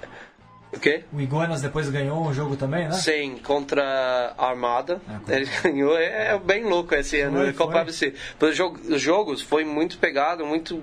o 0.72 0.78
quê? 0.80 1.04
O 1.12 1.20
Iguanas 1.20 1.62
depois 1.62 1.88
ganhou 1.88 2.20
um 2.26 2.32
jogo 2.34 2.56
também, 2.56 2.86
né? 2.88 2.92
Sim, 2.92 3.38
contra 3.44 4.34
a 4.36 4.46
Armada. 4.48 5.00
Ah, 5.08 5.20
Ele 5.28 5.46
ganhou. 5.62 5.96
É, 5.96 6.34
é 6.34 6.38
bem 6.38 6.64
louco 6.64 6.92
esse 6.94 7.20
ano 7.20 7.38
Foi, 7.38 7.52
Copa 7.52 7.72
foi. 7.72 7.80
ABC. 7.80 8.14
Os 8.40 8.56
jo- 8.56 8.76
os 8.88 9.00
jogos 9.00 9.40
foi 9.40 9.64
muito 9.64 9.96
pegado, 9.98 10.44
muito 10.44 10.82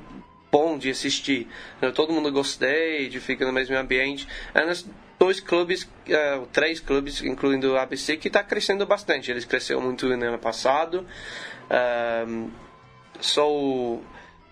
bom 0.51 0.77
de 0.77 0.89
assistir. 0.89 1.47
Eu, 1.81 1.91
todo 1.93 2.11
mundo 2.13 2.31
gostei 2.31 3.09
de 3.09 3.19
ficar 3.19 3.45
no 3.45 3.51
mesmo 3.53 3.75
ambiente. 3.77 4.27
Dois 5.19 5.39
clubes, 5.39 5.89
eh, 6.07 6.41
três 6.51 6.79
clubes, 6.79 7.21
incluindo 7.21 7.73
o 7.73 7.77
ABC, 7.77 8.17
que 8.17 8.27
está 8.27 8.43
crescendo 8.43 8.85
bastante. 8.85 9.31
Eles 9.31 9.45
cresceram 9.45 9.81
muito 9.81 10.05
no 10.05 10.25
ano 10.25 10.39
passado. 10.39 11.05
Ahm, 11.69 12.49
só 13.19 13.47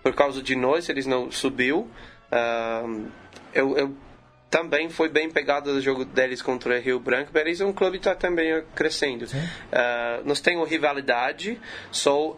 por 0.02 0.14
causa 0.14 0.42
de 0.42 0.56
nós 0.56 0.88
eles 0.88 1.06
não 1.06 1.30
subiu. 1.30 1.88
Ahm, 2.30 3.06
eu, 3.54 3.76
eu 3.76 3.96
também 4.50 4.88
foi 4.88 5.08
bem 5.08 5.30
pegado 5.30 5.70
o 5.70 5.80
jogo 5.80 6.04
deles 6.04 6.40
contra 6.40 6.76
o 6.76 6.80
Rio 6.80 6.98
Branco, 7.00 7.30
mas 7.32 7.42
eles 7.42 7.60
é 7.60 7.66
um 7.66 7.72
clube 7.72 7.98
que 7.98 8.08
está 8.08 8.14
também 8.14 8.62
crescendo. 8.74 9.26
Ah, 9.72 10.20
nós 10.24 10.40
temos 10.40 10.68
rivalidade, 10.68 11.60
só 11.90 12.36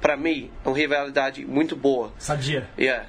para 0.00 0.16
mim, 0.16 0.50
uma 0.64 0.74
rivalidade 0.74 1.44
muito 1.44 1.74
boa. 1.74 2.12
Sadia. 2.18 2.68
Yeah, 2.78 3.06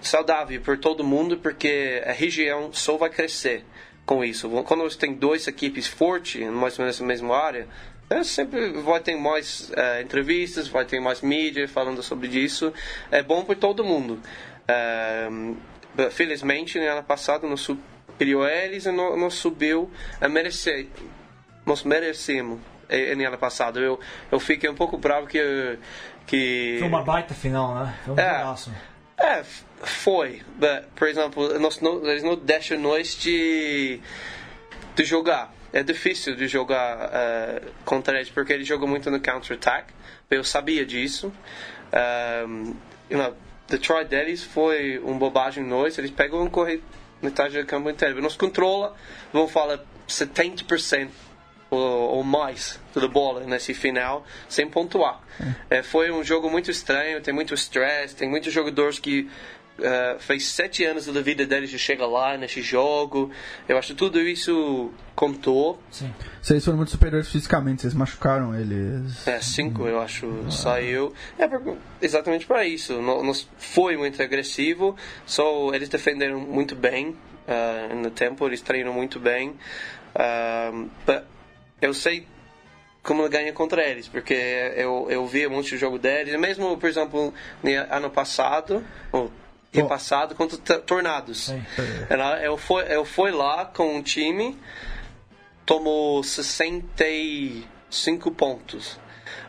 saudável 0.00 0.60
por 0.60 0.76
todo 0.76 1.04
mundo, 1.04 1.38
porque 1.38 2.02
a 2.04 2.12
região 2.12 2.72
só 2.72 2.96
vai 2.96 3.10
crescer 3.10 3.64
com 4.08 4.24
isso. 4.24 4.48
Quando 4.64 4.84
você 4.84 4.96
tem 4.96 5.12
duas 5.12 5.46
equipes 5.46 5.86
fortes, 5.86 6.40
mais 6.50 6.78
ou 6.78 6.82
menos 6.82 6.98
na 6.98 7.06
mesma 7.06 7.36
área, 7.36 7.68
é, 8.08 8.24
sempre 8.24 8.72
vai 8.80 9.00
ter 9.00 9.16
mais 9.16 9.70
eh, 9.76 10.00
entrevistas, 10.00 10.66
vai 10.66 10.86
ter 10.86 10.98
mais 10.98 11.20
mídia 11.20 11.68
falando 11.68 12.02
sobre 12.02 12.28
isso. 12.28 12.72
É 13.10 13.22
bom 13.22 13.44
para 13.44 13.54
todo 13.54 13.84
mundo. 13.84 14.18
But, 15.94 16.10
felizmente, 16.10 16.78
no 16.78 16.86
ano 16.86 17.02
passado, 17.02 17.46
nós 17.46 17.60
superior 17.60 18.48
eles 18.48 18.86
e 18.86 18.92
nós, 18.92 19.18
nós 19.18 19.34
subiu 19.34 19.90
a 20.18 20.26
merecer. 20.26 20.86
Nós 21.66 21.84
merecemos 21.84 22.60
eh, 22.88 23.14
no 23.14 23.26
ano 23.26 23.36
passado. 23.36 23.78
Eu, 23.78 24.00
eu 24.32 24.40
fiquei 24.40 24.70
um 24.70 24.74
pouco 24.74 24.96
bravo 24.96 25.26
que... 25.26 25.78
que 26.26 26.76
Foi 26.78 26.88
uma 26.88 27.02
baita 27.02 27.34
final, 27.34 27.74
né? 27.74 27.94
Foi 28.06 28.14
um 28.14 28.18
É. 28.18 28.42
é, 29.18 29.42
foi. 29.82 30.42
But, 30.56 30.84
por 30.94 31.08
exemplo, 31.08 31.58
nós 31.58 31.80
não, 31.80 32.06
eles 32.06 32.22
não 32.22 32.36
deixam 32.36 32.78
nós 32.78 33.16
de, 33.16 34.00
de 34.94 35.04
jogar. 35.04 35.52
É 35.72 35.82
difícil 35.82 36.34
de 36.34 36.48
jogar 36.48 37.10
eh, 37.12 37.62
contra 37.84 38.16
eles, 38.16 38.30
porque 38.30 38.54
eles 38.54 38.66
jogam 38.66 38.88
muito 38.88 39.10
no 39.10 39.20
counter-attack. 39.20 39.92
Eu 40.30 40.42
sabia 40.42 40.84
disso. 40.86 41.32
Um, 42.46 42.74
you 43.10 43.18
know, 43.18 43.34
try 43.78 44.04
deles 44.06 44.42
foi 44.42 44.98
uma 44.98 45.18
bobagem 45.18 45.64
nós. 45.64 45.98
Eles 45.98 46.10
pegam 46.10 46.46
e 46.46 46.50
correm 46.50 46.82
metade 47.20 47.60
do 47.60 47.66
campo 47.66 47.90
inteiro. 47.90 48.22
Nós 48.22 48.36
controla, 48.36 48.96
vamos 49.32 49.52
falar, 49.52 49.84
70% 50.08 51.10
ou, 51.70 52.16
ou 52.16 52.24
mais 52.24 52.80
da 52.94 53.08
bola 53.08 53.44
nesse 53.44 53.74
final, 53.74 54.24
sem 54.48 54.68
pontuar. 54.68 55.20
É, 55.70 55.82
foi 55.82 56.10
um 56.10 56.24
jogo 56.24 56.50
muito 56.50 56.70
estranho, 56.70 57.20
tem 57.20 57.32
muito 57.32 57.54
stress, 57.54 58.14
tem 58.14 58.28
muitos 58.28 58.52
jogadores 58.52 58.98
que 58.98 59.28
eh, 59.80 60.16
fez 60.18 60.48
sete 60.48 60.84
anos 60.84 61.06
da 61.06 61.20
vida 61.20 61.46
deles 61.46 61.70
de 61.70 61.78
chegar 61.78 62.06
lá 62.06 62.36
nesse 62.36 62.60
jogo. 62.60 63.30
Eu 63.68 63.78
acho 63.78 63.88
que 63.88 63.94
tudo 63.94 64.20
isso 64.20 64.90
contou. 65.14 65.80
Sim. 65.90 66.12
Vocês 66.42 66.64
foram 66.64 66.78
muito 66.78 66.90
superiores 66.90 67.28
fisicamente, 67.28 67.82
vocês 67.82 67.94
machucaram 67.94 68.58
eles. 68.58 69.26
É, 69.26 69.40
cinco, 69.40 69.86
eu 69.86 70.00
acho, 70.00 70.50
saiu. 70.50 71.12
É 71.38 71.48
exatamente 72.04 72.44
para 72.44 72.64
isso. 72.64 73.00
Nós 73.00 73.48
foi 73.56 73.96
muito 73.96 74.20
agressivo, 74.20 74.96
só 75.24 75.72
eles 75.72 75.88
defenderam 75.88 76.40
muito 76.40 76.74
bem 76.74 77.16
ah, 77.46 77.94
no 77.94 78.10
tempo, 78.10 78.46
eles 78.46 78.60
treinam 78.60 78.92
muito 78.92 79.20
bem. 79.20 79.54
Ah, 80.12 80.72
but 81.06 81.22
eu 81.80 81.94
sei 81.94 82.26
como 83.02 83.26
ganha 83.28 83.52
contra 83.52 83.82
eles, 83.86 84.08
porque 84.08 84.34
eu, 84.76 85.06
eu 85.10 85.26
via 85.26 85.48
muito 85.48 85.72
o 85.72 85.76
jogo 85.78 85.98
deles, 85.98 86.38
mesmo, 86.38 86.76
por 86.76 86.88
exemplo, 86.88 87.32
no 87.62 87.70
ano 87.90 88.10
passado, 88.10 88.84
ou 89.12 89.30
Oh. 89.76 89.84
passado, 89.86 90.34
contra 90.34 90.56
Tornados. 90.80 91.44
Sim. 91.46 91.62
Ela- 92.08 92.42
Eu 92.42 92.56
fui, 92.56 92.82
eu 92.88 93.04
fui 93.04 93.30
lá 93.30 93.66
com 93.66 93.96
um 93.96 94.02
time, 94.02 94.58
tomou 95.66 96.22
65 96.24 98.30
pontos. 98.30 98.98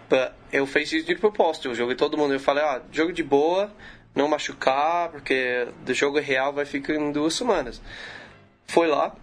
But 0.09 0.31
eu 0.51 0.65
fiz 0.65 0.91
isso 0.91 1.05
de 1.07 1.15
propósito. 1.15 1.69
Eu 1.69 1.75
joguei 1.75 1.95
todo 1.95 2.17
mundo. 2.17 2.33
Eu 2.33 2.39
falei, 2.39 2.63
ah, 2.63 2.81
jogo 2.91 3.13
de 3.13 3.23
boa, 3.23 3.71
não 4.13 4.27
machucar, 4.27 5.09
porque 5.09 5.67
do 5.85 5.93
jogo 5.93 6.19
real 6.19 6.51
vai 6.51 6.65
ficar 6.65 6.95
em 6.95 7.11
duas 7.11 7.33
semanas. 7.35 7.81
Foi 8.67 8.87
lá, 8.87 9.15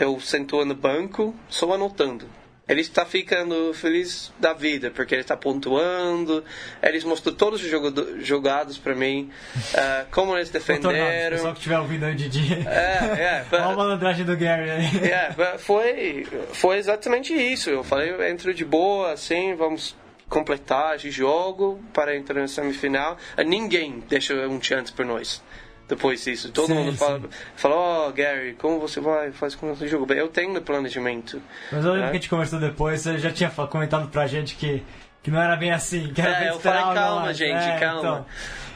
eu 0.00 0.18
sentou 0.18 0.64
no 0.64 0.74
banco, 0.74 1.32
só 1.48 1.72
anotando. 1.72 2.26
Ele 2.68 2.82
está 2.82 3.04
ficando 3.04 3.74
feliz 3.74 4.32
da 4.38 4.52
vida, 4.52 4.92
porque 4.92 5.12
ele 5.12 5.22
está 5.22 5.36
pontuando. 5.36 6.44
Eles 6.80 7.02
mostrou 7.02 7.34
todos 7.34 7.60
os 7.60 7.68
jogado- 7.68 8.20
jogados 8.22 8.78
para 8.78 8.94
mim, 8.94 9.28
ah, 9.74 10.04
como 10.12 10.36
eles 10.36 10.50
defenderam. 10.50 11.30
pessoal 11.30 11.52
que 11.52 11.58
estiver 11.58 11.80
ouvindo 11.80 12.04
aí, 12.04 12.14
Didi. 12.14 12.54
É, 12.68 13.42
é. 13.42 13.46
Olha 13.50 13.64
a 13.64 13.74
malandragem 13.76 14.24
do 14.24 14.36
Gary 14.36 14.70
aí. 14.70 14.84
Yeah, 15.02 15.34
but 15.34 15.58
foi, 15.60 16.24
foi 16.52 16.78
exatamente 16.78 17.32
isso. 17.34 17.70
Eu 17.70 17.82
falei, 17.82 18.10
eu 18.12 18.22
entro 18.24 18.54
de 18.54 18.64
boa, 18.64 19.12
assim, 19.14 19.54
vamos 19.56 19.96
completar 20.28 20.94
esse 20.94 21.10
jogo 21.10 21.82
para 21.92 22.16
entrar 22.16 22.40
na 22.40 22.46
semifinal. 22.46 23.16
Ninguém 23.44 24.00
deixa 24.08 24.32
um 24.46 24.62
chance 24.62 24.92
para 24.92 25.04
nós. 25.04 25.42
Depois 25.90 26.24
disso, 26.24 26.50
todo 26.52 26.68
Sim, 26.68 26.74
mundo 26.74 26.92
sim. 26.92 26.96
fala, 26.98 27.20
fala, 27.56 28.06
oh 28.08 28.12
Gary, 28.12 28.54
como 28.54 28.78
você 28.80 29.00
vai, 29.00 29.30
faz 29.32 29.54
com 29.54 29.72
esse 29.72 29.86
jogo? 29.88 30.06
Bem, 30.06 30.18
Eu 30.18 30.28
tenho 30.28 30.60
planejamento. 30.62 31.42
Mas 31.70 31.84
eu 31.84 31.90
lembro 31.92 32.06
É. 32.06 32.10
que 32.10 32.16
a 32.16 32.20
gente 32.20 32.30
conversou 32.30 32.58
depois, 32.60 33.00
você 33.02 33.18
já 33.18 33.30
tinha 33.32 33.50
comentado 33.50 34.08
pra 34.08 34.26
gente 34.26 34.54
que, 34.54 34.82
que 35.22 35.30
não 35.30 35.40
era 35.42 35.56
bem 35.56 35.72
assim, 35.72 36.12
que 36.14 36.20
era 36.22 36.44
É, 36.44 36.50
eu 36.50 36.60
falei, 36.60 36.80
calma, 36.94 37.20
mais. 37.22 37.36
gente, 37.36 37.52
É, 37.62 37.76
calma. 37.78 37.98
Então, 37.98 38.26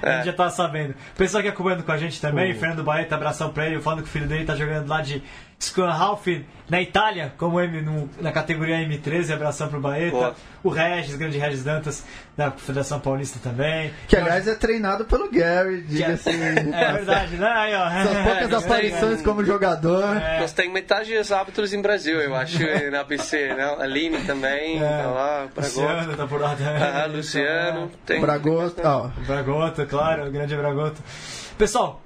a 0.02 0.10
gente 0.16 0.22
É. 0.22 0.24
já 0.26 0.32
tá 0.32 0.50
sabendo. 0.50 0.90
O 0.90 1.16
pessoal 1.16 1.40
que 1.42 1.48
é 1.48 1.52
acompanhando 1.52 1.84
com 1.84 1.92
a 1.92 1.96
gente 1.96 2.20
também, 2.20 2.52
Fernando 2.52 2.82
Baeta, 2.82 3.14
abração 3.14 3.52
pra 3.52 3.66
ele, 3.66 3.80
falando 3.80 4.02
que 4.02 4.08
o 4.08 4.12
filho 4.12 4.26
dele 4.26 4.44
tá 4.44 4.54
jogando 4.56 4.88
lá 4.88 5.00
de 5.00 5.22
Scrum 5.60 5.86
Half 5.88 6.26
na 6.68 6.80
Itália, 6.80 7.32
como 7.36 7.60
M, 7.60 7.82
no- 7.82 8.08
na 8.20 8.32
categoria 8.32 8.76
M13, 8.78 9.32
abração 9.34 9.68
pro 9.68 9.80
Baeta. 9.80 10.10
Boa. 10.10 10.34
O 10.62 10.68
Regis, 10.70 11.14
grande 11.14 11.36
Regis 11.38 11.62
Dantas, 11.62 12.04
da 12.36 12.50
Federação 12.50 12.98
Paulista 13.00 13.38
também. 13.42 13.92
Que 14.08 14.16
aliás 14.16 14.48
é 14.48 14.54
treinado 14.54 15.04
pelo 15.04 15.30
Gary, 15.30 15.82
diga-se. 15.82 16.30
É 16.74 16.92
verdade, 16.92 17.36
né? 17.36 17.46
Aí, 17.48 17.74
ó. 17.74 17.90
Suas 17.90 18.22
poucas 18.24 18.52
É, 18.52 18.66
aparições 18.66 19.22
como 19.22 19.44
jogador. 19.44 20.16
É. 20.16 20.40
Nós 20.40 20.52
temos 20.52 20.72
metade 20.72 21.16
dos 21.16 21.30
árbitros 21.30 21.72
em 21.74 21.82
Brasil, 21.82 22.18
eu 22.20 22.34
acho, 22.34 22.58
na 22.90 23.00
ABC, 23.00 23.54
né? 23.54 23.64
A 23.78 23.82
Aline 23.82 24.18
também, 24.24 24.82
É. 24.82 25.02
tá 25.02 25.10
lá, 25.10 25.48
Bragotto. 25.54 25.80
Luciano 25.80 26.16
tá 26.16 26.26
por 26.26 26.40
lá 26.40 26.56
também. 26.56 26.82
Ah, 26.82 27.06
Luciano. 27.06 27.90
Tem, 28.06 28.20
Bragosto. 28.20 28.80
Ó, 28.82 29.08
Bragoto, 29.26 29.86
claro, 29.86 30.26
o 30.26 30.30
grande 30.30 30.56
Bragoto. 30.56 31.00
Pessoal, 31.58 32.00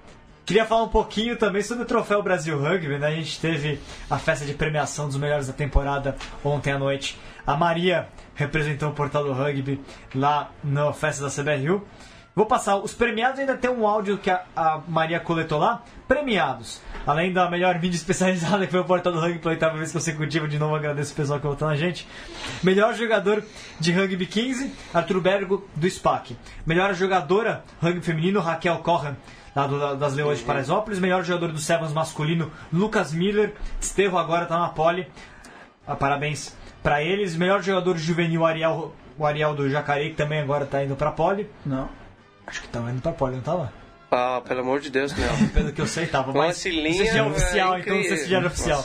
queria 0.48 0.64
falar 0.64 0.84
um 0.84 0.88
pouquinho 0.88 1.36
também 1.36 1.60
sobre 1.60 1.82
o 1.82 1.86
Troféu 1.86 2.22
Brasil 2.22 2.58
Rugby, 2.58 2.98
né? 2.98 3.08
A 3.08 3.10
gente 3.10 3.38
teve 3.38 3.78
a 4.08 4.16
festa 4.16 4.46
de 4.46 4.54
premiação 4.54 5.06
dos 5.06 5.18
melhores 5.18 5.46
da 5.46 5.52
temporada 5.52 6.16
ontem 6.42 6.72
à 6.72 6.78
noite. 6.78 7.18
A 7.46 7.54
Maria 7.54 8.08
representou 8.34 8.88
o 8.88 8.94
Portal 8.94 9.24
do 9.24 9.34
Rugby 9.34 9.78
lá 10.14 10.50
na 10.64 10.90
festa 10.94 11.22
da 11.22 11.30
CBRU. 11.30 11.86
Vou 12.34 12.46
passar. 12.46 12.76
Os 12.76 12.94
premiados 12.94 13.38
ainda 13.38 13.58
tem 13.58 13.70
um 13.70 13.86
áudio 13.86 14.16
que 14.16 14.30
a, 14.30 14.42
a 14.56 14.80
Maria 14.88 15.20
coletou 15.20 15.58
lá. 15.58 15.82
Premiados. 16.06 16.80
Além 17.06 17.30
da 17.30 17.50
melhor 17.50 17.74
mídia 17.74 17.98
especializada 17.98 18.64
que 18.64 18.72
foi 18.72 18.80
o 18.80 18.84
Portal 18.84 19.12
do 19.12 19.20
Rugby 19.20 19.40
pela 19.40 19.52
oitava 19.52 19.76
vez 19.76 19.92
consecutiva. 19.92 20.48
De 20.48 20.58
novo 20.58 20.74
agradeço 20.74 21.12
o 21.12 21.16
pessoal 21.16 21.38
que 21.38 21.46
votou 21.46 21.68
na 21.68 21.76
gente. 21.76 22.08
Melhor 22.62 22.94
jogador 22.94 23.44
de 23.78 23.92
rugby 23.92 24.24
15, 24.24 24.72
Arthur 24.94 25.20
Bergo 25.20 25.68
do 25.76 25.90
SPAC. 25.90 26.38
Melhor 26.64 26.94
jogadora 26.94 27.64
rugby 27.82 28.00
feminino, 28.00 28.40
Raquel 28.40 28.78
Corran. 28.78 29.14
Do, 29.66 29.96
das 29.96 30.14
Leões 30.14 30.38
de 30.38 30.44
Paraisópolis, 30.44 30.98
melhor 30.98 31.24
jogador 31.24 31.52
do 31.52 31.58
Sevens 31.58 31.92
masculino, 31.92 32.50
Lucas 32.72 33.12
Miller. 33.12 33.52
Esterro 33.80 34.16
agora 34.18 34.46
tá 34.46 34.58
na 34.58 34.68
pole. 34.68 35.06
Ah, 35.86 35.96
parabéns 35.96 36.54
para 36.82 37.02
eles. 37.02 37.34
Melhor 37.34 37.62
jogador 37.62 37.96
juvenil, 37.96 38.44
Ariel, 38.46 38.94
o 39.18 39.26
Ariel 39.26 39.54
do 39.54 39.68
Jacareí, 39.70 40.10
que 40.10 40.16
também 40.16 40.40
agora 40.40 40.66
tá 40.66 40.84
indo 40.84 40.94
pra 40.96 41.10
pole. 41.10 41.48
Não. 41.64 41.88
Acho 42.46 42.62
que 42.62 42.68
tava 42.68 42.90
indo 42.90 43.00
pra 43.02 43.12
pole, 43.12 43.36
não 43.36 43.42
tava? 43.42 43.72
Ah, 44.10 44.40
pelo 44.46 44.60
amor 44.60 44.80
de 44.80 44.88
Deus, 44.90 45.14
não. 45.16 45.48
Pelo 45.52 45.70
que 45.72 45.80
eu 45.82 45.86
sei, 45.86 46.06
tava. 46.06 46.32
Com 46.32 46.38
Mas 46.38 46.56
esse 46.56 46.68
não 46.70 46.82
sei 46.82 46.92
linha, 46.92 47.12
se 47.12 47.18
é 47.18 47.22
oficial, 47.22 47.74
é 47.76 47.80
então 47.80 47.94
não 47.96 48.02
sei 48.04 48.16
se 48.16 48.28
já 48.30 48.38
era 48.38 48.46
oficial. 48.46 48.84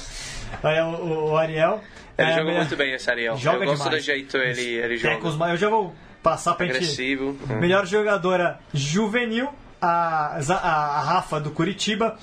Aí 0.61 0.78
é 0.78 0.84
o, 0.84 0.88
o- 0.88 1.32
o 1.32 1.38
Ariel. 1.38 1.82
Ele 2.17 2.30
é, 2.30 2.36
joga 2.36 2.51
muito 2.51 2.76
bem 2.76 2.93
esse 2.93 3.09
Ariel. 3.09 3.38
Joga 3.38 3.63
Eu 3.63 3.69
gosto 3.69 3.84
demais. 3.84 4.01
do 4.03 4.05
jeito 4.05 4.38
ele, 4.38 4.61
ele 4.61 4.97
joga. 4.97 5.32
mas 5.38 5.51
eu 5.51 5.57
já 5.57 5.69
vou 5.69 5.95
passar 6.21 6.55
pra 6.55 6.65
gente. 6.65 6.76
Agressivo. 6.76 7.38
É. 7.49 7.53
Melhor 7.55 7.86
jogadora 7.86 8.59
juvenil, 8.74 9.47
a, 9.84 10.38
a, 10.38 11.02
Rafa 11.02 11.40
do 11.40 11.52
Curitiba. 11.52 12.18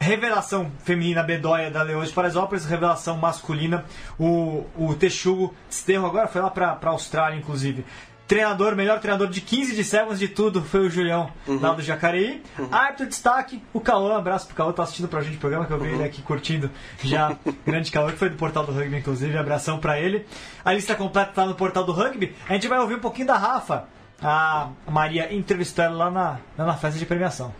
Revelação 0.00 0.72
feminina 0.82 1.22
Bedóia 1.22 1.70
da 1.70 1.82
Leões 1.82 2.08
de 2.08 2.14
Paraisópolis. 2.14 2.64
Revelação 2.64 3.16
masculina, 3.16 3.84
o, 4.18 4.64
o 4.76 4.94
Texugo 4.94 5.54
Desterro. 5.68 6.06
Agora 6.06 6.26
foi 6.26 6.40
lá 6.40 6.50
pra, 6.50 6.74
pra 6.74 6.90
Austrália, 6.90 7.38
inclusive. 7.38 7.84
Treinador, 8.26 8.74
melhor 8.74 8.98
treinador 8.98 9.28
de 9.28 9.42
15 9.42 9.76
de 9.76 9.84
Sevens 9.84 10.18
de 10.18 10.26
tudo 10.26 10.62
foi 10.62 10.86
o 10.86 10.90
Julião, 10.90 11.30
lá 11.46 11.74
do 11.74 11.82
Jacareí. 11.82 12.42
Arthur 12.70 13.06
Destaque, 13.06 13.62
o 13.74 13.80
Cauã, 13.80 14.16
abraço 14.16 14.46
pro 14.46 14.56
Cauã, 14.56 14.72
tá 14.72 14.84
assistindo 14.84 15.06
pra 15.06 15.20
gente 15.20 15.36
o 15.36 15.40
programa 15.40 15.66
que 15.66 15.72
eu 15.72 15.78
vi 15.78 15.88
ele 15.88 16.02
aqui 16.02 16.22
curtindo 16.22 16.70
já. 17.02 17.36
Grande 17.66 17.92
Cauã, 17.92 18.10
que 18.10 18.16
foi 18.16 18.30
do 18.30 18.36
Portal 18.36 18.64
do 18.64 18.72
Rugby, 18.72 18.96
inclusive, 18.96 19.36
abração 19.36 19.78
pra 19.78 20.00
ele. 20.00 20.24
A 20.64 20.72
lista 20.72 20.94
completa 20.94 21.32
tá 21.32 21.44
no 21.44 21.54
Portal 21.54 21.84
do 21.84 21.92
Rugby. 21.92 22.34
A 22.48 22.54
gente 22.54 22.68
vai 22.68 22.78
ouvir 22.78 22.94
um 22.94 23.00
pouquinho 23.00 23.26
da 23.26 23.36
Rafa. 23.36 23.86
A 24.22 24.68
Maria 24.88 25.32
entrevistou 25.34 25.84
ela 25.84 26.04
lá 26.04 26.10
na, 26.10 26.38
lá 26.56 26.64
na 26.64 26.74
festa 26.74 26.98
de 26.98 27.06
premiação. 27.06 27.52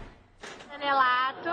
Canelato 0.71 1.49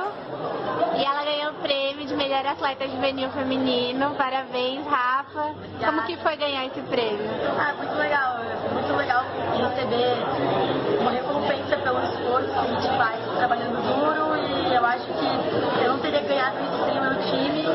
e 0.98 1.04
ela 1.04 1.24
ganhou 1.24 1.52
o 1.52 1.56
prêmio 1.62 2.06
de 2.06 2.16
melhor 2.16 2.46
atleta 2.46 2.88
juvenil 2.88 3.30
feminino. 3.32 4.14
Parabéns, 4.16 4.86
Rafa. 4.86 5.56
Como 5.84 6.04
que 6.04 6.18
foi 6.18 6.36
ganhar 6.36 6.66
esse 6.66 6.82
prêmio? 6.82 7.26
Ah, 7.58 7.74
muito 7.74 7.96
legal, 7.96 8.38
muito 8.72 8.94
legal 8.96 9.24
receber 9.58 11.00
uma 11.00 11.12
recompensa 11.12 11.78
pelo 11.78 12.04
esforço 12.04 12.50
que 12.50 12.60
a 12.60 12.68
gente 12.68 12.98
faz 12.98 13.20
trabalhando 13.38 13.82
duro 13.82 14.36
e 14.38 14.76
eu 14.76 14.86
acho 14.86 15.06
que 15.06 15.84
eu 15.84 15.94
não 15.94 16.00
teria 16.00 16.22
ganhado 16.22 16.58
isso 16.64 16.86
sem 16.86 17.00
o 17.00 17.02
meu 17.02 17.16
time. 17.24 17.66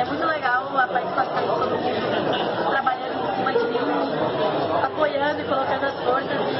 É 0.00 0.04
muito 0.04 0.26
legal 0.26 0.76
a 0.76 0.86
participação 0.88 1.42
de 1.42 1.46
todo 1.46 1.70
mundo 1.70 2.70
trabalhando 2.70 3.14
em 3.14 3.36
cima 3.36 3.52
de 3.52 3.66
mim, 3.66 4.84
apoiando 4.84 5.40
e 5.40 5.44
colocando 5.44 5.84
as 5.84 6.04
forças 6.04 6.53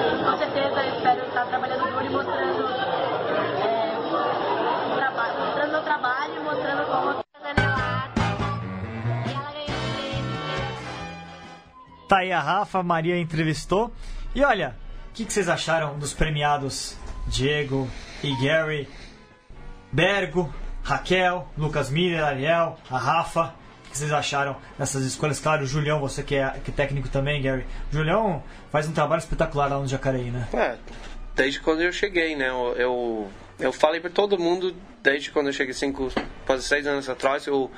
Tá 12.09 12.19
aí 12.19 12.33
a 12.33 12.41
Rafa, 12.41 12.81
a 12.81 12.83
Maria 12.83 13.19
entrevistou. 13.19 13.93
E 14.35 14.43
olha, 14.45 14.77
o 15.11 15.15
que, 15.15 15.25
que 15.25 15.33
vocês 15.33 15.49
acharam 15.49 15.99
dos 15.99 16.13
premiados 16.13 16.97
Diego 17.27 17.89
e 18.23 18.35
Gary? 18.45 18.89
Bergo, 19.91 20.53
Raquel, 20.83 21.49
Lucas 21.57 21.89
Miller, 21.89 22.23
Ariel, 22.23 22.79
a 22.91 22.99
Rafa. 22.99 23.55
O 23.87 23.91
que 23.91 23.99
vocês 23.99 24.13
acharam 24.13 24.57
dessas 24.79 25.05
escolhas? 25.05 25.39
Claro, 25.39 25.63
o 25.63 25.67
Julião, 25.67 26.01
você 26.01 26.23
que 26.23 26.35
é, 26.35 26.51
que 26.65 26.71
é 26.71 26.75
técnico 26.75 27.09
também, 27.09 27.41
Gary. 27.41 27.65
O 27.91 27.95
Julião 27.95 28.43
faz 28.71 28.89
um 28.89 28.93
trabalho 28.93 29.21
espetacular 29.21 29.69
lá 29.69 29.79
no 29.79 29.87
Jacareí, 29.87 30.31
né? 30.31 30.49
É, 30.53 30.77
desde 31.35 31.61
quando 31.61 31.81
eu 31.81 31.93
cheguei, 31.93 32.37
né? 32.37 32.49
Eu, 32.49 32.75
eu, 32.77 33.31
eu 33.61 33.73
falei 33.73 34.01
para 34.01 34.11
todo 34.11 34.39
mundo, 34.39 34.75
desde 35.03 35.31
quando 35.31 35.47
eu 35.47 35.53
cheguei, 35.53 35.73
cinco, 35.73 36.13
quase 36.45 36.65
seis 36.65 36.87
anos 36.87 37.09
atrás, 37.09 37.47
eu 37.47 37.71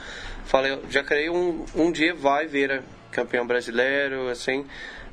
falei, 0.46 0.76
criei 1.06 1.28
um, 1.28 1.64
um 1.74 1.92
dia 1.92 2.14
vai 2.14 2.46
vir 2.46 2.82
campeão 3.10 3.46
brasileiro, 3.46 4.28
assim, 4.28 4.66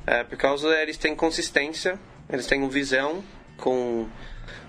é, 0.06 0.22
por 0.22 0.36
causa 0.36 0.68
eles 0.80 0.96
têm 0.96 1.14
consistência, 1.14 1.98
eles 2.28 2.46
têm 2.46 2.66
visão 2.68 3.22
com 3.56 4.08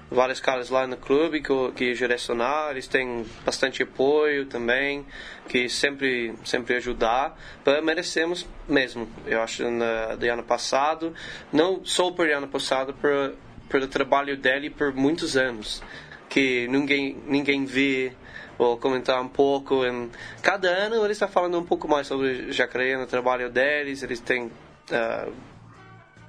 vários 0.10 0.40
caras 0.40 0.70
lá 0.70 0.86
no 0.86 0.98
clube 0.98 1.42
que, 1.42 1.72
que 1.76 1.94
direcionar, 1.94 2.72
eles 2.72 2.88
têm 2.88 3.26
bastante 3.44 3.84
apoio 3.84 4.46
também, 4.46 5.06
que 5.48 5.68
sempre 5.68 6.34
sempre 6.44 6.76
ajudar, 6.76 7.38
mas 7.66 7.84
merecemos 7.84 8.48
mesmo. 8.68 9.08
Eu 9.26 9.42
acho 9.42 9.70
na 9.70 10.16
ano 10.32 10.44
passado, 10.44 11.14
não 11.52 11.84
só 11.84 12.12
por 12.12 12.30
ano 12.30 12.48
passado, 12.48 12.94
por 12.94 13.36
pelo 13.70 13.88
trabalho 13.88 14.38
dele 14.38 14.70
por 14.70 14.94
muitos 14.94 15.36
anos, 15.36 15.82
que 16.30 16.68
ninguém 16.68 17.18
ninguém 17.28 17.66
vê 17.66 18.14
ou 18.58 18.78
comentar 18.78 19.22
um 19.22 19.28
pouco. 19.28 19.86
Em, 19.86 20.10
cada 20.42 20.70
ano 20.70 21.04
ele 21.04 21.12
está 21.12 21.28
falando 21.28 21.60
um 21.60 21.64
pouco 21.64 21.88
mais 21.88 22.08
sobre 22.08 22.52
Jacareí 22.52 22.96
no 22.96 23.06
trabalho 23.06 23.50
deles, 23.50 24.04
eles 24.04 24.20
têm 24.20 24.52
ah, 24.92 25.28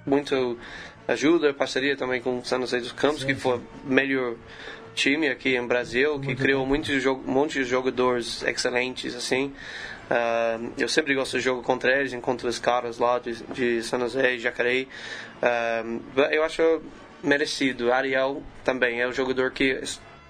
muito 0.04 0.58
ajuda, 1.08 1.52
parceria 1.54 1.96
também 1.96 2.20
com 2.20 2.38
o 2.38 2.44
San 2.44 2.60
José 2.60 2.78
dos 2.78 2.92
Campos, 2.92 3.24
que 3.24 3.34
foi 3.34 3.60
melhor 3.84 4.34
time 4.94 5.28
aqui 5.28 5.56
em 5.56 5.66
Brasil, 5.66 6.18
que 6.18 6.34
criou 6.34 6.66
muitos 6.66 7.04
um 7.04 7.16
monte 7.26 7.58
de 7.58 7.64
jogadores 7.64 8.42
excelentes, 8.42 9.14
assim. 9.14 9.52
Ah, 10.10 10.58
eu 10.78 10.88
sempre 10.88 11.14
gosto 11.14 11.36
de 11.36 11.44
jogo 11.44 11.62
contra 11.62 11.98
eles, 11.98 12.12
encontro 12.12 12.48
os 12.48 12.58
caras 12.58 12.98
lá 12.98 13.18
de, 13.18 13.34
de 13.52 13.82
San 13.82 14.00
José 14.00 14.34
e 14.34 14.38
Jacareí. 14.38 14.88
Ah, 15.42 15.84
eu 16.30 16.42
acho 16.42 16.80
merecido. 17.22 17.92
Ariel 17.92 18.42
também 18.64 19.00
é 19.00 19.06
o 19.06 19.12
jogador 19.12 19.50
que 19.50 19.80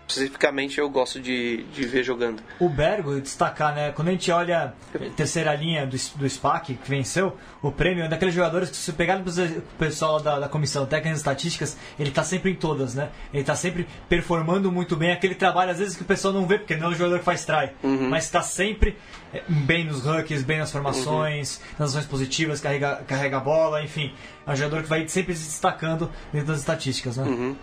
especificamente 0.09 0.79
eu 0.79 0.89
gosto 0.89 1.21
de, 1.21 1.65
de 1.65 1.85
ver 1.87 2.05
jogando. 2.05 2.43
O 2.61 2.69
Bergo, 2.69 3.21
destacar, 3.21 3.75
né? 3.75 3.93
Quando 3.93 4.09
a 4.09 4.11
gente 4.13 4.31
olha 4.31 4.75
a 4.95 4.99
terceira 5.17 5.55
linha 5.55 5.87
do, 5.87 5.97
do 6.17 6.29
SPAC, 6.29 6.75
que 6.75 6.89
venceu 6.89 7.37
o 7.61 7.73
prêmio, 7.73 8.05
é 8.05 8.09
daqueles 8.09 8.35
jogadores 8.35 8.71
que, 8.71 8.77
se 8.77 8.93
pegar 8.93 9.19
o 9.19 9.63
pessoal 9.79 10.21
da, 10.21 10.39
da 10.39 10.49
Comissão 10.49 10.87
Técnica 10.87 11.15
e 11.15 11.19
Estatísticas, 11.19 11.77
ele 11.99 12.11
tá 12.11 12.23
sempre 12.23 12.53
em 12.53 12.55
todas, 12.55 12.95
né? 12.95 13.11
Ele 13.33 13.43
tá 13.43 13.57
sempre 13.57 13.87
performando 14.09 14.71
muito 14.71 14.97
bem 14.97 15.13
aquele 15.13 15.35
trabalho, 15.35 15.73
às 15.73 15.79
vezes, 15.79 15.97
que 15.97 16.03
o 16.03 16.07
pessoal 16.07 16.33
não 16.33 16.47
vê, 16.47 16.59
porque 16.59 16.77
não 16.77 16.89
é 16.89 16.91
o 16.91 16.95
jogador 16.95 17.19
que 17.19 17.25
faz 17.25 17.45
try, 17.45 17.71
mas 18.09 18.31
tá 18.31 18.43
sempre 18.43 18.97
é, 19.33 19.43
bem 19.49 19.85
nos 19.85 20.07
hooks, 20.07 20.43
bem 20.43 20.59
nas 20.59 20.71
formações, 20.71 21.61
nas 21.79 21.91
ações 21.91 22.07
positivas, 22.07 22.61
carrega, 22.61 23.03
carrega 23.07 23.37
a 23.39 23.41
bola, 23.41 23.83
enfim. 23.83 24.13
É 24.47 24.53
um 24.53 24.57
jogador 24.57 24.83
que 24.83 24.89
vai 24.89 25.09
sempre 25.09 25.35
se 25.35 25.45
destacando 25.45 26.11
dentro 26.33 26.49
das 26.49 26.61
estatísticas, 26.61 27.17
né? 27.17 27.57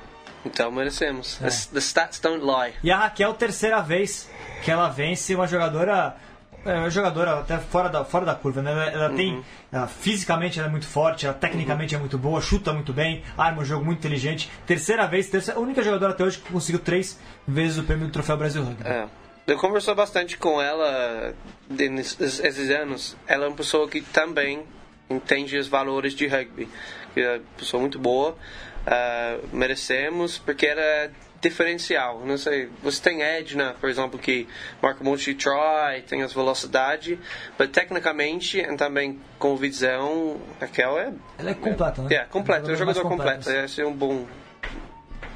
Então 0.45 0.71
merecemos. 0.71 1.37
The 1.37 1.79
stats 1.79 2.19
don't 2.19 2.43
lie. 2.43 2.73
E 2.83 2.91
a 2.91 2.97
Raquel, 2.97 3.33
terceira 3.33 3.81
vez 3.81 4.29
que 4.63 4.71
ela 4.71 4.89
vence 4.89 5.33
uma 5.35 5.47
jogadora. 5.47 6.15
É 6.65 6.75
uma 6.75 6.89
jogadora 6.89 7.39
até 7.39 7.57
fora 7.57 7.89
da, 7.89 8.05
fora 8.05 8.25
da 8.25 8.33
curva, 8.33 8.61
né? 8.61 8.71
Ela, 8.71 8.85
ela 8.85 9.09
tem. 9.09 9.43
ela, 9.69 9.85
fisicamente 9.85 10.57
ela 10.59 10.69
é 10.69 10.71
muito 10.71 10.87
forte, 10.87 11.25
ela 11.25 11.35
tecnicamente 11.35 11.93
é 11.93 11.97
muito 11.97 12.17
boa, 12.17 12.39
chuta 12.39 12.71
muito 12.71 12.93
bem, 12.93 13.21
arma 13.37 13.61
um 13.61 13.65
jogo 13.65 13.83
muito 13.83 13.99
inteligente. 13.99 14.49
Terceira 14.65 15.05
vez, 15.05 15.29
terceira, 15.29 15.59
a 15.59 15.61
única 15.61 15.83
jogadora 15.83 16.13
até 16.13 16.23
hoje 16.23 16.37
que 16.39 16.49
conseguiu 16.49 16.79
três 16.79 17.19
vezes 17.45 17.77
o 17.77 17.83
prêmio 17.83 18.05
do 18.05 18.13
Troféu 18.13 18.37
Brasil 18.37 18.63
Rugby. 18.63 18.87
É. 18.87 19.07
Eu 19.45 19.57
conversou 19.57 19.93
bastante 19.93 20.37
com 20.37 20.61
ela 20.61 21.33
nesses 21.69 22.39
esses 22.39 22.69
anos. 22.69 23.17
Ela 23.27 23.43
é 23.43 23.47
uma 23.49 23.57
pessoa 23.57 23.85
que 23.89 23.99
também 23.99 24.63
entende 25.09 25.57
os 25.57 25.67
valores 25.67 26.13
de 26.13 26.27
rugby. 26.27 26.69
É 27.13 27.35
uma 27.35 27.41
pessoa 27.57 27.81
muito 27.81 27.99
boa. 27.99 28.37
Ah, 28.85 29.37
merecemos, 29.51 30.37
porque 30.37 30.65
ela 30.65 30.81
é 30.81 31.09
diferencial. 31.41 32.21
Não 32.25 32.37
sei, 32.37 32.69
você 32.81 33.01
tem 33.01 33.21
Edna, 33.21 33.75
por 33.79 33.89
exemplo, 33.89 34.17
que 34.17 34.47
marca 34.81 35.01
um 35.01 35.05
monte 35.05 35.33
de 35.33 35.35
try, 35.35 36.01
tem 36.07 36.21
as 36.23 36.33
velocidade, 36.33 37.19
mas 37.59 37.69
tecnicamente 37.69 38.59
e 38.59 38.75
também 38.77 39.19
com 39.37 39.55
visão, 39.57 40.37
Raquel 40.59 40.97
é, 40.97 41.13
Ela 41.37 41.51
é 41.51 41.53
completa, 41.53 42.01
né? 42.01 42.15
é 42.15 42.19
completo, 42.25 42.69
é 42.69 42.73
um 42.73 42.77
jogador 42.77 43.01
completo. 43.03 43.49
Esse 43.49 43.81
é 43.81 43.85
um 43.85 43.93
bom 43.93 44.25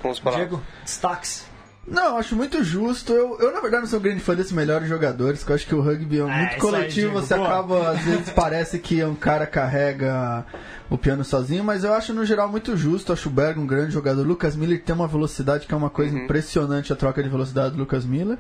com 0.02 0.10
as 0.12 0.20
palavras. 0.20 0.48
Diego, 0.50 0.64
destaques. 0.84 1.46
Não, 1.86 2.18
acho 2.18 2.36
muito 2.36 2.62
justo. 2.66 3.14
Eu, 3.14 3.40
eu, 3.40 3.54
na 3.54 3.62
verdade, 3.62 3.84
não 3.84 3.90
sou 3.90 4.00
um 4.00 4.02
grande 4.02 4.20
fã 4.20 4.36
desses 4.36 4.52
melhores 4.52 4.90
jogadores, 4.90 5.42
que 5.42 5.52
eu 5.52 5.56
acho 5.56 5.66
que 5.66 5.74
o 5.74 5.82
rugby 5.82 6.20
é 6.20 6.22
Ah, 6.22 6.26
muito 6.28 6.54
aí, 6.54 6.60
coletivo. 6.60 7.12
Diego, 7.12 7.14
você 7.22 7.36
boa. 7.36 7.48
acaba, 7.48 7.90
às 7.92 8.02
vezes, 8.02 8.30
parece 8.32 8.78
que 8.80 9.02
um 9.06 9.16
cara 9.16 9.48
carrega 9.48 10.46
o 10.90 10.98
piano 10.98 11.24
sozinho, 11.24 11.64
mas 11.64 11.84
eu 11.84 11.94
acho 11.94 12.14
no 12.14 12.26
geral 12.26 12.50
muito 12.50 12.76
justo. 12.78 13.12
Acho 13.12 13.30
o 13.30 13.32
Berg 13.32 13.60
um 13.60 13.68
grande 13.68 13.92
jogador. 13.94 14.22
O 14.22 14.28
Lucas 14.28 14.56
Miller 14.56 14.82
tem 14.82 14.96
uma 14.96 15.08
velocidade 15.08 15.68
que 15.68 15.74
é 15.74 15.78
uma 15.78 15.90
coisa 15.90 16.16
Uhum. 16.16 16.24
impressionante 16.24 16.94
a 16.94 16.96
troca 16.96 17.22
de 17.22 17.30
velocidade 17.30 17.74
do 17.76 17.80
Lucas 17.80 18.06
Miller. 18.06 18.38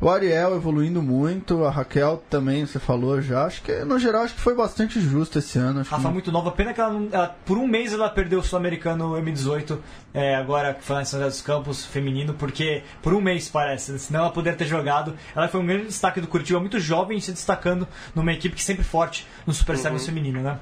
O 0.00 0.08
Ariel 0.08 0.54
evoluindo 0.56 1.02
muito, 1.02 1.64
a 1.64 1.70
Raquel 1.70 2.22
também, 2.30 2.64
você 2.64 2.78
falou 2.78 3.20
já. 3.20 3.44
Acho 3.44 3.62
que 3.62 3.84
no 3.84 3.98
geral 3.98 4.22
acho 4.22 4.34
que 4.34 4.40
foi 4.40 4.54
bastante 4.54 5.00
justo 5.00 5.38
esse 5.38 5.58
ano. 5.58 5.80
Acho 5.80 5.90
Rafa 5.90 6.08
que... 6.08 6.14
muito 6.14 6.32
nova, 6.32 6.50
pena 6.52 6.72
que 6.72 6.80
ela, 6.80 6.92
não- 6.92 7.08
ela- 7.12 7.36
por 7.44 7.58
um 7.58 7.66
mês 7.66 7.92
ela 7.92 8.08
perdeu 8.08 8.38
o 8.40 8.42
Sul-Americano 8.42 9.12
M18, 9.20 9.78
é, 10.14 10.34
agora 10.36 10.72
que 10.74 10.82
foi 10.82 11.02
em 11.02 11.04
São 11.04 11.20
José 11.20 11.30
dos 11.30 11.42
Campos, 11.42 11.84
feminino, 11.84 12.32
porque 12.34 12.82
por 13.02 13.12
um 13.12 13.20
mês 13.20 13.48
parece, 13.48 13.98
senão 13.98 14.20
ela 14.20 14.30
poderia 14.30 14.56
ter 14.58 14.64
jogado. 14.66 15.14
Ela 15.36 15.48
foi 15.48 15.60
um 15.60 15.66
grande 15.66 15.86
destaque 15.86 16.20
do 16.20 16.26
Curitiba, 16.26 16.58
muito 16.60 16.78
jovem, 16.80 17.20
se 17.20 17.30
destacando 17.32 17.86
numa 18.14 18.32
equipe 18.32 18.54
que 18.56 18.62
sempre 18.64 18.84
forte 18.84 19.26
no 19.46 19.52
Super 19.52 19.76
Sevens 19.76 20.06
feminino, 20.06 20.40
né? 20.40 20.58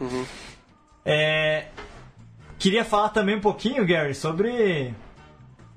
É, 1.10 1.66
queria 2.58 2.84
falar 2.84 3.08
também 3.08 3.36
um 3.36 3.40
pouquinho, 3.40 3.86
Gary, 3.86 4.14
sobre 4.14 4.92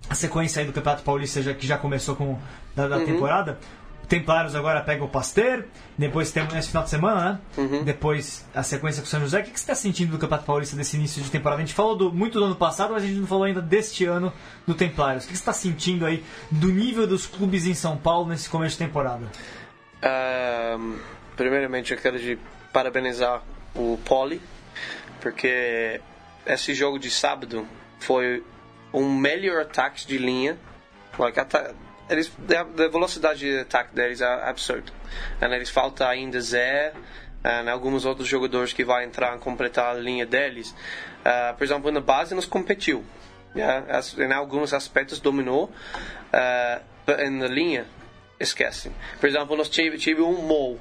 a 0.09 0.13
sequência 0.15 0.59
aí 0.59 0.65
do 0.65 0.73
Campeonato 0.73 1.03
Paulista 1.03 1.41
já, 1.41 1.53
que 1.53 1.65
já 1.65 1.77
começou 1.77 2.15
com 2.17 2.37
da, 2.75 2.87
da 2.87 2.99
temporada. 3.05 3.57
O 4.03 4.07
Templários 4.07 4.55
agora 4.55 4.81
pega 4.81 5.05
o 5.05 5.07
Pasteur, 5.07 5.63
depois 5.97 6.33
temos 6.33 6.53
nesse 6.53 6.67
final 6.67 6.83
de 6.83 6.89
semana, 6.89 7.31
né? 7.31 7.39
Depois 7.85 8.45
a 8.53 8.61
sequência 8.61 9.01
com 9.01 9.07
o 9.07 9.09
São 9.09 9.21
José. 9.21 9.39
O 9.39 9.43
que 9.45 9.51
que 9.51 9.57
você 9.59 9.63
está 9.63 9.75
sentindo 9.75 10.11
do 10.11 10.17
Campeonato 10.17 10.45
Paulista 10.45 10.75
desse 10.75 10.97
início 10.97 11.23
de 11.23 11.31
temporada? 11.31 11.61
A 11.61 11.65
gente 11.65 11.73
falou 11.73 11.95
do- 11.95 12.11
muito 12.11 12.37
do 12.37 12.43
ano 12.43 12.55
passado, 12.57 12.91
mas 12.93 13.03
a 13.03 13.07
gente 13.07 13.19
não 13.19 13.27
falou 13.27 13.45
ainda 13.45 13.61
deste 13.61 14.03
ano 14.03 14.33
do 14.67 14.73
Templários. 14.73 15.23
O 15.23 15.27
que 15.27 15.31
que 15.31 15.37
você 15.37 15.41
está 15.43 15.53
sentindo 15.53 16.05
aí 16.05 16.25
do 16.51 16.67
nível 16.67 17.07
dos 17.07 17.25
clubes 17.25 17.65
em 17.65 17.73
São 17.73 17.95
Paulo 17.95 18.27
nesse 18.27 18.49
começo 18.49 18.77
de 18.77 18.85
temporada? 18.85 19.27
Ahm, 20.03 20.97
primeiramente, 21.37 21.93
eu 21.93 21.97
quero 21.99 22.19
de 22.19 22.37
parabenizar 22.73 23.41
o 23.73 23.97
Poli, 24.03 24.41
porque 25.21 26.01
esse 26.45 26.73
jogo 26.73 26.99
de 26.99 27.09
sábado 27.09 27.67
foi 27.99 28.43
um 28.93 29.13
melhor 29.13 29.61
ataque 29.61 30.05
de 30.05 30.17
linha. 30.17 30.57
Like, 31.17 31.39
eles, 32.09 32.31
a, 32.57 32.63
velocidade 32.89 33.39
de 33.39 33.59
ataque 33.59 33.95
deles 33.95 34.19
é 34.21 34.25
absurda. 34.25 34.91
Eles 35.41 35.69
faltam 35.69 36.07
ainda 36.07 36.41
Zé, 36.41 36.93
and 37.43 37.69
alguns 37.71 38.05
outros 38.05 38.27
jogadores 38.27 38.73
que 38.73 38.83
vão 38.83 39.01
entrar 39.01 39.35
e 39.35 39.39
completar 39.39 39.95
a 39.95 39.99
linha 39.99 40.25
deles. 40.25 40.75
Ah, 41.23 41.53
por 41.57 41.63
exemplo, 41.63 41.91
na 41.91 42.01
base 42.01 42.35
nos 42.35 42.45
competiu. 42.45 43.03
Yeah, 43.55 43.97
as- 43.97 44.17
em 44.17 44.31
alguns 44.31 44.73
aspectos 44.73 45.19
dominou, 45.19 45.71
ah, 46.33 46.81
na 47.07 47.47
linha 47.47 47.85
esquece. 48.39 48.91
Por 49.19 49.27
exemplo, 49.27 49.55
nós 49.55 49.69
tive, 49.69 49.97
tive 49.97 50.21
um 50.21 50.41
mol 50.41 50.79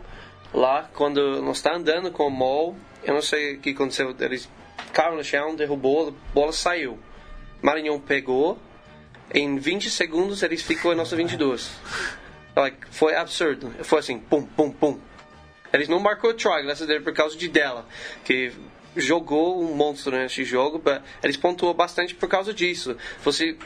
lá, 0.52 0.88
quando 0.94 1.42
nós 1.42 1.58
está 1.58 1.74
andando 1.74 2.10
com 2.10 2.26
o 2.26 2.30
mol, 2.30 2.76
eu 3.04 3.14
não 3.14 3.22
sei 3.22 3.54
o 3.54 3.60
que 3.60 3.70
aconteceu, 3.70 4.14
eles 4.20 4.48
caíram 4.92 5.16
no 5.16 5.24
chão, 5.24 5.54
derrubou, 5.54 6.08
a 6.08 6.34
bola 6.34 6.52
saiu. 6.52 6.98
Maranhão 7.62 8.00
pegou, 8.00 8.58
em 9.32 9.58
20 9.58 9.90
segundos 9.90 10.42
eles 10.42 10.62
ficou 10.62 10.92
em 10.92 10.96
nossa 10.96 11.14
22. 11.16 11.70
Like, 12.56 12.78
foi 12.90 13.14
absurdo. 13.14 13.72
Foi 13.84 14.00
assim, 14.00 14.18
pum, 14.18 14.42
pum, 14.42 14.70
pum. 14.70 14.98
Eles 15.72 15.88
não 15.88 16.00
marcou 16.00 16.34
try, 16.34 16.62
graças 16.64 16.82
a 16.82 16.86
Deus, 16.86 17.04
por 17.04 17.12
causa 17.12 17.36
de 17.36 17.48
dela, 17.48 17.86
que 18.24 18.52
jogou 18.96 19.62
um 19.62 19.72
monstro 19.74 20.16
nesse 20.16 20.42
jogo, 20.44 20.82
eles 21.22 21.36
pontuou 21.36 21.72
bastante 21.72 22.14
por 22.14 22.28
causa 22.28 22.52
disso. 22.52 22.96
Você 23.22 23.56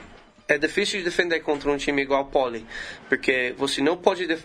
é 0.46 0.58
difícil 0.58 0.98
de 0.98 1.04
defender 1.06 1.40
contra 1.40 1.70
um 1.70 1.78
time 1.78 2.02
igual 2.02 2.22
o 2.22 2.26
Poli, 2.26 2.66
porque 3.08 3.54
você 3.56 3.80
não 3.80 3.96
pode 3.96 4.26
def- 4.26 4.44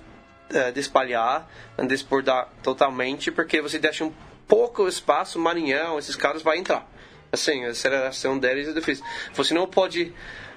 eh, 0.54 0.72
despalhar, 0.72 1.50
desbordar 1.86 2.48
totalmente, 2.64 3.30
porque 3.30 3.62
você 3.62 3.78
deixa 3.78 4.06
um 4.06 4.14
pouco 4.50 4.88
espaço, 4.88 5.40
Maranhão, 5.40 5.98
esses 5.98 6.16
caras 6.16 6.42
vão 6.42 6.56
entrar. 6.56 6.86
Assim, 7.32 7.64
a 7.64 7.70
aceleração 7.70 8.38
deles 8.38 8.68
é 8.68 8.74
difícil. 8.74 9.06
Você 9.36 9.54
não 9.54 9.68
pode 9.68 10.12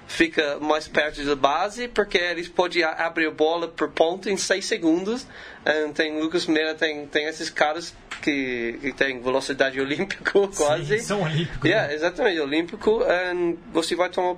ficar 0.07 0.59
mais 0.59 0.87
perto 0.87 1.23
da 1.23 1.35
base, 1.35 1.87
porque 1.87 2.17
eles 2.17 2.49
podem 2.49 2.83
abrir 2.83 3.27
a 3.27 3.31
bola 3.31 3.67
por 3.67 3.89
ponto 3.91 4.29
em 4.29 4.35
6 4.35 4.65
segundos. 4.65 5.25
Eh, 5.63 5.87
tem 5.93 6.19
Lucas 6.19 6.45
Meira, 6.47 6.73
tem, 6.73 7.05
tem 7.07 7.25
esses 7.27 7.49
caras 7.49 7.95
que, 8.21 8.79
que 8.81 8.91
tem 8.91 9.21
velocidade 9.21 9.79
olímpica 9.81 10.31
quase. 10.57 10.99
são 10.99 11.21
olímpicos, 11.21 11.63
Yeah, 11.63 11.87
né? 11.87 11.93
exatamente, 11.93 12.39
olímpico. 12.39 13.03
And 13.03 13.55
você 13.71 13.95
vai 13.95 14.09
tomar 14.09 14.35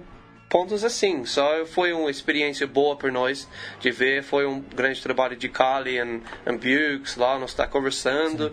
pontos 0.49 0.83
assim. 0.83 1.25
Só 1.25 1.65
foi 1.65 1.93
uma 1.93 2.11
experiência 2.11 2.67
boa 2.67 2.95
para 2.95 3.11
nós 3.11 3.47
de 3.79 3.91
ver. 3.91 4.23
Foi 4.23 4.45
um 4.45 4.59
grande 4.59 5.01
trabalho 5.01 5.35
de 5.35 5.49
Cali 5.49 5.97
e 5.97 6.51
Bukes 6.51 7.15
lá, 7.15 7.39
nós 7.39 7.51
está 7.51 7.65
conversando. 7.65 8.47
Um, 8.47 8.51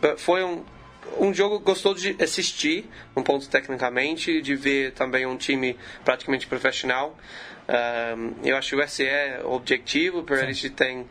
but 0.00 0.18
foi 0.18 0.42
um, 0.44 0.64
um 1.18 1.32
jogo 1.32 1.58
gostoso 1.60 2.00
de 2.00 2.22
assistir, 2.22 2.88
um 3.16 3.22
ponto 3.22 3.48
tecnicamente, 3.48 4.40
de 4.40 4.54
ver 4.54 4.92
também 4.92 5.26
um 5.26 5.36
time 5.36 5.76
praticamente 6.04 6.46
profissional. 6.46 7.16
Um, 7.68 8.34
eu 8.44 8.56
acho 8.56 8.76
que 8.76 8.82
esse 8.82 9.06
é 9.06 9.40
o 9.42 9.52
objetivo, 9.52 10.22
para 10.22 10.42
eles 10.42 10.62
terem 10.70 11.08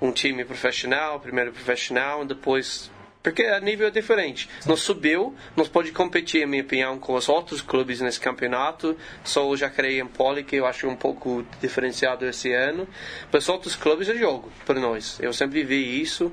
um 0.00 0.10
time 0.10 0.44
profissional, 0.44 1.20
primeiro 1.20 1.52
profissional, 1.52 2.24
depois 2.24 2.90
porque 3.22 3.44
a 3.44 3.60
nível 3.60 3.86
é 3.86 3.90
diferente. 3.90 4.48
Nós 4.66 4.80
subiu, 4.80 5.34
nós 5.56 5.68
pode 5.68 5.92
competir, 5.92 6.42
em 6.42 6.46
minha 6.46 6.62
opinião, 6.62 6.98
com 6.98 7.14
os 7.14 7.28
outros 7.28 7.60
clubes 7.60 8.00
nesse 8.00 8.18
campeonato. 8.18 8.96
Só 9.22 9.48
o 9.48 9.56
Jacareí 9.56 10.00
e 10.00 10.04
Poli, 10.04 10.42
que 10.42 10.56
eu 10.56 10.66
acho 10.66 10.88
um 10.88 10.96
pouco 10.96 11.46
diferenciado 11.60 12.26
esse 12.26 12.52
ano. 12.52 12.88
Mas 13.30 13.44
os 13.44 13.48
outros 13.48 13.76
clubes 13.76 14.08
é 14.08 14.16
jogo 14.16 14.50
para 14.66 14.80
nós. 14.80 15.20
Eu 15.20 15.32
sempre 15.32 15.62
vi 15.62 16.00
isso. 16.00 16.32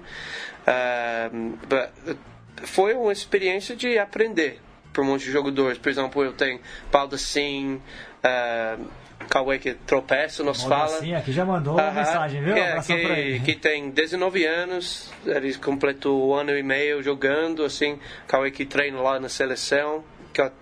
But 1.68 2.18
foi 2.64 2.94
uma 2.94 3.12
experiência 3.12 3.76
de 3.76 3.98
aprender 3.98 4.60
por 4.94 5.04
muitos 5.04 5.28
jogadores. 5.28 5.78
Por 5.78 5.90
exemplo, 5.90 6.24
eu 6.24 6.34
tenho 6.34 6.60
Paulo 6.92 7.18
Sim, 7.18 7.82
uh, 8.24 8.86
Cauê 9.30 9.60
que 9.60 9.74
tropeça, 9.74 10.44
nos 10.44 10.64
fala. 10.64 10.86
assim, 10.86 11.14
aqui 11.14 11.32
já 11.32 11.46
mandou 11.46 11.80
Aham, 11.80 11.94
mensagem, 11.94 12.44
viu? 12.44 12.54
Abração 12.54 12.96
que, 12.96 13.40
que 13.42 13.56
tem 13.56 13.90
19 13.90 14.46
anos, 14.46 15.12
ele 15.26 15.54
completou 15.56 16.30
um 16.30 16.34
ano 16.34 16.58
e 16.58 16.64
meio 16.64 17.04
jogando, 17.04 17.64
assim, 17.64 18.00
Cauê 18.28 18.50
que 18.50 18.66
treina 18.66 19.00
lá 19.00 19.20
na 19.20 19.30
seleção, 19.30 20.04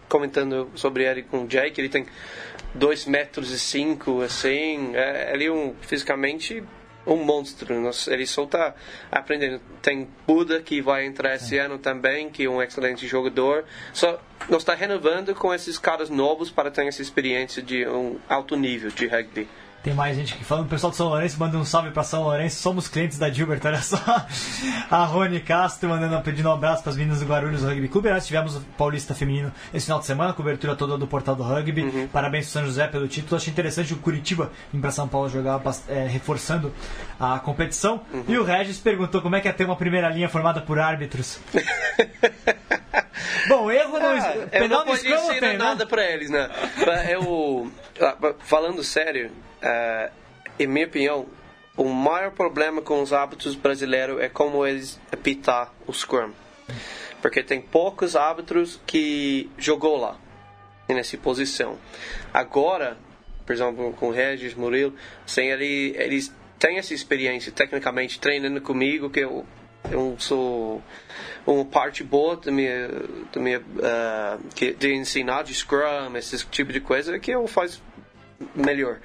comentando 0.10 0.70
sobre 0.76 1.06
ele 1.06 1.24
com 1.24 1.44
o 1.44 1.48
Jake, 1.48 1.80
ele 1.80 1.90
tem 1.90 2.06
2 2.74 3.06
metros 3.06 3.52
e 3.52 3.60
5, 3.60 4.22
assim, 4.22 4.96
é, 4.96 5.32
ele 5.34 5.46
é 5.46 5.52
um, 5.52 5.74
fisicamente 5.82 6.64
um 7.08 7.24
monstro, 7.24 7.80
nós- 7.80 8.08
ele 8.08 8.28
só 8.28 8.44
está 8.44 8.76
aprendendo. 9.12 9.62
Tem 9.82 10.08
Buda 10.28 10.62
que 10.62 10.82
vai 10.82 11.06
entrar 11.06 11.34
esse 11.36 11.58
ano 11.58 11.78
também, 11.78 12.30
que 12.30 12.44
é 12.44 12.50
um 12.50 12.62
excelente 12.62 13.08
jogador, 13.08 13.64
só 13.94 14.20
nós 14.50 14.62
está 14.62 14.76
renovando 14.76 15.34
com 15.34 15.54
esses 15.54 15.78
caras 15.78 16.10
novos 16.10 16.52
para 16.52 16.70
ter 16.70 16.86
essa 16.86 17.02
experiência 17.02 17.62
de 17.62 17.88
um 17.88 18.18
alto 18.30 18.56
nível 18.56 18.92
de 18.92 19.08
rugby. 19.08 19.48
Tem 19.88 19.94
mais 19.94 20.18
gente 20.18 20.34
aqui 20.34 20.44
falando, 20.44 20.66
o 20.66 20.68
pessoal 20.68 20.92
de 20.92 20.98
São 20.98 21.08
Lourenço 21.08 21.40
manda 21.40 21.58
um 21.58 21.64
salve 21.64 21.92
pra 21.92 22.04
São 22.04 22.24
Lourenço, 22.24 22.62
somos 22.62 22.90
clientes 22.90 23.18
da 23.18 23.30
Gilbert, 23.30 23.62
olha 23.64 23.82
só. 23.82 23.98
A 24.92 25.06
Rony 25.06 25.40
Castro 25.40 25.88
mandando 25.88 26.22
pedindo 26.24 26.50
um 26.50 26.52
abraço 26.52 26.84
pras 26.84 26.98
meninas 26.98 27.22
do 27.22 27.26
Guarulhos 27.26 27.64
Rugby 27.64 27.88
Clube. 27.88 28.10
Nós 28.10 28.28
tivemos 28.28 28.58
o 28.58 28.60
Paulista 28.78 29.16
Feminino 29.16 29.50
esse 29.74 29.86
final 29.86 30.02
de 30.02 30.06
semana, 30.06 30.34
cobertura 30.34 30.76
toda 30.76 30.98
do 30.98 31.08
portal 31.08 31.38
do 31.38 31.44
rugby. 31.44 32.10
Parabéns 32.12 32.48
pro 32.48 32.52
São 32.52 32.66
José 32.66 32.86
pelo 32.86 33.08
título. 33.08 33.38
Achei 33.38 33.50
interessante 33.50 33.94
o 33.94 33.98
Curitiba 33.98 34.52
vir 34.74 34.82
pra 34.82 34.92
São 34.92 35.08
Paulo 35.08 35.30
jogar, 35.30 35.62
é, 35.88 36.06
reforçando 36.06 36.74
a 37.18 37.40
competição. 37.40 38.02
E 38.28 38.38
o 38.38 38.44
Regis 38.44 38.80
perguntou 38.80 39.22
como 39.22 39.38
é 39.38 39.40
que 39.40 39.48
é 39.48 39.54
ter 39.54 39.64
uma 39.64 39.78
primeira 39.78 40.10
linha 40.10 40.28
formada 40.28 40.60
por 40.60 40.80
árbitros. 40.80 41.40
Bom, 43.48 43.72
erro 43.72 44.00
no 44.00 44.06
Ah, 44.06 44.48
eu 44.52 44.68
não 44.70 44.86
não 44.86 44.94
ensinar 44.94 45.18
tem, 45.28 45.42
né? 45.42 45.58
nada 45.58 45.86
pra 45.86 46.04
eles, 46.10 46.30
né? 46.30 46.50
Eu, 47.10 47.72
ah, 48.02 48.34
falando 48.40 48.84
sério, 48.84 49.32
ah, 49.62 50.10
em 50.60 50.68
minha 50.68 50.86
opinião, 50.88 51.26
o 51.76 51.86
maior 51.90 52.32
problema 52.32 52.82
com 52.82 53.02
os 53.02 53.14
árbitros 53.14 53.56
brasileiros 53.56 54.20
é 54.20 54.28
como 54.28 54.66
eles 54.66 55.00
apitar 55.12 55.72
o 55.86 55.94
scrum. 55.94 56.32
Porque 57.22 57.44
tem 57.44 57.62
poucos 57.62 58.16
árbitros 58.16 58.80
que 58.86 59.50
jogou 59.58 59.98
lá, 59.98 60.18
nessa 60.88 61.18
posição. 61.18 61.78
Agora, 62.34 62.98
por 63.46 63.54
exemplo, 63.54 63.94
com 63.94 64.10
o 64.10 64.12
Regis, 64.12 64.54
Murilo, 64.54 64.94
assim, 65.26 65.46
ele, 65.46 65.96
eles 65.98 66.34
têm 66.60 66.78
essa 66.78 66.94
experiência, 66.94 67.52
tecnicamente, 67.52 68.20
treinando 68.20 68.60
comigo, 68.62 69.10
que 69.10 69.22
eu, 69.22 69.46
eu 69.92 70.16
sou 70.20 70.82
uma 71.46 71.66
parte 71.66 72.04
boa 72.04 72.36
da 72.36 72.52
minha, 72.52 72.90
da 73.34 73.40
minha 73.40 73.62
que, 74.56 74.74
de 74.74 74.94
ensinar 74.94 75.44
de 75.44 75.54
Scrum, 75.54 76.16
esse 76.16 76.46
tipo 76.48 76.74
de 76.74 76.80
coisa, 76.80 77.18
que 77.20 77.32
eu 77.32 77.48
faço 77.48 77.82
melhor. 78.56 79.00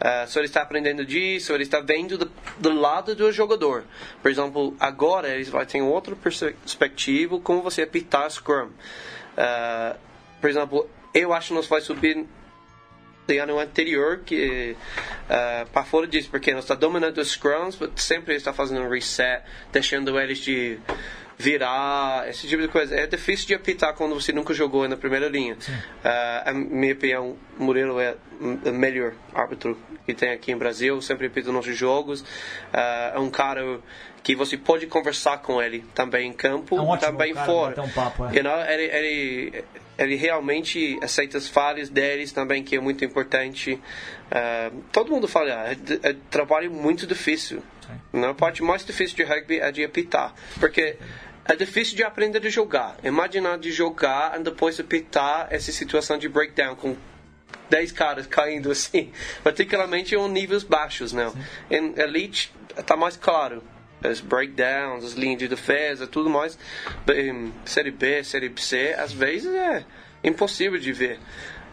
Ah, 0.00 0.26
só 0.26 0.40
ele 0.40 0.46
está 0.46 0.62
aprendendo 0.62 1.04
disso, 1.04 1.52
ele 1.52 1.62
está 1.62 1.80
vendo 1.80 2.18
do, 2.18 2.30
do 2.58 2.72
lado 2.72 3.14
do 3.14 3.30
jogador. 3.30 3.84
Por 4.20 4.30
exemplo, 4.30 4.76
agora 4.78 5.28
eles 5.28 5.48
vai 5.48 5.64
ter 5.64 5.80
outra 5.80 6.16
perspectiva 6.16 7.38
como 7.40 7.62
você 7.62 7.82
apitar 7.82 8.30
Scrum. 8.30 8.70
Ah, 9.36 9.96
por 10.40 10.50
exemplo, 10.50 10.88
eu 11.14 11.32
acho 11.32 11.48
que 11.48 11.54
nós 11.54 11.66
vai 11.66 11.80
subir 11.80 12.26
de 13.26 13.38
ano 13.38 13.58
anterior 13.58 14.20
que 14.24 14.76
uh, 15.24 15.68
para 15.70 15.84
fora 15.84 16.06
disso 16.06 16.28
porque 16.30 16.52
nós 16.52 16.64
está 16.64 16.74
dominando 16.74 17.18
os 17.18 17.30
scrums 17.30 17.76
mas 17.78 17.90
sempre 17.96 18.34
está 18.34 18.52
fazendo 18.52 18.82
um 18.82 18.88
reset 18.88 19.42
deixando 19.72 20.18
eles 20.18 20.38
de 20.38 20.78
virar, 21.38 22.28
esse 22.28 22.46
tipo 22.46 22.62
de 22.62 22.68
coisa. 22.68 22.94
É 22.94 23.06
difícil 23.06 23.46
de 23.46 23.54
apitar 23.54 23.94
quando 23.94 24.14
você 24.14 24.32
nunca 24.32 24.54
jogou 24.54 24.88
na 24.88 24.96
primeira 24.96 25.28
linha. 25.28 25.54
Uh, 25.54 26.48
a 26.48 26.52
minha 26.52 26.92
opinião, 26.92 27.36
Murilo 27.58 28.00
é 28.00 28.16
o 28.40 28.72
melhor 28.72 29.14
árbitro 29.34 29.78
que 30.06 30.14
tem 30.14 30.30
aqui 30.30 30.52
em 30.52 30.56
Brasil, 30.56 31.00
sempre 31.00 31.26
apita 31.26 31.50
nossos 31.50 31.76
jogos. 31.76 32.20
Uh, 32.20 33.16
é 33.16 33.18
um 33.18 33.30
cara 33.30 33.80
que 34.22 34.34
você 34.34 34.56
pode 34.56 34.86
conversar 34.86 35.38
com 35.38 35.60
ele 35.60 35.84
também 35.94 36.28
em 36.28 36.32
campo, 36.32 36.76
É 36.76 36.80
um 36.80 36.96
também 36.96 37.34
fora. 37.34 37.80
um 37.82 37.90
papo, 37.90 38.26
é. 38.26 38.36
You 38.36 38.42
know, 38.42 38.60
ele, 38.60 38.84
ele, 38.84 39.64
ele 39.98 40.16
realmente 40.16 40.98
aceita 41.02 41.38
as 41.38 41.48
falhas 41.48 41.88
deles 41.88 42.32
também, 42.32 42.62
que 42.62 42.76
é 42.76 42.80
muito 42.80 43.04
importante. 43.04 43.74
Uh, 43.74 44.82
todo 44.92 45.10
mundo 45.10 45.28
fala, 45.28 45.52
ah, 45.52 45.72
é, 45.72 46.10
é 46.10 46.16
trabalho 46.30 46.70
muito 46.70 47.06
difícil. 47.06 47.62
Não, 48.12 48.30
a 48.30 48.34
parte 48.34 48.62
mais 48.62 48.84
difícil 48.84 49.16
de 49.16 49.24
rugby 49.24 49.60
é 49.60 49.70
de 49.70 49.84
apitar, 49.84 50.34
porque 50.58 50.96
é 51.44 51.56
difícil 51.56 51.96
de 51.96 52.02
aprender 52.02 52.44
a 52.44 52.50
jogar. 52.50 52.96
Imagina 53.04 53.58
de 53.58 53.70
jogar 53.70 54.38
e 54.38 54.42
depois 54.42 54.80
apitar 54.80 55.48
essa 55.50 55.70
situação 55.70 56.18
de 56.18 56.28
breakdown 56.28 56.74
com 56.74 56.96
10 57.68 57.92
caras 57.92 58.26
caindo 58.26 58.70
assim, 58.70 59.12
particularmente 59.44 60.14
em 60.14 60.28
níveis 60.28 60.62
baixos, 60.62 61.12
não. 61.12 61.34
Em 61.70 61.94
elite 61.98 62.52
está 62.76 62.96
mais 62.96 63.16
claro. 63.16 63.62
As 64.04 64.20
breakdowns, 64.20 65.04
as 65.04 65.12
linhas 65.14 65.38
de 65.38 65.48
defesa, 65.48 66.06
tudo 66.06 66.28
mais. 66.28 66.58
Em 67.08 67.52
série 67.64 67.90
B, 67.90 68.22
série 68.22 68.52
C, 68.56 68.94
às 68.98 69.12
vezes 69.12 69.52
é 69.52 69.84
impossível 70.22 70.78
de 70.78 70.92
ver. 70.92 71.18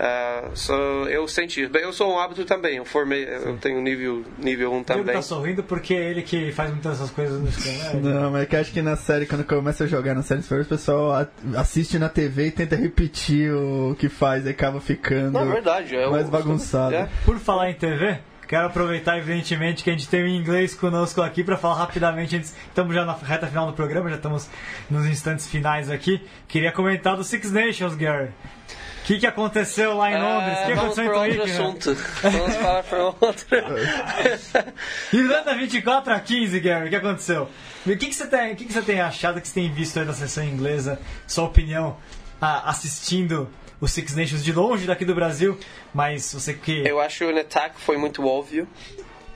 Uh, 0.01 0.49
so, 0.55 0.73
eu 1.09 1.27
senti. 1.27 1.67
Bem, 1.67 1.83
eu 1.83 1.93
sou 1.93 2.11
um 2.11 2.17
hábito 2.17 2.43
também. 2.43 2.77
Eu 2.77 2.85
formei, 2.85 3.23
eu 3.23 3.55
tenho 3.57 3.79
nível 3.81 4.25
nível 4.39 4.71
1 4.73 4.79
O 4.79 4.83
Diego 4.83 4.99
também. 4.99 5.15
tá 5.15 5.21
sorrindo 5.21 5.61
porque 5.61 5.93
é 5.93 6.09
ele 6.09 6.23
que 6.23 6.51
faz 6.51 6.71
muitas 6.71 6.97
dessas 6.97 7.11
coisas 7.11 7.39
no 7.39 7.47
esquema. 7.47 7.93
né? 7.93 7.99
Não, 8.01 8.31
mas 8.31 8.41
é 8.41 8.45
que 8.47 8.55
acho 8.55 8.71
que 8.71 8.81
na 8.81 8.95
série, 8.95 9.27
quando 9.27 9.43
começa 9.43 9.83
a 9.83 9.87
jogar 9.87 10.15
na 10.15 10.23
série 10.23 10.41
superior, 10.41 10.65
o 10.65 10.69
pessoal 10.69 11.27
assiste 11.55 11.99
na 11.99 12.09
TV 12.09 12.47
e 12.47 12.51
tenta 12.51 12.75
repetir 12.75 13.53
o 13.53 13.95
que 13.99 14.09
faz, 14.09 14.47
e 14.47 14.49
acaba 14.49 14.81
ficando 14.81 15.33
Não, 15.33 15.41
é 15.41 15.53
verdade. 15.53 15.95
É 15.95 16.09
mais 16.09 16.27
bagunçado. 16.27 16.95
É. 16.95 17.07
Por 17.23 17.37
falar 17.37 17.69
em 17.69 17.75
TV, 17.75 18.17
quero 18.51 18.65
aproveitar 18.67 19.17
evidentemente 19.17 19.81
que 19.81 19.89
a 19.89 19.93
gente 19.93 20.09
tem 20.09 20.23
o 20.23 20.27
inglês 20.27 20.75
conosco 20.75 21.21
aqui 21.21 21.41
para 21.41 21.55
falar 21.55 21.75
rapidamente. 21.75 22.35
antes- 22.35 22.53
Estamos 22.67 22.93
já 22.93 23.05
na 23.05 23.13
reta 23.13 23.47
final 23.47 23.65
do 23.65 23.71
programa, 23.71 24.09
já 24.09 24.17
estamos 24.17 24.49
nos 24.89 25.05
instantes 25.05 25.47
finais 25.47 25.89
aqui. 25.89 26.21
Queria 26.49 26.69
comentar 26.69 27.15
do 27.15 27.23
Six 27.23 27.49
Nations, 27.49 27.95
Gary. 27.95 28.27
O 28.27 29.03
que, 29.05 29.19
que 29.19 29.25
aconteceu 29.25 29.95
lá 29.95 30.11
em 30.11 30.21
Londres? 30.21 30.59
O 30.59 30.65
que 30.65 30.71
Ah, 30.73 30.75
vamos 30.75 30.99
aconteceu 30.99 31.03
em 31.05 31.07
para 31.07 31.17
outro 31.21 31.43
assunto. 31.43 31.97
Vamos 32.23 32.55
falar 32.57 32.83
para 32.83 33.03
outro. 33.05 33.45
Irlanda 35.13 35.55
24 35.55 36.13
a 36.13 36.19
15, 36.19 36.59
Gary, 36.59 36.87
o 36.87 36.89
que 36.89 36.95
aconteceu? 36.97 37.49
O 37.85 37.89
que, 37.89 37.95
que, 37.95 38.13
você 38.13 38.27
tem, 38.27 38.51
o 38.51 38.55
que, 38.57 38.65
que 38.65 38.73
você 38.73 38.81
tem 38.81 38.99
achado, 38.99 39.37
o 39.37 39.41
que 39.41 39.47
você 39.47 39.53
tem 39.53 39.71
visto 39.71 39.97
aí 39.97 40.05
da 40.05 40.13
seleção 40.13 40.43
inglesa? 40.43 40.99
Sua 41.25 41.45
opinião 41.45 41.95
ah, 42.41 42.69
assistindo 42.69 43.49
o 43.81 43.87
Six 43.87 44.15
Nations 44.15 44.43
de 44.43 44.53
longe 44.53 44.85
daqui 44.85 45.03
do 45.03 45.15
Brasil, 45.15 45.57
mas 45.93 46.31
você 46.31 46.53
que. 46.53 46.87
Eu 46.87 47.01
acho 47.01 47.17
que 47.17 47.25
o 47.25 47.37
ataque 47.37 47.81
foi 47.81 47.97
muito 47.97 48.25
óbvio 48.25 48.67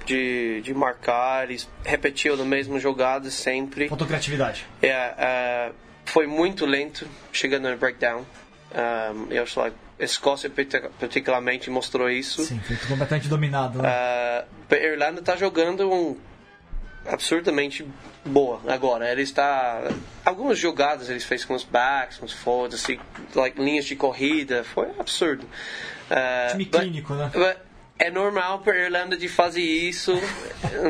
de, 0.05 0.61
de 0.61 0.73
marcar, 0.73 1.45
eles 1.49 1.67
repetiam 1.83 2.39
a 2.39 2.45
mesma 2.45 2.79
jogada 2.79 3.29
sempre. 3.31 3.89
Faltou 3.89 4.07
criatividade. 4.07 4.65
É, 4.81 4.89
é, 4.89 5.71
foi 6.05 6.27
muito 6.27 6.65
lento 6.65 7.07
chegando 7.33 7.69
no 7.69 7.75
breakdown. 7.75 8.23
Um, 8.73 9.31
eu 9.31 9.43
acho 9.43 9.55
que 9.55 9.59
a 9.59 9.71
Escócia 9.97 10.49
partic- 10.49 10.89
particularmente 10.99 11.69
mostrou 11.69 12.09
isso. 12.09 12.43
Sim, 12.43 12.59
foi 12.59 12.75
completamente 12.75 13.27
dominado. 13.27 13.81
Né? 13.81 13.89
Uh, 13.89 14.73
a 14.73 14.77
Irlanda 14.77 15.21
está 15.21 15.35
jogando 15.35 15.89
um 15.91 16.17
absurdamente 17.07 17.87
boa 18.25 18.59
agora. 18.67 19.11
Ele 19.11 19.21
está 19.21 19.83
algumas 20.23 20.57
jogadas 20.57 21.09
eles 21.09 21.23
fez 21.23 21.45
com 21.45 21.53
os 21.53 21.63
backs, 21.63 22.17
com 22.17 22.25
os 22.25 22.33
forwards, 22.33 22.81
assim, 22.81 22.99
like, 23.33 23.61
linhas 23.61 23.85
de 23.85 23.95
corrida, 23.95 24.63
foi 24.63 24.87
absurdo. 24.97 25.45
Uh, 26.09 26.51
Time 26.51 26.65
but- 26.65 26.81
clínico, 26.81 27.13
né? 27.13 27.31
é 27.97 28.11
normal 28.11 28.59
para 28.59 28.73
a 28.73 28.77
Irlanda 28.77 29.15
de 29.15 29.27
fazer 29.27 29.61
isso 29.61 30.11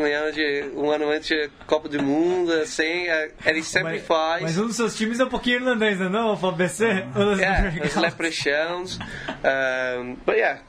um 0.73 0.91
ano, 0.91 1.05
um 1.05 1.11
antes 1.11 1.29
da 1.29 1.49
Copa 1.67 1.87
do 1.87 2.01
Mundo, 2.01 2.51
assim, 2.53 2.83
é, 2.83 3.31
ele 3.45 3.63
sempre 3.63 3.93
mas, 3.93 4.07
faz. 4.07 4.41
Mas 4.41 4.57
um 4.57 4.67
dos 4.67 4.75
seus 4.75 4.95
times 4.95 5.19
é 5.19 5.25
um 5.25 5.29
pouquinho 5.29 5.57
irlandês, 5.57 5.99
né? 5.99 6.09
Não, 6.09 6.33
o 6.33 6.37
FABC? 6.37 6.85
É, 6.85 7.05
os 7.85 7.95
Leprechauns. 7.95 8.97
Um, 8.97 10.15
but 10.25 10.35
yeah, 10.35 10.61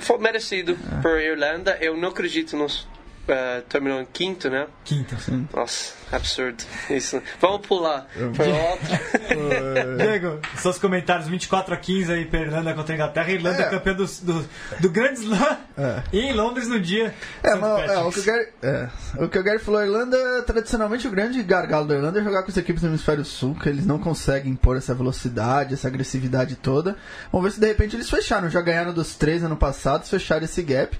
foi 0.00 0.18
merecido 0.18 0.76
por 1.00 1.18
Irlanda. 1.18 1.78
Eu 1.80 1.96
não 1.96 2.10
acredito 2.10 2.56
nos. 2.56 2.86
Uh, 3.28 3.60
terminou 3.68 4.00
em 4.00 4.06
quinto, 4.06 4.48
né? 4.48 4.66
Quinta. 4.86 5.14
Nossa, 5.54 5.92
absurdo. 6.10 6.64
Isso. 6.88 7.20
Vamos 7.38 7.66
pular 7.66 8.06
para 8.34 8.46
outro. 8.46 9.98
Diego, 9.98 10.40
seus 10.56 10.78
comentários 10.78 11.28
24 11.28 11.74
a 11.74 11.76
15 11.76 12.10
aí 12.10 12.24
pra 12.24 12.40
Irlanda 12.40 12.72
contra 12.72 12.94
a 12.94 12.96
Inglaterra. 12.96 13.30
Irlanda 13.30 13.62
é. 13.64 13.68
campeã 13.68 13.92
do, 13.92 14.06
do, 14.06 14.48
do 14.80 14.90
Grande 14.90 15.20
Slam 15.20 15.58
É. 15.76 16.02
e 16.10 16.20
em 16.20 16.32
Londres 16.32 16.68
no 16.68 16.80
dia. 16.80 17.14
É, 17.42 17.54
mas, 17.54 17.90
é, 17.90 17.98
o, 17.98 18.10
que 18.10 18.20
o. 18.20 18.24
Gary, 18.24 18.48
é, 18.62 18.88
o 19.18 19.28
que 19.28 19.38
o 19.38 19.42
Gary 19.42 19.58
falou, 19.58 19.80
a 19.80 19.84
Irlanda, 19.84 20.42
tradicionalmente 20.44 21.06
o 21.06 21.10
grande 21.10 21.42
gargalo 21.42 21.86
da 21.86 21.96
Irlanda 21.96 22.20
é 22.20 22.24
jogar 22.24 22.42
com 22.44 22.50
as 22.50 22.56
equipes 22.56 22.80
do 22.80 22.88
Hemisfério 22.88 23.26
Sul, 23.26 23.54
que 23.54 23.68
eles 23.68 23.84
não 23.84 23.98
conseguem 23.98 24.52
impor 24.52 24.78
essa 24.78 24.94
velocidade, 24.94 25.74
essa 25.74 25.86
agressividade 25.86 26.56
toda. 26.56 26.96
Vamos 27.30 27.44
ver 27.44 27.52
se 27.52 27.60
de 27.60 27.66
repente 27.66 27.94
eles 27.94 28.08
fecharam. 28.08 28.48
Já 28.48 28.62
ganharam 28.62 28.94
dos 28.94 29.16
três 29.16 29.44
ano 29.44 29.56
passado, 29.56 30.06
fecharam 30.06 30.46
esse 30.46 30.62
gap. 30.62 30.98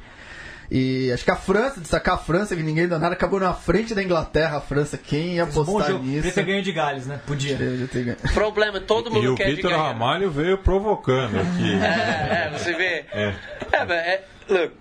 E 0.70 1.10
acho 1.12 1.24
que 1.24 1.30
a 1.30 1.36
França, 1.36 1.80
destacar 1.80 2.14
a 2.16 2.18
França, 2.18 2.54
que 2.54 2.62
ninguém 2.62 2.86
deu 2.86 2.98
nada, 2.98 3.14
acabou 3.14 3.40
na 3.40 3.54
frente 3.54 3.94
da 3.94 4.02
Inglaterra, 4.02 4.58
a 4.58 4.60
França. 4.60 4.98
Quem 4.98 5.36
ia 5.36 5.46
Bom 5.46 5.62
apostar 5.62 5.88
jogo. 5.92 6.00
Podia 6.04 6.20
nisso? 6.22 6.34
ter 6.34 6.44
ganho 6.44 6.62
de 6.62 6.72
Gales, 6.72 7.06
né? 7.06 7.20
Podia. 7.26 7.56
Podia. 7.56 8.16
Problema, 8.34 8.78
todo 8.80 9.10
mundo 9.10 9.24
E 9.24 9.28
o 9.28 9.34
quer 9.34 9.48
de 9.48 9.56
Vitor 9.56 9.70
ganhar. 9.70 9.82
Ramalho 9.84 10.30
veio 10.30 10.58
provocando 10.58 11.36
aqui. 11.40 11.72
É, 11.72 12.50
é, 12.54 12.58
você 12.58 12.74
vê. 12.74 13.04
É. 13.12 13.34
É, 13.72 13.92
é, 13.94 14.24
look, 14.48 14.72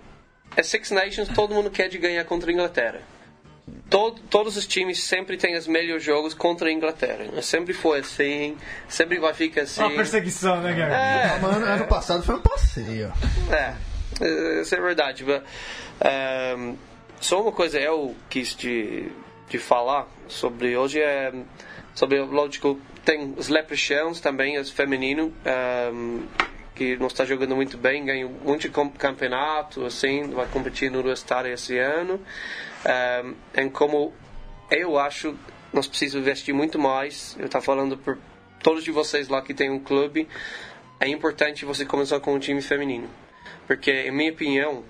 é 0.56 0.62
Six 0.62 0.90
Nations, 0.90 1.28
todo 1.28 1.54
mundo 1.54 1.70
quer 1.70 1.88
de 1.88 1.96
ganhar 1.96 2.24
contra 2.24 2.50
a 2.50 2.52
Inglaterra. 2.52 3.00
Todo, 3.90 4.20
todos 4.30 4.56
os 4.56 4.66
times 4.66 5.02
sempre 5.02 5.36
têm 5.38 5.56
os 5.56 5.66
melhores 5.66 6.02
jogos 6.02 6.34
contra 6.34 6.68
a 6.68 6.72
Inglaterra. 6.72 7.40
Sempre 7.42 7.72
foi 7.72 8.00
assim, 8.00 8.56
sempre 8.88 9.18
vai 9.18 9.32
ficar 9.32 9.62
assim. 9.62 9.82
Uma 9.82 9.90
perseguição, 9.90 10.60
né, 10.60 10.74
Gary? 10.74 10.92
É, 10.92 11.34
Ah, 11.34 11.38
mano, 11.40 11.64
ano 11.64 11.86
passado 11.86 12.22
foi 12.22 12.34
um 12.34 12.40
passeio. 12.42 13.12
É, 13.50 13.72
é, 14.20 14.60
isso 14.60 14.74
é 14.74 14.80
verdade. 14.80 15.24
Um, 15.24 16.76
só 17.20 17.42
uma 17.42 17.52
coisa 17.52 17.78
eu 17.78 18.14
quis 18.28 18.54
de, 18.54 19.10
de 19.48 19.58
falar 19.58 20.08
sobre 20.28 20.76
hoje 20.76 21.00
é 21.00 21.32
sobre, 21.94 22.20
lógico, 22.20 22.80
tem 23.04 23.34
os 23.36 23.48
Leprechauns 23.48 24.20
também, 24.20 24.56
os 24.56 24.70
feminino, 24.70 25.34
um, 25.92 26.22
que 26.74 26.96
não 26.96 27.08
está 27.08 27.24
jogando 27.24 27.56
muito 27.56 27.76
bem, 27.76 28.04
ganhou 28.04 28.30
muito 28.44 28.70
campeonato, 28.70 29.84
assim, 29.84 30.30
vai 30.30 30.46
competir 30.46 30.92
no 30.92 31.00
Universitário 31.00 31.52
esse 31.52 31.76
ano. 31.76 32.20
Um, 32.86 33.34
em 33.60 33.68
como 33.68 34.12
eu 34.70 34.96
acho 34.96 35.34
nós 35.72 35.86
precisamos 35.86 36.26
investir 36.26 36.54
muito 36.54 36.78
mais. 36.78 37.36
Eu 37.38 37.46
estou 37.46 37.60
falando 37.60 37.96
por 37.96 38.18
todos 38.62 38.84
de 38.84 38.90
vocês 38.90 39.28
lá 39.28 39.42
que 39.42 39.52
tem 39.52 39.70
um 39.70 39.78
clube. 39.78 40.28
É 41.00 41.08
importante 41.08 41.64
você 41.64 41.84
começar 41.84 42.20
com 42.20 42.34
um 42.34 42.38
time 42.38 42.62
feminino. 42.62 43.08
Porque, 43.68 43.92
em 43.92 44.10
minha 44.10 44.32
opinião, 44.32 44.82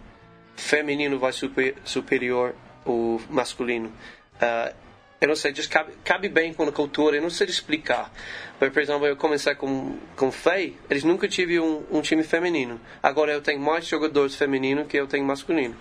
feminino 0.56 1.18
vai 1.18 1.32
super, 1.32 1.74
superior 1.84 2.54
o 2.86 3.20
masculino. 3.28 3.92
Ah, 4.40 4.72
eu 5.20 5.26
não 5.26 5.34
sei, 5.34 5.52
just 5.52 5.68
cabe, 5.68 5.92
cabe 6.04 6.28
bem 6.28 6.54
com 6.54 6.62
a 6.62 6.70
cultura, 6.70 7.16
eu 7.16 7.22
não 7.22 7.28
sei 7.28 7.48
explicar. 7.48 8.12
Mas, 8.60 8.72
por 8.72 8.80
exemplo, 8.80 9.04
eu 9.04 9.16
comecei 9.16 9.52
com, 9.56 9.98
com 10.14 10.30
Fei, 10.30 10.76
eles 10.88 11.02
nunca 11.02 11.26
tive 11.26 11.58
um, 11.58 11.82
um 11.90 12.00
time 12.00 12.22
feminino. 12.22 12.80
Agora 13.02 13.32
eu 13.32 13.42
tenho 13.42 13.60
mais 13.60 13.84
jogadores 13.84 14.36
femininos 14.36 14.86
que 14.86 14.96
eu 14.96 15.08
tenho 15.08 15.24
masculino. 15.24 15.74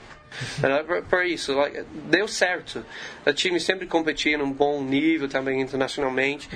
Por, 0.88 1.04
por 1.04 1.26
isso, 1.26 1.54
like, 1.54 1.84
deu 2.10 2.28
certo. 2.28 2.84
O 3.26 3.32
time 3.32 3.60
sempre 3.60 3.86
competia 3.86 4.38
num 4.40 4.52
bom 4.52 4.84
nível 4.84 5.30
também 5.30 5.62
internacionalmente. 5.62 6.50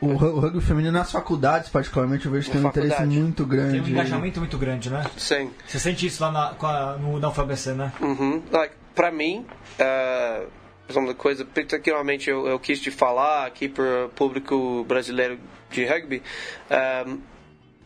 O, 0.00 0.06
o 0.06 0.40
rugby 0.40 0.60
feminino 0.60 0.92
nas 0.92 1.10
faculdades, 1.10 1.70
particularmente, 1.70 2.26
eu 2.26 2.32
vejo 2.32 2.46
que 2.46 2.52
tem 2.52 2.64
um 2.64 2.68
interesse 2.68 3.02
muito 3.02 3.44
grande. 3.44 3.72
Tem 3.72 3.82
um 3.82 3.88
engajamento 3.88 4.38
muito 4.38 4.56
grande, 4.56 4.90
né? 4.90 5.04
Sim. 5.16 5.50
Você 5.66 5.78
sente 5.80 6.06
isso 6.06 6.22
lá 6.22 6.30
na, 6.30 6.96
no, 6.98 7.18
na 7.18 7.28
UFABC, 7.28 7.72
né? 7.72 7.92
Uhum. 8.00 8.42
Like, 8.52 8.74
para 8.94 9.10
mim, 9.10 9.44
uh, 9.80 10.48
exemplo, 10.88 11.14
coisa 11.14 11.44
particularmente 11.44 12.30
eu, 12.30 12.46
eu 12.46 12.58
quis 12.58 12.80
te 12.80 12.90
falar 12.90 13.46
aqui 13.46 13.68
para 13.68 14.06
o 14.06 14.08
público 14.08 14.84
brasileiro 14.84 15.38
de 15.70 15.84
rugby, 15.84 16.22
um, 17.06 17.20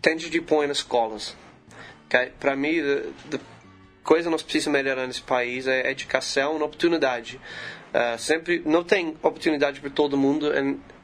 tende 0.00 0.30
de 0.30 0.40
pôr 0.40 0.66
nas 0.68 0.78
escolas. 0.78 1.36
Okay? 2.06 2.32
Para 2.38 2.54
mim, 2.54 2.78
a 2.80 3.38
coisa 4.04 4.24
que 4.24 4.30
nós 4.30 4.42
precisamos 4.42 4.78
melhorar 4.78 5.06
nesse 5.06 5.22
país 5.22 5.66
é 5.66 5.90
educação 5.90 6.58
e 6.58 6.62
oportunidade. 6.62 7.40
Uh, 7.92 8.18
sempre 8.18 8.62
não 8.64 8.82
tem 8.82 9.08
oportunidade 9.22 9.78
para 9.78 9.90
todo 9.90 10.16
mundo 10.16 10.50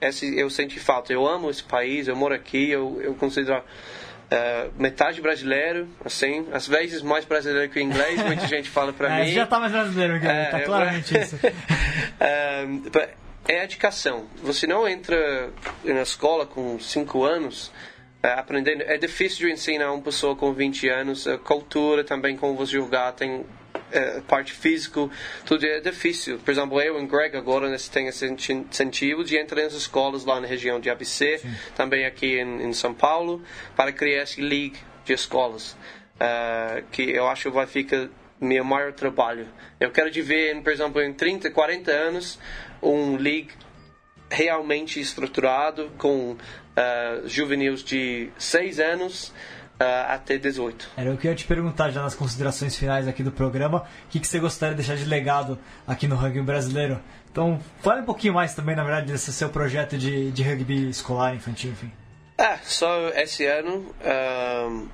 esse 0.01 0.39
eu 0.39 0.49
senti 0.49 0.81
falta 0.81 1.13
eu 1.13 1.27
amo 1.27 1.51
esse 1.51 1.63
país 1.63 2.09
eu 2.09 2.17
moro 2.17 2.35
aqui 2.35 2.71
eu, 2.71 2.99
eu 3.03 3.13
considero 3.15 3.59
uh, 3.61 4.73
metade 4.83 5.21
brasileiro 5.21 5.87
assim 6.03 6.47
às 6.51 6.67
vezes 6.67 7.03
mais 7.03 7.27
brasileiro 7.27 7.71
que 7.71 7.79
inglês 7.79 8.23
muita 8.25 8.47
gente 8.49 8.71
fala 8.71 8.91
para 8.95 9.19
É, 9.21 9.25
mim 9.27 9.33
já 9.33 9.45
tá 9.47 9.61
mais 9.61 9.71
brasileiro, 9.73 10.19
Gary. 10.19 10.39
É, 10.39 10.45
tá 10.47 10.61
eu- 10.61 10.65
claramente 10.65 11.13
isso. 11.19 11.37
um, 12.67 12.79
but 12.91 13.09
é 13.47 13.65
educação. 13.65 14.27
Você 14.43 14.67
não 14.67 14.87
entra 14.87 15.51
na 15.85 16.03
escola 16.03 16.45
com 16.47 16.79
5 16.79 17.25
anos 17.25 17.73
é, 18.23 18.33
aprendendo. 18.33 18.83
É 18.83 18.99
difícil 18.99 19.47
de 19.47 19.53
ensinar 19.53 19.91
uma 19.93 20.03
pessoa 20.03 20.37
com 20.37 20.53
20 20.53 20.87
anos. 20.89 21.27
A 21.27 21.39
cultura 21.39 22.05
também, 22.05 22.37
como 22.37 22.55
você 22.55 22.73
jogar, 22.73 23.13
tem 23.13 23.47
é, 23.91 24.21
parte 24.21 24.53
física, 24.53 25.09
tudo 25.45 25.65
é 25.65 25.81
difícil. 25.81 26.39
Por 26.39 26.51
exemplo, 26.51 26.81
eu 26.81 27.01
e 27.01 27.07
Greg 27.07 27.37
agora 27.37 27.69
nós 27.71 27.89
temos 27.89 28.21
esse 28.23 28.53
incentivo 28.53 29.25
de 29.25 29.37
entrar 29.37 29.63
nas 29.63 29.75
escolas 29.75 30.25
lá 30.25 30.41
na 30.41 30.47
região 30.47 30.79
de 30.79 30.91
ABC, 30.91 31.39
Sim. 31.39 31.55
também 31.75 32.05
aqui 32.05 32.39
em, 32.39 32.69
em, 32.69 32.73
São 32.73 32.95
Paulo, 32.95 33.43
para 33.75 33.93
criar 33.93 34.23
esse 34.23 34.41
league 34.41 34.79
de 35.05 35.13
escolas, 35.13 35.73
uh, 36.17 36.83
que 36.93 37.11
eu 37.11 37.27
acho 37.29 37.51
vai 37.51 37.67
ficar 37.67 38.09
meu 38.41 38.65
maior 38.65 38.93
trabalho. 38.93 39.49
Eu 39.81 39.91
quero 39.91 40.11
de 40.11 40.23
ver, 40.23 40.61
por 40.63 40.73
exemplo, 40.73 41.03
em 41.03 41.13
30, 41.13 41.51
40 41.51 41.91
anos, 41.91 42.39
um 42.83 43.17
league 43.17 43.51
realmente 44.31 45.01
estruturado 45.01 45.91
com 45.97 46.33
uh, 46.33 47.27
juvenis 47.27 47.83
de 47.83 48.29
6 48.39 48.79
anos 48.81 49.33
uh, 49.81 50.13
até 50.13 50.37
18. 50.37 50.91
Era 50.97 51.13
o 51.13 51.17
que 51.17 51.27
eu 51.27 51.31
ia 51.31 51.37
te 51.37 51.47
perguntar 51.47 51.91
já 51.91 52.03
nas 52.03 52.15
considerações 52.15 52.77
finais 52.77 53.07
aqui 53.07 53.23
do 53.23 53.33
programa. 53.33 53.87
O 54.07 54.09
que, 54.11 54.21
que 54.21 54.27
você 54.27 54.39
gostaria 54.39 54.75
de 54.75 54.83
deixar 54.83 54.97
de 54.97 55.09
legado 55.09 55.59
aqui 55.87 56.07
no 56.07 56.17
rugby 56.17 56.43
brasileiro? 56.43 57.01
Então, 57.31 57.61
fale 57.81 58.01
um 58.01 58.05
pouquinho 58.05 58.35
mais 58.35 58.55
também, 58.55 58.75
na 58.75 58.83
verdade, 58.83 59.13
desse 59.13 59.33
seu 59.33 59.49
projeto 59.49 59.97
de, 59.97 60.31
de 60.33 60.43
rugby 60.43 60.89
escolar, 60.89 61.35
infantil, 61.35 61.71
enfim. 61.71 61.93
Ah, 62.37 62.59
só 62.63 63.09
esse 63.11 63.47
ano, 63.47 63.95
um, 64.71 64.89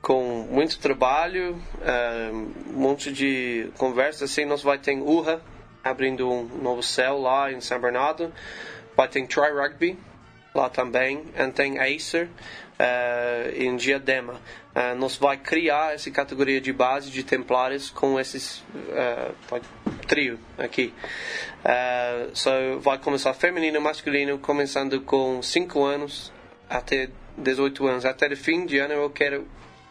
com 0.00 0.46
muito 0.50 0.78
trabalho, 0.78 1.60
um, 2.32 2.78
monte 2.78 3.12
de 3.12 3.70
conversas, 3.76 4.30
assim, 4.30 4.44
nós 4.44 4.62
vai 4.62 4.78
ter 4.78 4.96
URRA, 4.96 5.40
abrindo 5.82 6.30
um 6.30 6.44
novo 6.62 6.82
céu 6.82 7.18
lá 7.18 7.50
em 7.50 7.60
São 7.60 7.80
Bernardo, 7.80 8.32
vai 8.96 9.08
ter 9.08 9.26
Try 9.26 9.50
Rugby 9.52 9.98
lá 10.54 10.68
também, 10.70 11.24
e 11.34 11.50
tem 11.52 11.78
Acer, 11.78 12.30
em 13.54 13.76
Diadema. 13.76 14.34
Uh, 14.76 14.94
nós 14.98 15.16
vai 15.16 15.38
criar 15.38 15.94
essa 15.94 16.10
categoria 16.10 16.60
de 16.60 16.70
base 16.70 17.10
de 17.10 17.22
templários 17.22 17.88
com 17.88 18.20
esses 18.20 18.58
uh, 18.58 19.34
trio 20.06 20.38
aqui. 20.58 20.92
Uh, 21.64 22.30
so 22.34 22.50
vai 22.80 22.98
começar 22.98 23.32
feminino, 23.32 23.80
masculino, 23.80 24.38
começando 24.38 25.00
com 25.00 25.40
5 25.40 25.82
anos 25.82 26.30
até 26.68 27.08
18 27.38 27.86
anos. 27.86 28.04
Até 28.04 28.26
o 28.28 28.36
fim 28.36 28.66
de 28.66 28.78
ano 28.78 28.92
eu 28.92 29.08
quero 29.08 29.48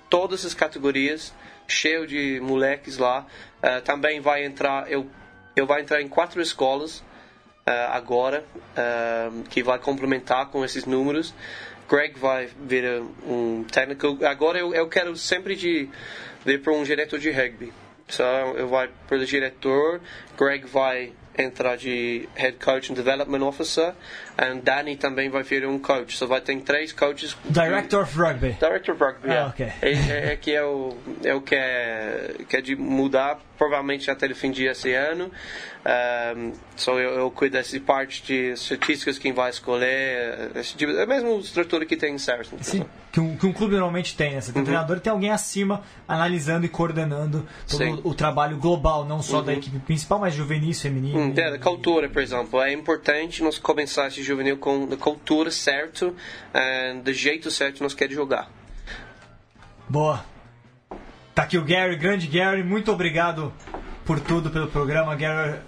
todas 0.07 0.45
as 0.45 0.53
categorias 0.53 1.33
cheio 1.67 2.05
de 2.05 2.39
moleques 2.39 2.99
lá. 2.99 3.25
Uh, 3.63 3.81
também 3.81 4.19
vai 4.19 4.45
entrar 4.45 4.91
eu 4.91 5.09
eu 5.55 5.65
vai 5.65 5.81
entrar 5.81 6.01
em 6.01 6.07
quatro 6.07 6.41
escolas 6.41 6.99
uh, 6.99 7.03
agora 7.91 8.43
que 9.49 9.63
vai 9.63 9.79
complementar 9.79 10.47
com 10.47 10.63
esses 10.63 10.85
números. 10.85 11.33
Greg 11.89 12.17
vai 12.17 12.49
vir 12.61 13.01
um 13.25 13.63
técnico. 13.63 14.17
Agora 14.25 14.57
eu, 14.57 14.73
eu 14.73 14.87
quero 14.87 15.15
sempre 15.15 15.55
de 15.55 15.89
vir 16.45 16.61
para 16.61 16.73
um 16.73 16.83
diretor 16.83 17.19
de 17.19 17.31
rugby. 17.31 17.71
Só 18.07 18.23
so, 18.23 18.57
eu 18.57 18.67
vou 18.67 18.87
para 19.07 19.17
o 19.17 19.25
diretor, 19.25 19.99
Greg 20.37 20.65
vai 20.67 21.11
entrar 21.37 21.75
de 21.75 22.29
Head 22.35 22.57
Coach 22.63 22.91
and 22.91 22.95
Development 22.95 23.45
Officer 23.45 23.93
e 24.37 24.59
Danny 24.59 24.95
também 24.97 25.29
vai 25.29 25.43
vir 25.43 25.65
um 25.65 25.79
coach. 25.79 26.17
Só 26.17 26.25
so 26.25 26.29
vai 26.29 26.41
ter 26.41 26.59
três 26.61 26.91
coaches. 26.91 27.37
Director 27.45 28.03
of 28.03 28.17
Rugby. 28.17 28.53
Director 28.59 28.95
of 28.95 29.03
Rugby, 29.03 29.29
ah, 29.29 29.33
yeah. 29.33 29.49
okay. 29.49 29.71
é, 29.81 29.91
é, 29.91 30.33
é, 30.33 30.35
que 30.35 30.51
eu, 30.51 30.97
eu 31.23 31.41
quero, 31.41 32.45
quero 32.45 32.63
de 32.63 32.75
mudar, 32.75 33.39
provavelmente 33.57 34.09
até 34.11 34.27
o 34.27 34.35
fim 34.35 34.51
de 34.51 34.65
esse 34.65 34.93
ano. 34.93 35.31
Um, 35.85 36.51
so 36.75 36.99
eu, 36.99 37.11
eu 37.11 37.31
cuido 37.31 37.53
dessa 37.53 37.79
parte 37.79 38.23
de 38.23 38.53
estatísticas, 38.53 39.19
quem 39.19 39.31
vai 39.31 39.51
escolher, 39.51 40.49
esse 40.55 40.75
tipo, 40.75 40.91
é 40.91 41.03
a 41.03 41.05
mesma 41.05 41.29
estrutura 41.35 41.85
que 41.85 41.95
tem 41.95 42.15
em 42.15 42.17
Saracen. 42.17 42.57
Sim, 42.59 42.85
que 43.11 43.19
um, 43.19 43.37
que 43.37 43.45
um 43.45 43.53
clube 43.53 43.75
normalmente 43.75 44.17
tem, 44.17 44.33
né? 44.33 44.41
Você 44.41 44.51
tem 44.51 44.61
uhum. 44.61 44.65
treinador 44.65 44.97
e 44.97 44.99
tem 44.99 45.11
alguém 45.11 45.29
acima 45.29 45.83
analisando 46.07 46.65
e 46.65 46.69
coordenando 46.69 47.47
todo 47.69 48.01
o, 48.03 48.09
o, 48.09 48.13
trabalho 48.15 48.57
global, 48.57 49.05
não 49.05 49.21
só 49.21 49.37
uhum. 49.37 49.45
da 49.45 49.53
equipe 49.53 49.77
principal, 49.77 50.19
mas 50.19 50.33
juvenil, 50.33 50.73
feminino. 50.73 51.19
Uhum. 51.19 51.33
É, 51.37 51.51
da 51.51 51.59
cultura, 51.59 52.09
por 52.09 52.21
exemplo. 52.21 52.59
É 52.61 52.73
importante 52.73 53.43
nós 53.43 53.59
começar 53.59 54.07
esse 54.07 54.23
juvenil 54.25 54.57
com 54.57 54.89
a 54.91 54.97
cultura 54.97 55.51
certa, 55.51 56.07
uh, 56.07 56.13
do 57.03 57.13
jeito 57.13 57.49
certo 57.51 57.81
nós 57.81 57.93
queremos 57.93 58.15
jogar. 58.15 58.49
Boa. 59.87 60.25
Tá 61.33 61.43
aqui 61.43 61.57
o 61.57 61.65
Gary, 61.65 61.95
grande 61.95 62.27
Gary, 62.27 62.63
muito 62.63 62.91
obrigado 62.91 63.53
por 64.05 64.19
tudo 64.19 64.49
pelo 64.49 64.67
programa, 64.67 65.15
Gary. 65.15 65.59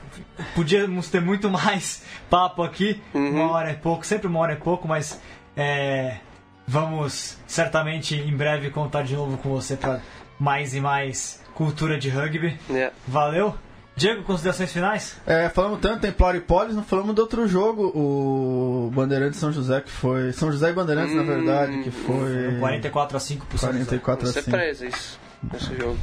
Podíamos 0.55 1.09
ter 1.09 1.21
muito 1.21 1.49
mais 1.51 2.03
papo 2.29 2.63
aqui, 2.63 3.01
uhum. 3.13 3.31
uma 3.31 3.51
hora 3.51 3.71
é 3.71 3.73
pouco, 3.73 4.05
sempre 4.05 4.27
uma 4.27 4.39
hora 4.39 4.53
é 4.53 4.55
pouco, 4.55 4.87
mas 4.87 5.21
é, 5.55 6.17
vamos 6.65 7.37
certamente 7.47 8.15
em 8.15 8.35
breve 8.35 8.69
contar 8.69 9.03
de 9.03 9.15
novo 9.15 9.37
com 9.37 9.49
você 9.49 9.75
para 9.75 10.01
mais 10.39 10.75
e 10.75 10.79
mais 10.79 11.43
cultura 11.53 11.97
de 11.97 12.09
rugby. 12.09 12.57
Yeah. 12.69 12.93
Valeu! 13.07 13.55
Diego, 13.97 14.21
considerações 14.21 14.71
finais? 14.71 15.19
É, 15.25 15.49
falamos 15.49 15.79
tanto 15.79 16.01
Templário 16.01 16.37
e 16.37 16.41
Polis, 16.41 16.75
não 16.75 16.83
falamos 16.83 17.15
do 17.15 17.21
outro 17.23 17.47
jogo, 17.47 17.91
o 17.95 18.91
Bandeirantes 18.93 19.39
São 19.39 19.51
José, 19.51 19.81
que 19.81 19.89
foi. 19.89 20.31
São 20.33 20.51
José 20.51 20.69
e 20.69 20.73
Bandeirantes, 20.73 21.13
hum, 21.13 21.17
na 21.17 21.23
verdade, 21.23 21.81
que 21.81 21.89
foi. 21.89 22.59
44 22.59 23.17
a 23.17 23.19
5 23.19 23.45
por 23.47 23.59
44 23.59 24.29
a 24.29 24.31
5. 24.31 24.43
Surpresa 24.43 24.85
isso, 24.85 25.19
esse 25.55 25.75
jogo. 25.75 25.97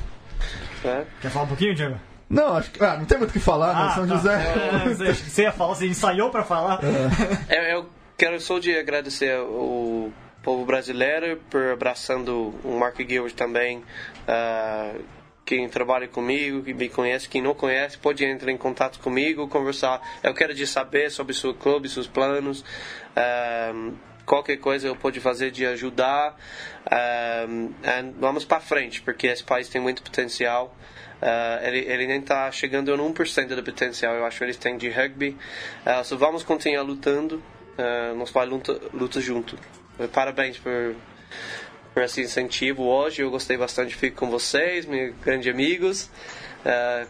É. 0.84 1.04
Quer 1.20 1.30
falar 1.30 1.44
um 1.44 1.48
pouquinho, 1.48 1.72
Diego? 1.72 1.96
Não, 2.28 2.56
acho 2.56 2.72
que. 2.72 2.84
Ah, 2.84 2.96
não 2.96 3.04
tem 3.04 3.16
muito 3.16 3.30
o 3.30 3.32
que 3.32 3.38
falar, 3.38 3.68
né? 3.68 3.80
ah, 3.80 3.86
né? 3.86 3.94
São 3.94 4.06
tá. 4.08 4.16
José. 4.16 5.08
É, 5.08 5.12
você 5.12 5.42
ia 5.42 5.52
falar, 5.52 5.74
você 5.76 5.86
ensaiou 5.86 6.30
pra 6.30 6.42
falar? 6.42 6.80
É. 7.48 7.58
Eu, 7.60 7.78
eu 7.78 7.86
quero 8.18 8.40
só 8.40 8.58
de 8.58 8.76
agradecer 8.76 9.38
o 9.38 10.12
povo 10.42 10.64
brasileiro 10.66 11.40
por 11.48 11.62
abraçando 11.70 12.52
o 12.64 12.76
Mark 12.76 12.98
Gilbert 12.98 13.34
também. 13.34 13.78
Uh, 14.26 15.00
quem 15.44 15.68
trabalha 15.68 16.08
comigo, 16.08 16.62
que 16.62 16.72
me 16.72 16.88
conhece, 16.88 17.28
quem 17.28 17.42
não 17.42 17.54
conhece, 17.54 17.98
pode 17.98 18.24
entrar 18.24 18.50
em 18.50 18.56
contato 18.56 18.98
comigo, 18.98 19.46
conversar. 19.48 20.00
Eu 20.22 20.32
quero 20.32 20.54
de 20.54 20.66
saber 20.66 21.10
sobre 21.10 21.34
seu 21.34 21.52
clube, 21.54 21.88
seus 21.88 22.06
planos. 22.06 22.64
Um, 23.74 23.94
qualquer 24.24 24.56
coisa 24.56 24.88
eu 24.88 24.96
pode 24.96 25.20
fazer 25.20 25.50
de 25.50 25.66
ajudar. 25.66 26.36
Um, 27.46 27.74
vamos 28.18 28.44
para 28.44 28.60
frente, 28.60 29.02
porque 29.02 29.26
esse 29.26 29.44
país 29.44 29.68
tem 29.68 29.80
muito 29.80 30.02
potencial. 30.02 30.74
Uh, 31.20 31.66
ele, 31.66 31.78
ele 31.80 32.06
nem 32.06 32.20
está 32.20 32.50
chegando 32.50 32.92
a 32.92 32.98
1% 32.98 33.46
do 33.54 33.62
potencial, 33.62 34.14
eu 34.14 34.26
acho 34.26 34.38
que 34.38 34.44
eles 34.44 34.56
têm 34.56 34.76
de 34.76 34.90
rugby. 34.90 35.36
Uh, 35.86 36.04
so 36.04 36.16
vamos 36.16 36.42
continuar 36.42 36.82
lutando. 36.82 37.42
Uh, 37.78 38.14
nós 38.16 38.30
vamos 38.30 38.62
luta 38.92 39.20
junto. 39.20 39.58
Parabéns 40.12 40.58
por 40.58 40.96
por 41.94 42.02
esse 42.02 42.20
incentivo 42.20 42.82
hoje. 42.82 43.22
Eu 43.22 43.30
gostei 43.30 43.56
bastante, 43.56 43.94
fico 43.94 44.16
com 44.18 44.28
vocês, 44.28 44.84
meus 44.84 45.14
grandes 45.24 45.50
amigos. 45.50 46.10
Uh, 46.66 47.06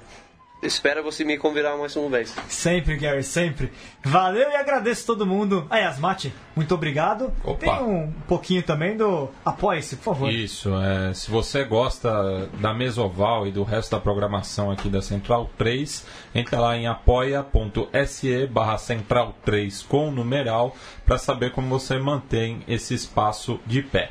espero 0.62 1.02
você 1.02 1.24
me 1.24 1.38
convidar 1.38 1.76
mais 1.76 1.96
uma 1.96 2.10
vez. 2.10 2.34
Sempre, 2.48 2.96
Gary, 2.96 3.22
sempre. 3.22 3.72
Valeu 4.02 4.50
e 4.50 4.56
agradeço 4.56 5.06
todo 5.06 5.26
mundo. 5.26 5.66
Aí, 5.70 5.82
Asmati, 5.84 6.34
muito 6.54 6.74
obrigado. 6.74 7.32
Opa. 7.42 7.58
Tem 7.58 7.70
um 7.70 8.12
pouquinho 8.28 8.62
também 8.62 8.94
do 8.94 9.30
Apoie-se, 9.44 9.96
por 9.96 10.04
favor. 10.04 10.30
Isso, 10.30 10.70
é, 10.76 11.14
se 11.14 11.30
você 11.30 11.64
gosta 11.64 12.46
da 12.60 12.74
Mesoval 12.74 13.46
e 13.46 13.52
do 13.52 13.62
resto 13.62 13.92
da 13.92 14.00
programação 14.00 14.70
aqui 14.70 14.90
da 14.90 15.00
Central 15.00 15.50
3, 15.56 16.04
entra 16.34 16.60
lá 16.60 16.76
em 16.76 16.86
apoia.se 16.86 18.46
barra 18.48 18.76
Central 18.76 19.34
3 19.44 19.82
com 19.82 20.10
numeral 20.10 20.76
para 21.06 21.16
saber 21.16 21.52
como 21.52 21.68
você 21.68 21.98
mantém 21.98 22.62
esse 22.68 22.92
espaço 22.92 23.58
de 23.66 23.82
pé. 23.82 24.10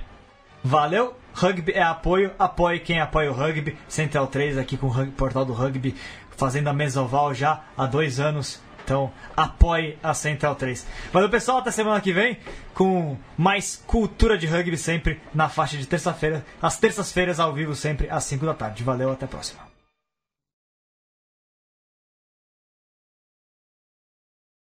Valeu! 0.64 1.16
Rugby 1.34 1.72
é 1.74 1.82
apoio, 1.82 2.32
apoie 2.38 2.80
quem 2.80 3.00
apoia 3.00 3.32
o 3.32 3.34
rugby. 3.34 3.78
Central 3.88 4.28
3 4.28 4.58
aqui 4.58 4.78
com 4.78 4.88
o 4.88 5.12
portal 5.12 5.44
do 5.44 5.52
rugby, 5.52 5.96
fazendo 6.38 6.68
a 6.68 6.74
mesoval 6.74 7.34
já 7.34 7.64
há 7.76 7.86
dois 7.86 8.20
anos. 8.20 8.62
Então, 8.84 9.12
apoie 9.36 9.98
a 10.04 10.14
Central 10.14 10.56
3. 10.56 10.86
Valeu, 11.12 11.30
pessoal. 11.30 11.58
Até 11.60 11.72
semana 11.72 12.02
que 12.02 12.14
vem 12.14 12.38
com 12.74 13.18
mais 13.38 13.82
cultura 13.88 14.38
de 14.38 14.46
rugby 14.46 14.78
sempre 14.78 15.20
na 15.34 15.50
faixa 15.50 15.78
de 15.78 15.88
terça-feira. 15.88 16.46
Às 16.62 16.78
terças-feiras 16.78 17.40
ao 17.40 17.54
vivo, 17.54 17.76
sempre 17.76 18.10
às 18.10 18.26
5 18.26 18.46
da 18.46 18.54
tarde. 18.54 18.84
Valeu, 18.84 19.12
até 19.12 19.26
a 19.26 19.28
próxima. 19.28 19.73